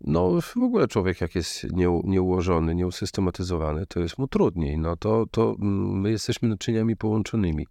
no 0.00 0.40
w 0.40 0.56
ogóle 0.56 0.88
człowiek 0.88 1.20
jak 1.20 1.34
jest 1.34 1.72
nie, 1.72 2.00
nieułożony, 2.04 2.74
nieusystematyzowany, 2.74 3.86
to 3.86 4.00
jest 4.00 4.18
mu 4.18 4.28
trudniej. 4.28 4.78
No 4.78 4.96
to, 4.96 5.26
to 5.30 5.56
mm, 5.60 6.00
my 6.00 6.10
jesteśmy 6.10 6.48
naczyniami 6.48 6.96
połączonymi. 6.96 7.66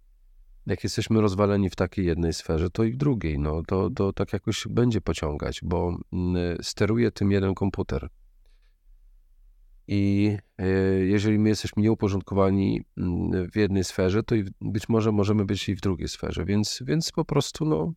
Jak 0.66 0.84
jesteśmy 0.84 1.20
rozwaleni 1.20 1.70
w 1.70 1.76
takiej 1.76 2.06
jednej 2.06 2.32
sferze, 2.32 2.70
to 2.70 2.84
i 2.84 2.92
w 2.92 2.96
drugiej. 2.96 3.38
No 3.38 3.62
to, 3.66 3.90
to 3.90 4.12
tak 4.12 4.32
jakoś 4.32 4.66
będzie 4.70 5.00
pociągać, 5.00 5.60
bo 5.62 5.98
mm, 6.12 6.56
steruje 6.62 7.10
tym 7.10 7.30
jeden 7.30 7.54
komputer. 7.54 8.08
I 9.88 10.32
e, 10.58 10.68
jeżeli 11.04 11.38
my 11.38 11.48
jesteśmy 11.48 11.82
nieuporządkowani 11.82 12.80
mm, 12.96 13.50
w 13.50 13.56
jednej 13.56 13.84
sferze, 13.84 14.22
to 14.22 14.34
być 14.60 14.88
może 14.88 15.12
możemy 15.12 15.44
być 15.44 15.68
i 15.68 15.76
w 15.76 15.80
drugiej 15.80 16.08
sferze. 16.08 16.44
Więc, 16.44 16.82
więc 16.86 17.12
po 17.12 17.24
prostu 17.24 17.64
no, 17.64 17.92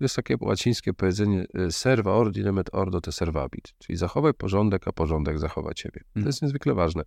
jest 0.00 0.16
takie 0.16 0.36
łacińskie 0.40 0.94
powiedzenie 0.94 1.46
e, 1.54 1.70
serva 1.70 2.12
ordinem 2.12 2.58
et 2.58 2.70
ordo 2.72 3.00
te 3.00 3.12
servabit, 3.12 3.72
czyli 3.78 3.96
zachowaj 3.96 4.34
porządek, 4.34 4.88
a 4.88 4.92
porządek 4.92 5.38
zachowa 5.38 5.74
ciebie. 5.74 6.00
To 6.00 6.08
mhm. 6.16 6.26
jest 6.26 6.42
niezwykle 6.42 6.74
ważne. 6.74 7.02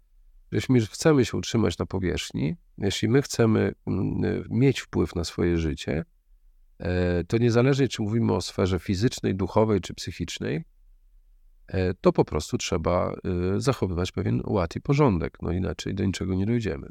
Jeśli 0.51 0.81
chcemy 0.81 1.25
się 1.25 1.37
utrzymać 1.37 1.77
na 1.77 1.85
powierzchni, 1.85 2.55
jeśli 2.77 3.09
my 3.09 3.21
chcemy 3.21 3.73
mm, 3.87 4.23
e, 4.25 4.43
mieć 4.49 4.79
wpływ 4.79 5.15
na 5.15 5.23
swoje 5.23 5.57
życie, 5.57 6.05
to 7.27 7.37
niezależnie 7.37 7.87
czy 7.87 8.01
mówimy 8.01 8.33
o 8.33 8.41
sferze 8.41 8.79
fizycznej, 8.79 9.35
duchowej 9.35 9.81
czy 9.81 9.93
psychicznej, 9.93 10.63
E, 11.69 11.93
to 11.93 12.13
po 12.13 12.25
prostu 12.25 12.57
trzeba 12.57 13.11
e, 13.11 13.15
zachowywać 13.61 14.11
pewien 14.11 14.41
ład 14.45 14.75
i 14.75 14.81
porządek, 14.81 15.37
no 15.41 15.51
inaczej 15.51 15.95
do 15.95 16.05
niczego 16.05 16.35
nie 16.35 16.45
dojdziemy. 16.45 16.87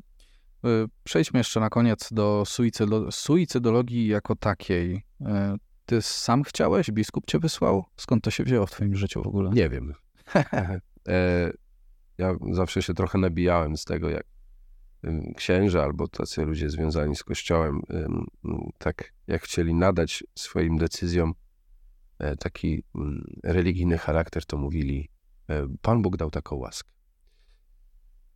E, 0.65 0.69
przejdźmy 1.05 1.41
jeszcze 1.41 1.61
na 1.61 1.71
koniec 1.71 2.09
do 2.13 2.43
suicydo 2.47 3.13
suicydologii 3.13 4.07
jako 4.07 4.37
takiej. 4.37 5.03
Ty 5.89 6.03
sam 6.03 6.43
chciałeś? 6.43 6.91
Biskup 6.91 7.27
cię 7.27 7.39
wysłał? 7.39 7.85
Skąd 7.97 8.25
to 8.25 8.31
się 8.31 8.45
wzięło 8.45 8.67
w 8.67 8.71
twoim 8.71 8.97
życiu 8.97 9.23
w 9.23 9.27
ogóle? 9.27 9.51
Nie 9.51 9.69
wiem. 9.69 9.95
ja 12.19 12.35
zawsze 12.53 12.83
się 12.83 12.95
trochę 12.95 13.19
nabijałem 13.19 13.77
z 13.77 13.85
tego, 13.85 14.11
jak 14.11 14.25
księża 15.37 15.83
albo 15.83 16.09
tacy 16.09 16.45
ludzie 16.45 16.71
związani 16.71 17.17
z 17.17 17.25
Kościołem, 17.25 17.81
tak 18.79 19.13
jak 19.27 19.43
chcieli 19.43 19.75
nadać 19.75 20.25
swoim 20.35 20.79
decyzjom 20.79 21.35
E, 22.19 22.37
taki 22.37 22.83
mm, 22.95 23.25
religijny 23.45 23.99
charakter, 23.99 24.45
to 24.45 24.57
mówili, 24.57 25.09
e, 25.49 25.67
Pan 25.83 26.03
Bóg 26.03 26.17
dał 26.17 26.31
taką 26.31 26.57
łaskę. 26.57 26.91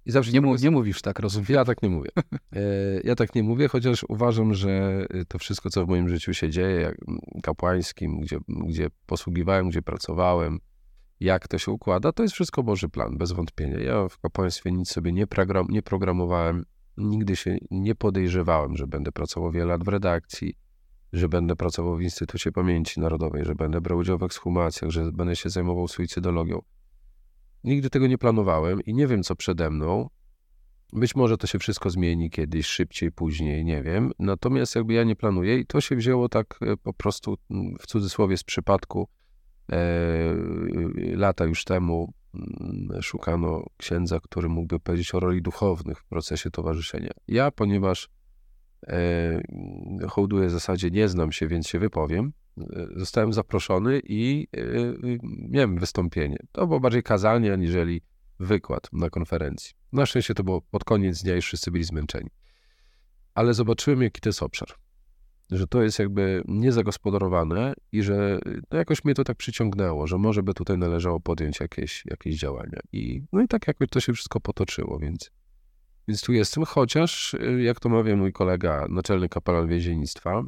I 0.07 0.11
zawsze 0.11 0.33
nie, 0.33 0.41
mów, 0.41 0.63
nie 0.63 0.71
mówisz 0.71 1.03
tak, 1.03 1.19
rozumiem. 1.19 1.47
Ja 1.49 1.65
tak 1.65 1.83
nie 1.83 1.89
mówię. 1.89 2.11
E, 2.57 3.01
ja 3.05 3.15
tak 3.15 3.35
nie 3.35 3.43
mówię, 3.43 3.69
chociaż 3.69 4.05
uważam, 4.09 4.55
że 4.55 5.07
to 5.29 5.39
wszystko, 5.39 5.71
co 5.71 5.87
w 5.87 5.89
moim 5.89 6.09
życiu 6.09 6.35
się 6.35 6.51
dzieje, 6.51 6.95
kapłańskim, 7.43 8.21
gdzie, 8.21 8.39
gdzie 8.49 8.89
posługiwałem, 9.07 9.69
gdzie 9.69 9.83
pracowałem, 9.83 10.59
jak 11.21 11.49
to 11.49 11.59
się 11.59 11.73
układa, 11.73 12.13
to 12.13 12.23
jest 12.23 12.35
wszystko 12.35 12.63
Boży 12.63 12.89
plan, 12.89 13.19
bez 13.19 13.33
wątpienia. 13.33 13.79
Ja 13.79 14.09
w 14.09 14.19
kapłaństwie 14.19 14.73
nic 14.73 14.89
sobie 14.89 15.13
nie, 15.13 15.27
program, 15.27 15.67
nie 15.71 15.83
programowałem, 15.83 16.65
nigdy 16.97 17.37
się 17.37 17.59
nie 17.71 17.95
podejrzewałem, 17.95 18.77
że 18.77 18.87
będę 18.87 19.13
pracował 19.13 19.51
wiele 19.53 19.67
lat 19.67 19.85
w 19.85 19.89
redakcji, 19.89 20.55
że 21.13 21.29
będę 21.29 21.57
pracował 21.57 21.97
w 21.97 22.03
Instytucie 22.03 22.53
Pamięci 22.53 23.01
Narodowej, 23.01 23.45
że 23.45 23.55
będę 23.55 23.81
brał 23.81 23.99
udział 23.99 24.19
w 24.19 24.23
ekshumacjach, 24.23 24.91
że 24.91 25.13
będę 25.13 25.37
się 25.37 25.51
zajmował 25.51 25.89
suicydologią. 25.89 26.63
Nigdy 27.65 27.91
tego 27.91 28.07
nie 28.07 28.19
planowałem 28.19 28.81
i 28.81 28.95
nie 28.95 29.07
wiem, 29.07 29.23
co 29.23 29.37
przede 29.37 29.71
mną. 29.71 30.09
Być 30.93 31.17
może 31.17 31.37
to 31.37 31.47
się 31.47 31.59
wszystko 31.59 31.91
zmieni 31.91 32.31
kiedyś, 32.31 32.67
szybciej, 32.67 33.13
później, 33.13 33.65
nie 33.65 33.83
wiem. 33.83 34.13
Natomiast 34.19 34.75
jakby 34.75 34.93
ja 34.93 35.05
nie 35.05 35.17
planuję 35.17 35.59
i 35.59 35.67
to 35.67 35.81
się 35.81 35.97
wzięło 35.97 36.29
tak 36.29 36.59
e, 36.63 36.77
po 36.77 36.93
prostu 36.93 37.37
mm, 37.51 37.75
w 37.81 37.87
cudzysłowie 37.87 38.37
z 38.37 38.45
przypadku. 38.45 39.09
E, 39.73 39.79
lata 41.17 41.45
już 41.45 41.65
temu 41.65 42.13
mm, 42.35 43.03
szukano 43.03 43.67
księdza, 43.77 44.21
który 44.21 44.49
mógłby 44.49 44.81
powiedzieć 44.81 45.15
o 45.15 45.21
roli 45.21 45.43
duchownych 45.43 45.99
w 45.99 46.05
procesie 46.05 46.51
towarzyszenia. 46.51 47.11
Ja, 47.29 47.51
ponieważ 47.51 48.09
E, 48.89 49.41
hołduję 50.09 50.49
w 50.49 50.51
zasadzie 50.51 50.91
nie 50.91 51.09
znam 51.09 51.33
się, 51.33 51.47
więc 51.47 51.69
się 51.69 51.79
wypowiem. 51.79 52.33
E, 52.59 52.87
zostałem 52.97 53.33
zaproszony 53.33 54.01
i 54.05 54.49
e, 54.57 54.63
miałem 55.49 55.79
wystąpienie. 55.79 56.37
To 56.53 56.67
było 56.67 56.81
bardziej 56.81 57.03
kazanie, 57.03 57.53
aniżeli 57.53 58.01
wykład 58.41 58.89
na 58.93 59.11
konferencji. 59.11 59.75
Na 59.93 60.07
szczęście 60.07 60.35
to 60.35 60.45
było 60.45 60.61
pod 60.61 60.85
koniec 60.85 61.23
dnia 61.23 61.37
i 61.37 61.43
wszyscy 61.43 61.71
byli 61.71 61.85
zmęczeni. 61.85 62.31
Ale 63.35 63.55
zobaczyłem, 63.55 64.03
jaki 64.03 64.21
to 64.21 64.29
jest 64.29 64.43
obszar. 64.43 64.69
Że 65.51 65.67
to 65.67 65.83
jest 65.83 65.99
jakby 65.99 66.43
niezagospodarowane 66.49 67.75
i 67.93 68.03
że 68.03 68.39
no 68.71 68.79
jakoś 68.79 69.05
mnie 69.05 69.15
to 69.15 69.25
tak 69.25 69.37
przyciągnęło, 69.37 70.07
że 70.07 70.19
może 70.19 70.43
by 70.43 70.55
tutaj 70.55 70.79
należało 70.79 71.21
podjąć 71.21 71.61
jakieś, 71.61 72.07
jakieś 72.07 72.39
działania. 72.39 72.81
I, 72.93 73.23
no 73.33 73.43
i 73.43 73.49
tak 73.49 73.69
jakoś 73.69 73.89
to 73.89 74.01
się 74.01 74.13
wszystko 74.13 74.41
potoczyło, 74.41 74.99
więc 74.99 75.31
więc 76.09 76.23
tu 76.23 76.33
jestem, 76.33 76.65
chociaż, 76.65 77.37
jak 77.59 77.81
to 77.81 77.89
mawia 77.89 78.17
mój 78.17 78.33
kolega, 78.33 78.87
naczelny 78.91 79.29
kapelan 79.29 79.69
więziennictwa, 79.69 80.43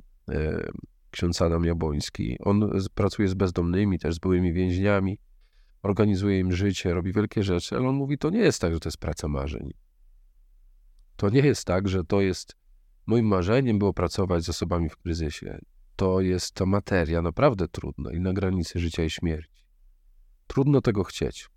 ksiądz 1.15 1.43
Adam 1.43 1.65
Jabłoński, 1.65 2.37
on 2.41 2.71
pracuje 2.95 3.29
z 3.29 3.35
bezdomnymi, 3.35 3.99
też 3.99 4.15
z 4.15 4.19
byłymi 4.19 4.53
więźniami, 4.53 5.19
organizuje 5.83 6.39
im 6.39 6.53
życie, 6.53 6.95
robi 6.95 7.13
wielkie 7.13 7.43
rzeczy, 7.43 7.77
ale 7.77 7.89
on 7.89 7.95
mówi, 7.95 8.19
to 8.19 8.31
nie 8.31 8.39
jest 8.39 8.61
tak, 8.61 8.75
że 8.75 8.81
to 8.81 8.89
jest 8.89 8.99
praca 8.99 9.29
marzeń. 9.29 9.71
To 11.17 11.31
nie 11.31 11.41
jest 11.41 11.65
tak, 11.65 11.89
że 11.89 12.05
to 12.05 12.21
jest, 12.21 12.57
moim 13.07 13.27
marzeniem 13.27 13.79
było 13.79 13.95
pracować 13.95 14.45
z 14.45 14.49
osobami 14.49 14.89
w 14.89 14.97
kryzysie. 14.97 15.59
To 15.97 16.21
jest 16.21 16.55
to 16.55 16.67
materia 16.67 17.23
naprawdę 17.23 17.69
trudna 17.69 18.13
i 18.13 18.21
na 18.21 18.33
granicy 18.33 18.79
życia 18.79 19.05
i 19.05 19.11
śmierci. 19.11 19.65
Trudno 20.47 20.81
tego 20.81 21.05
chcieć 21.05 21.49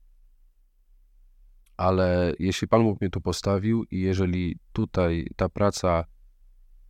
ale 1.77 2.33
jeśli 2.39 2.67
Pan 2.67 2.83
Bóg 2.83 3.01
mnie 3.01 3.09
tu 3.09 3.21
postawił 3.21 3.83
i 3.83 3.99
jeżeli 3.99 4.59
tutaj 4.73 5.27
ta 5.35 5.49
praca 5.49 6.05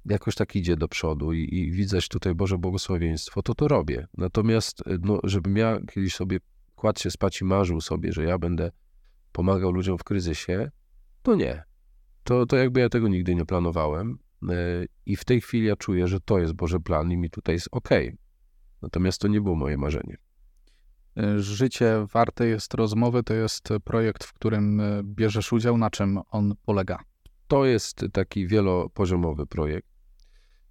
jakoś 0.10 0.36
tak 0.36 0.56
idzie 0.56 0.76
do 0.76 0.88
przodu 0.88 1.34
i, 1.34 1.56
i 1.56 1.72
widać 1.72 2.08
tutaj 2.08 2.36
Boże 2.36 2.58
błogosławieństwo, 2.58 3.42
to 3.42 3.56
to 3.56 3.68
robię. 3.68 4.08
Natomiast, 4.18 4.84
no, 5.02 5.20
żebym 5.24 5.58
ja 5.58 5.80
kiedyś 5.92 6.16
sobie 6.16 6.40
kładł 6.76 7.00
się 7.00 7.12
spać 7.12 7.42
i 7.42 7.46
marzył 7.46 7.82
sobie, 7.82 8.14
że 8.14 8.24
ja 8.24 8.38
będę 8.38 8.72
pomagał 9.32 9.72
ludziom 9.72 9.98
w 9.98 10.04
kryzysie, 10.04 10.72
to 11.24 11.36
nie. 11.36 11.64
To, 12.24 12.46
to 12.46 12.58
jakby 12.58 12.80
ja 12.80 12.90
tego 12.90 13.08
nigdy 13.08 13.36
nie 13.36 13.46
planowałem. 13.46 14.20
E, 14.50 14.56
I 15.06 15.16
w 15.16 15.26
tej 15.26 15.42
chwili 15.42 15.68
ja 15.68 15.76
czuję, 15.76 16.08
że 16.08 16.20
to 16.20 16.40
jest 16.40 16.54
Boże 16.54 16.80
plan 16.80 17.12
i 17.12 17.18
mi 17.18 17.30
tutaj 17.30 17.56
jest 17.56 17.68
ok. 17.72 17.90
Natomiast 18.82 19.22
to 19.22 19.28
nie 19.28 19.42
było 19.42 19.56
moje 19.56 19.78
marzenie. 19.78 20.18
Życie 21.38 22.06
warte 22.14 22.48
jest 22.48 22.74
rozmowy 22.74 23.24
to 23.24 23.34
jest 23.34 23.70
projekt, 23.84 24.24
w 24.24 24.34
którym 24.34 24.80
e, 24.80 25.02
bierzesz 25.04 25.54
udział. 25.54 25.78
Na 25.78 25.90
czym 25.90 26.20
on 26.32 26.54
polega? 26.66 27.00
To 27.48 27.66
jest 27.66 28.06
taki 28.14 28.48
wielopoziomowy 28.48 29.46
projekt. 29.46 29.97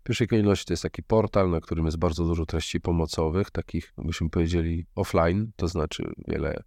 W 0.07 0.09
pierwszej 0.09 0.29
kolejności 0.29 0.67
to 0.67 0.73
jest 0.73 0.83
taki 0.83 1.03
portal, 1.03 1.51
na 1.51 1.61
którym 1.61 1.85
jest 1.85 1.99
bardzo 1.99 2.25
dużo 2.25 2.47
treści 2.47 2.81
pomocowych, 2.81 3.51
takich, 3.51 3.93
byśmy 3.99 4.31
powiedzieli, 4.31 4.87
offline, 4.95 5.53
to 5.57 5.69
znaczy 5.69 6.03
wiele 6.29 6.63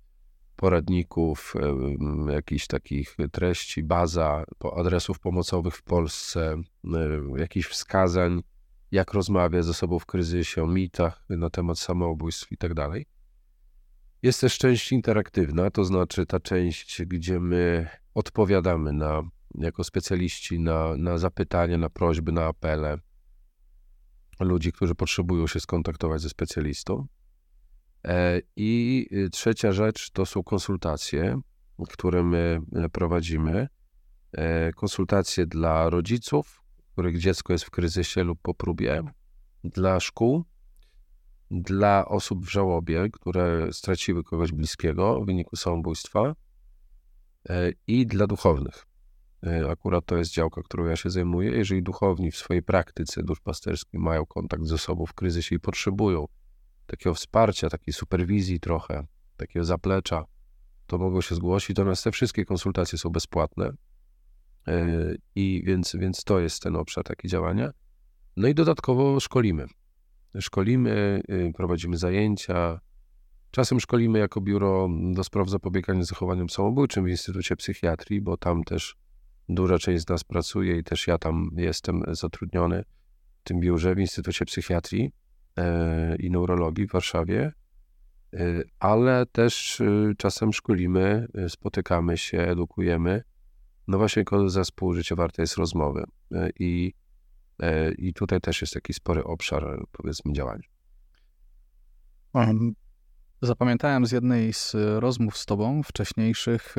poradników, 0.55 1.53
jakichś 2.31 2.67
takich 2.67 3.17
treści, 3.31 3.83
baza 3.83 4.43
adresów 4.75 5.19
pomocowych 5.19 5.75
w 5.75 5.83
Polsce, 5.83 6.55
jakichś 7.35 7.67
wskazań, 7.67 8.41
jak 8.91 9.13
rozmawiać 9.13 9.65
ze 9.65 9.73
sobą 9.73 9.99
w 9.99 10.05
kryzysie, 10.05 10.63
o 10.63 10.67
mitach 10.67 11.25
na 11.29 11.49
temat 11.49 11.79
samobójstw 11.79 12.51
i 12.51 12.57
tak. 12.57 12.71
Jest 14.21 14.41
też 14.41 14.57
część 14.57 14.91
interaktywna, 14.91 15.71
to 15.71 15.85
znaczy 15.85 16.25
ta 16.25 16.39
część, 16.39 17.03
gdzie 17.05 17.39
my 17.39 17.87
odpowiadamy 18.13 18.93
na, 18.93 19.23
jako 19.55 19.83
specjaliści 19.83 20.59
na, 20.59 20.97
na 20.97 21.17
zapytania, 21.17 21.77
na 21.77 21.89
prośby, 21.89 22.31
na 22.31 22.45
apele 22.45 22.97
ludzi, 24.39 24.71
którzy 24.71 24.95
potrzebują 24.95 25.47
się 25.47 25.59
skontaktować 25.59 26.21
ze 26.21 26.29
specjalistą. 26.29 27.07
E, 28.07 28.41
I 28.55 29.07
trzecia 29.31 29.71
rzecz 29.71 30.09
to 30.09 30.25
są 30.25 30.43
konsultacje, 30.43 31.41
które 31.89 32.23
my 32.23 32.61
prowadzimy. 32.91 33.67
E, 34.31 34.73
konsultacje 34.73 35.45
dla 35.45 35.89
rodziców, 35.89 36.61
których 36.93 37.19
dziecko 37.19 37.53
jest 37.53 37.65
w 37.65 37.69
kryzysie 37.69 38.23
lub 38.23 38.39
po 38.41 38.53
próbie, 38.53 39.03
dla 39.63 39.99
szkół, 39.99 40.45
dla 41.51 42.05
osób 42.05 42.45
w 42.45 42.49
żałobie, 42.49 43.09
które 43.11 43.73
straciły 43.73 44.23
kogoś 44.23 44.51
bliskiego 44.51 45.21
w 45.21 45.25
wyniku 45.25 45.55
samobójstwa 45.55 46.35
e, 47.49 47.71
i 47.87 48.07
dla 48.07 48.27
duchownych. 48.27 48.88
E, 49.47 49.69
akurat 49.69 50.05
to 50.05 50.17
jest 50.17 50.31
działka, 50.31 50.61
którą 50.63 50.85
ja 50.85 50.95
się 50.95 51.09
zajmuję. 51.09 51.51
Jeżeli 51.51 51.83
duchowni 51.83 52.31
w 52.31 52.37
swojej 52.37 52.63
praktyce 52.63 53.23
duszpasterskiej 53.23 53.99
mają 53.99 54.25
kontakt 54.25 54.65
ze 54.65 54.77
sobą 54.77 55.05
w 55.05 55.13
kryzysie 55.13 55.55
i 55.55 55.59
potrzebują 55.59 56.27
takiego 56.85 57.13
wsparcia, 57.13 57.69
takiej 57.69 57.93
superwizji 57.93 58.59
trochę, 58.59 59.07
takiego 59.37 59.65
zaplecza, 59.65 60.25
to 60.87 60.97
mogą 60.97 61.21
się 61.21 61.35
zgłosić. 61.35 61.77
Natomiast 61.77 62.03
te 62.03 62.11
wszystkie 62.11 62.45
konsultacje 62.45 62.97
są 62.97 63.09
bezpłatne. 63.09 63.71
E, 64.67 65.15
I 65.35 65.63
więc, 65.65 65.95
więc 65.95 66.23
to 66.23 66.39
jest 66.39 66.61
ten 66.63 66.75
obszar 66.75 67.03
takiego 67.03 67.31
działania. 67.31 67.71
No 68.37 68.47
i 68.47 68.53
dodatkowo 68.53 69.19
szkolimy. 69.19 69.65
Szkolimy, 70.39 71.21
y, 71.29 71.51
prowadzimy 71.55 71.97
zajęcia, 71.97 72.79
Czasem 73.51 73.79
szkolimy 73.79 74.19
jako 74.19 74.41
biuro 74.41 74.89
do 75.11 75.23
spraw 75.23 75.49
zapobiegania 75.49 76.03
zachowaniom 76.03 76.49
samobójczym 76.49 77.05
w 77.05 77.09
Instytucie 77.09 77.55
Psychiatrii, 77.55 78.21
bo 78.21 78.37
tam 78.37 78.63
też 78.63 78.95
duża 79.49 79.77
część 79.77 80.03
z 80.03 80.09
nas 80.09 80.23
pracuje 80.23 80.77
i 80.77 80.83
też 80.83 81.07
ja 81.07 81.17
tam 81.17 81.49
jestem 81.57 82.03
zatrudniony 82.07 82.83
w 83.39 83.43
tym 83.43 83.59
biurze 83.59 83.95
w 83.95 83.99
Instytucie 83.99 84.45
Psychiatrii 84.45 85.11
e, 85.57 86.15
i 86.15 86.31
Neurologii 86.31 86.87
w 86.87 86.91
Warszawie. 86.91 87.51
E, 88.33 88.63
ale 88.79 89.25
też 89.25 89.81
e, 89.81 90.13
czasem 90.17 90.53
szkolimy, 90.53 91.27
spotykamy 91.47 92.17
się, 92.17 92.41
edukujemy. 92.41 93.23
No 93.87 93.97
właśnie 93.97 94.23
zespół 94.45 94.93
Życie 94.93 95.15
Warte 95.15 95.41
jest 95.41 95.57
rozmowy. 95.57 96.03
I, 96.59 96.93
I 97.97 98.13
tutaj 98.13 98.41
też 98.41 98.61
jest 98.61 98.73
taki 98.73 98.93
spory 98.93 99.23
obszar, 99.23 99.85
powiedzmy, 99.91 100.33
działań. 100.33 100.61
Zapamiętałem 103.41 104.05
z 104.05 104.11
jednej 104.11 104.53
z 104.53 104.75
rozmów 104.99 105.37
z 105.37 105.45
tobą 105.45 105.83
wcześniejszych 105.83 106.75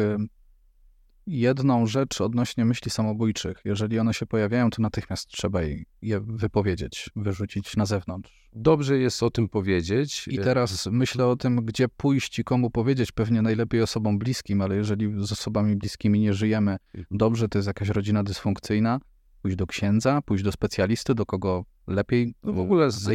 jedną 1.30 1.86
rzecz 1.86 2.20
odnośnie 2.20 2.64
myśli 2.64 2.90
samobójczych. 2.90 3.60
Jeżeli 3.64 3.98
one 3.98 4.14
się 4.14 4.26
pojawiają, 4.26 4.70
to 4.70 4.82
natychmiast 4.82 5.28
trzeba 5.28 5.60
je 6.02 6.20
wypowiedzieć, 6.20 7.10
wyrzucić 7.16 7.76
na 7.76 7.86
zewnątrz. 7.86 8.48
Dobrze 8.52 8.98
jest 8.98 9.22
o 9.22 9.30
tym 9.30 9.48
powiedzieć. 9.48 10.28
I 10.28 10.38
teraz 10.38 10.86
myślę 10.86 11.26
o 11.26 11.36
tym, 11.36 11.56
gdzie 11.56 11.88
pójść 11.88 12.38
i 12.38 12.44
komu 12.44 12.70
powiedzieć. 12.70 13.12
Pewnie 13.12 13.42
najlepiej 13.42 13.82
osobom 13.82 14.18
bliskim, 14.18 14.60
ale 14.60 14.76
jeżeli 14.76 15.26
z 15.26 15.32
osobami 15.32 15.76
bliskimi 15.76 16.20
nie 16.20 16.34
żyjemy 16.34 16.76
mhm. 16.94 17.06
dobrze, 17.10 17.48
to 17.48 17.58
jest 17.58 17.66
jakaś 17.66 17.88
rodzina 17.88 18.22
dysfunkcyjna, 18.22 19.00
pójść 19.42 19.56
do 19.56 19.66
księdza, 19.66 20.22
pójść 20.22 20.44
do 20.44 20.52
specjalisty, 20.52 21.14
do 21.14 21.26
kogo 21.26 21.64
lepiej. 21.86 22.34
No 22.42 22.52
w 22.52 22.58
ogóle 22.58 22.90
z, 22.90 23.06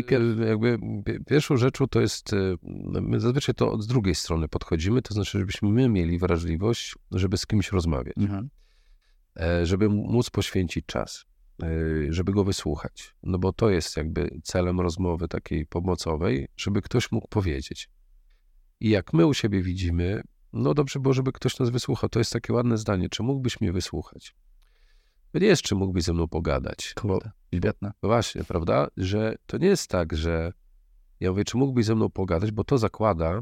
jakby 0.47 0.79
pierwszą 1.27 1.57
rzeczą 1.57 1.87
to 1.87 2.01
jest, 2.01 2.33
y, 2.33 2.57
my 3.01 3.19
zazwyczaj 3.19 3.55
to 3.55 3.71
od 3.71 3.85
drugiej 3.85 4.15
strony 4.15 4.47
podchodzimy, 4.47 5.01
to 5.01 5.13
znaczy, 5.13 5.39
żebyśmy 5.39 5.69
my 5.69 5.89
mieli 5.89 6.19
wrażliwość, 6.19 6.95
żeby 7.11 7.37
z 7.37 7.47
kimś 7.47 7.71
rozmawiać, 7.71 8.17
mhm. 8.17 8.49
E, 9.39 9.65
żeby 9.65 9.89
móc 9.89 10.29
poświęcić 10.29 10.85
czas, 10.85 11.25
e, 11.63 11.67
żeby 12.09 12.31
go 12.31 12.43
wysłuchać, 12.43 13.15
no 13.23 13.39
bo 13.39 13.53
to 13.53 13.69
jest 13.69 13.97
jakby 13.97 14.39
celem 14.43 14.81
rozmowy 14.81 15.27
takiej 15.27 15.65
pomocowej, 15.65 16.47
żeby 16.57 16.81
ktoś 16.81 17.11
mógł 17.11 17.27
powiedzieć. 17.27 17.89
I 18.79 18.89
jak 18.89 19.13
my 19.13 19.25
u 19.25 19.33
siebie 19.33 19.61
widzimy, 19.61 20.21
no 20.53 20.73
dobrze 20.73 20.99
było, 20.99 21.13
żeby 21.13 21.31
ktoś 21.31 21.59
nas 21.59 21.69
wysłuchał. 21.69 22.09
To 22.09 22.19
jest 22.19 22.33
takie 22.33 22.53
ładne 22.53 22.77
zdanie, 22.77 23.09
czy 23.09 23.23
mógłbyś 23.23 23.61
mnie 23.61 23.71
wysłuchać? 23.71 24.35
Nie 25.39 25.47
jest, 25.47 25.61
czy 25.61 25.75
mógłbyś 25.75 26.03
ze 26.03 26.13
mną 26.13 26.27
pogadać. 26.27 26.93
Kurde, 26.95 27.31
świetne. 27.55 27.91
Bo 28.01 28.07
właśnie, 28.07 28.43
prawda, 28.43 28.87
że 28.97 29.35
to 29.45 29.57
nie 29.57 29.67
jest 29.67 29.87
tak, 29.87 30.17
że 30.17 30.53
ja 31.19 31.31
mówię, 31.31 31.43
czy 31.43 31.57
mógłbyś 31.57 31.85
ze 31.85 31.95
mną 31.95 32.09
pogadać, 32.09 32.51
bo 32.51 32.63
to 32.63 32.77
zakłada, 32.77 33.41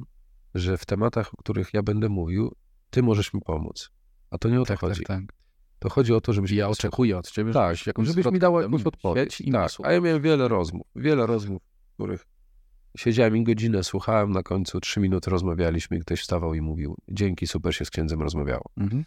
że 0.55 0.77
w 0.77 0.85
tematach, 0.85 1.33
o 1.33 1.37
których 1.37 1.73
ja 1.73 1.83
będę 1.83 2.09
mówił, 2.09 2.55
ty 2.89 3.03
możesz 3.03 3.33
mi 3.33 3.41
pomóc. 3.41 3.89
A 4.29 4.37
to 4.37 4.49
nie 4.49 4.61
o 4.61 4.63
to 4.63 4.67
tak, 4.67 4.79
tak 4.79 4.89
chodzi. 4.89 5.03
Tak, 5.03 5.21
tak. 5.21 5.35
To 5.79 5.89
chodzi 5.89 6.13
o 6.13 6.21
to, 6.21 6.33
żebyś... 6.33 6.51
Ja 6.51 6.69
oczekuję 6.69 7.17
od 7.17 7.31
ciebie, 7.31 7.53
tak, 7.53 7.75
żebyś, 7.75 7.87
jakąś 7.87 8.07
żebyś 8.07 8.25
mi 8.25 8.39
dał 8.39 8.61
jakąś 8.61 8.83
odpowiedź. 8.83 9.43
Tak. 9.51 9.71
A 9.83 9.91
ja 9.91 10.01
miałem 10.01 10.21
wiele 10.21 10.47
rozmów, 10.47 10.87
wiele 10.95 11.27
rozmów, 11.27 11.61
w 11.91 11.93
których 11.93 12.25
siedziałem 12.97 13.37
i 13.37 13.43
godzinę 13.43 13.83
słuchałem, 13.83 14.31
na 14.31 14.43
końcu 14.43 14.79
trzy 14.79 14.99
minuty 14.99 15.29
rozmawialiśmy 15.29 15.97
i 15.97 15.99
ktoś 15.99 16.21
wstawał 16.21 16.53
i 16.53 16.61
mówił, 16.61 16.97
dzięki, 17.07 17.47
super 17.47 17.75
się 17.75 17.85
z 17.85 17.89
księdzem 17.89 18.21
rozmawiało. 18.21 18.65
Mhm. 18.77 19.03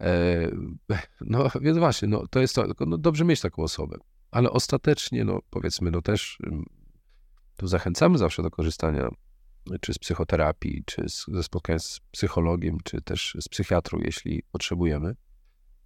E, 0.00 0.50
no 1.20 1.50
więc 1.60 1.78
właśnie, 1.78 2.08
no, 2.08 2.26
to 2.30 2.40
jest 2.40 2.54
to, 2.54 2.66
no, 2.86 2.98
dobrze 2.98 3.24
mieć 3.24 3.40
taką 3.40 3.62
osobę, 3.62 3.98
ale 4.30 4.50
ostatecznie, 4.50 5.24
no 5.24 5.40
powiedzmy, 5.50 5.90
no 5.90 6.02
też 6.02 6.38
tu 7.56 7.66
zachęcamy 7.66 8.18
zawsze 8.18 8.42
do 8.42 8.50
korzystania 8.50 9.08
czy 9.80 9.94
z 9.94 9.98
psychoterapii, 9.98 10.82
czy 10.86 11.08
z, 11.08 11.26
ze 11.28 11.42
spotkania 11.42 11.78
z 11.78 12.00
psychologiem, 12.10 12.78
czy 12.84 13.02
też 13.02 13.36
z 13.40 13.48
psychiatrą, 13.48 13.98
jeśli 14.04 14.42
potrzebujemy. 14.52 15.16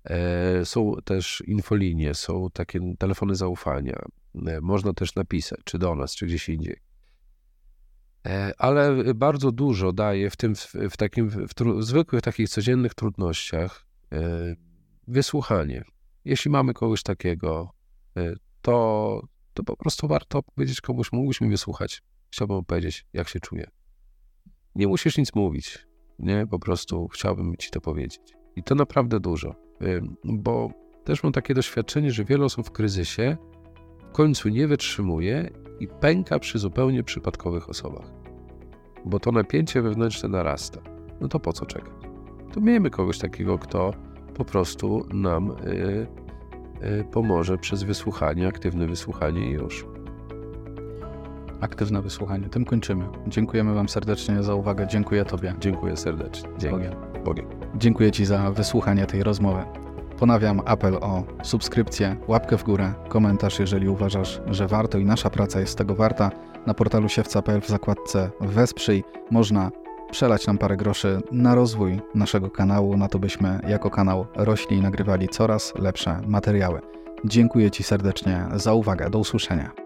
E, 0.04 0.64
są 0.64 0.94
też 1.04 1.42
infolinie, 1.46 2.14
są 2.14 2.50
takie 2.52 2.80
telefony 2.98 3.34
zaufania. 3.34 4.02
E, 4.46 4.60
można 4.60 4.92
też 4.92 5.14
napisać, 5.14 5.60
czy 5.64 5.78
do 5.78 5.94
nas, 5.94 6.14
czy 6.14 6.26
gdzieś 6.26 6.48
indziej. 6.48 6.76
Ale 8.58 9.14
bardzo 9.14 9.52
dużo 9.52 9.92
daje 9.92 10.30
w 10.30 10.36
tym, 10.36 10.54
w, 10.90 10.96
takim, 10.96 11.28
w, 11.30 11.54
w 11.78 11.84
zwykłych 11.84 12.22
takich 12.22 12.48
codziennych 12.48 12.94
trudnościach, 12.94 13.85
wysłuchanie. 15.08 15.84
Jeśli 16.24 16.50
mamy 16.50 16.74
kogoś 16.74 17.02
takiego, 17.02 17.70
e, 18.16 18.34
to, 18.62 19.20
to 19.54 19.64
po 19.64 19.76
prostu 19.76 20.08
warto 20.08 20.42
powiedzieć 20.42 20.80
komuś, 20.80 21.12
mógłbyś 21.12 21.40
mi 21.40 21.48
wysłuchać. 21.48 22.02
Chciałbym 22.30 22.64
powiedzieć, 22.64 23.06
jak 23.12 23.28
się 23.28 23.40
czuję. 23.40 23.70
Nie 24.74 24.86
musisz 24.86 25.18
nic 25.18 25.34
mówić, 25.34 25.86
nie? 26.18 26.46
Po 26.46 26.58
prostu 26.58 27.08
chciałbym 27.08 27.56
ci 27.56 27.70
to 27.70 27.80
powiedzieć. 27.80 28.34
I 28.56 28.62
to 28.62 28.74
naprawdę 28.74 29.20
dużo, 29.20 29.50
e, 29.80 30.00
bo 30.24 30.70
też 31.04 31.22
mam 31.22 31.32
takie 31.32 31.54
doświadczenie, 31.54 32.12
że 32.12 32.24
wiele 32.24 32.44
osób 32.44 32.66
w 32.66 32.70
kryzysie 32.70 33.36
w 34.08 34.12
końcu 34.12 34.48
nie 34.48 34.68
wytrzymuje 34.68 35.50
i 35.80 35.88
pęka 35.88 36.38
przy 36.38 36.58
zupełnie 36.58 37.02
przypadkowych 37.02 37.68
osobach. 37.68 38.12
Bo 39.04 39.20
to 39.20 39.32
napięcie 39.32 39.82
wewnętrzne 39.82 40.28
narasta. 40.28 40.80
No 41.20 41.28
to 41.28 41.40
po 41.40 41.52
co 41.52 41.66
czekać? 41.66 42.05
To 42.56 42.60
miejmy 42.60 42.90
kogoś 42.90 43.18
takiego, 43.18 43.58
kto 43.58 43.92
po 44.34 44.44
prostu 44.44 45.06
nam 45.14 45.50
y, 45.50 46.06
y, 47.00 47.04
pomoże 47.04 47.58
przez 47.58 47.82
wysłuchanie, 47.82 48.48
aktywne 48.48 48.86
wysłuchanie 48.86 49.50
i 49.50 49.50
już. 49.50 49.86
Aktywne 51.60 52.02
wysłuchanie. 52.02 52.48
Tym 52.48 52.64
kończymy. 52.64 53.08
Dziękujemy 53.26 53.74
Wam 53.74 53.88
serdecznie 53.88 54.42
za 54.42 54.54
uwagę. 54.54 54.86
Dziękuję 54.86 55.24
Tobie. 55.24 55.54
Dziękuję 55.60 55.96
serdecznie. 55.96 56.48
Dzięki. 56.58 56.76
Bogiem. 56.76 56.94
Bogiem. 57.24 57.46
Dziękuję 57.74 58.12
Ci 58.12 58.24
za 58.24 58.50
wysłuchanie 58.50 59.06
tej 59.06 59.22
rozmowy. 59.22 59.64
Ponawiam 60.18 60.60
apel 60.64 60.94
o 60.94 61.24
subskrypcję, 61.42 62.16
łapkę 62.28 62.58
w 62.58 62.64
górę, 62.64 62.94
komentarz, 63.08 63.58
jeżeli 63.58 63.88
uważasz, 63.88 64.40
że 64.46 64.66
warto 64.66 64.98
i 64.98 65.04
nasza 65.04 65.30
praca 65.30 65.60
jest 65.60 65.78
tego 65.78 65.94
warta. 65.94 66.30
Na 66.66 66.74
portalu 66.74 67.08
siewca.pl 67.08 67.60
w 67.60 67.68
zakładce 67.68 68.30
Wesprzyj 68.40 69.04
można 69.30 69.70
przelać 70.10 70.46
nam 70.46 70.58
parę 70.58 70.76
groszy 70.76 71.20
na 71.32 71.54
rozwój 71.54 72.00
naszego 72.14 72.50
kanału, 72.50 72.96
na 72.96 73.08
to 73.08 73.18
byśmy 73.18 73.60
jako 73.68 73.90
kanał 73.90 74.26
rośli 74.34 74.76
i 74.76 74.80
nagrywali 74.80 75.28
coraz 75.28 75.74
lepsze 75.78 76.20
materiały. 76.26 76.80
Dziękuję 77.24 77.70
Ci 77.70 77.82
serdecznie 77.82 78.46
za 78.54 78.74
uwagę. 78.74 79.10
Do 79.10 79.18
usłyszenia. 79.18 79.85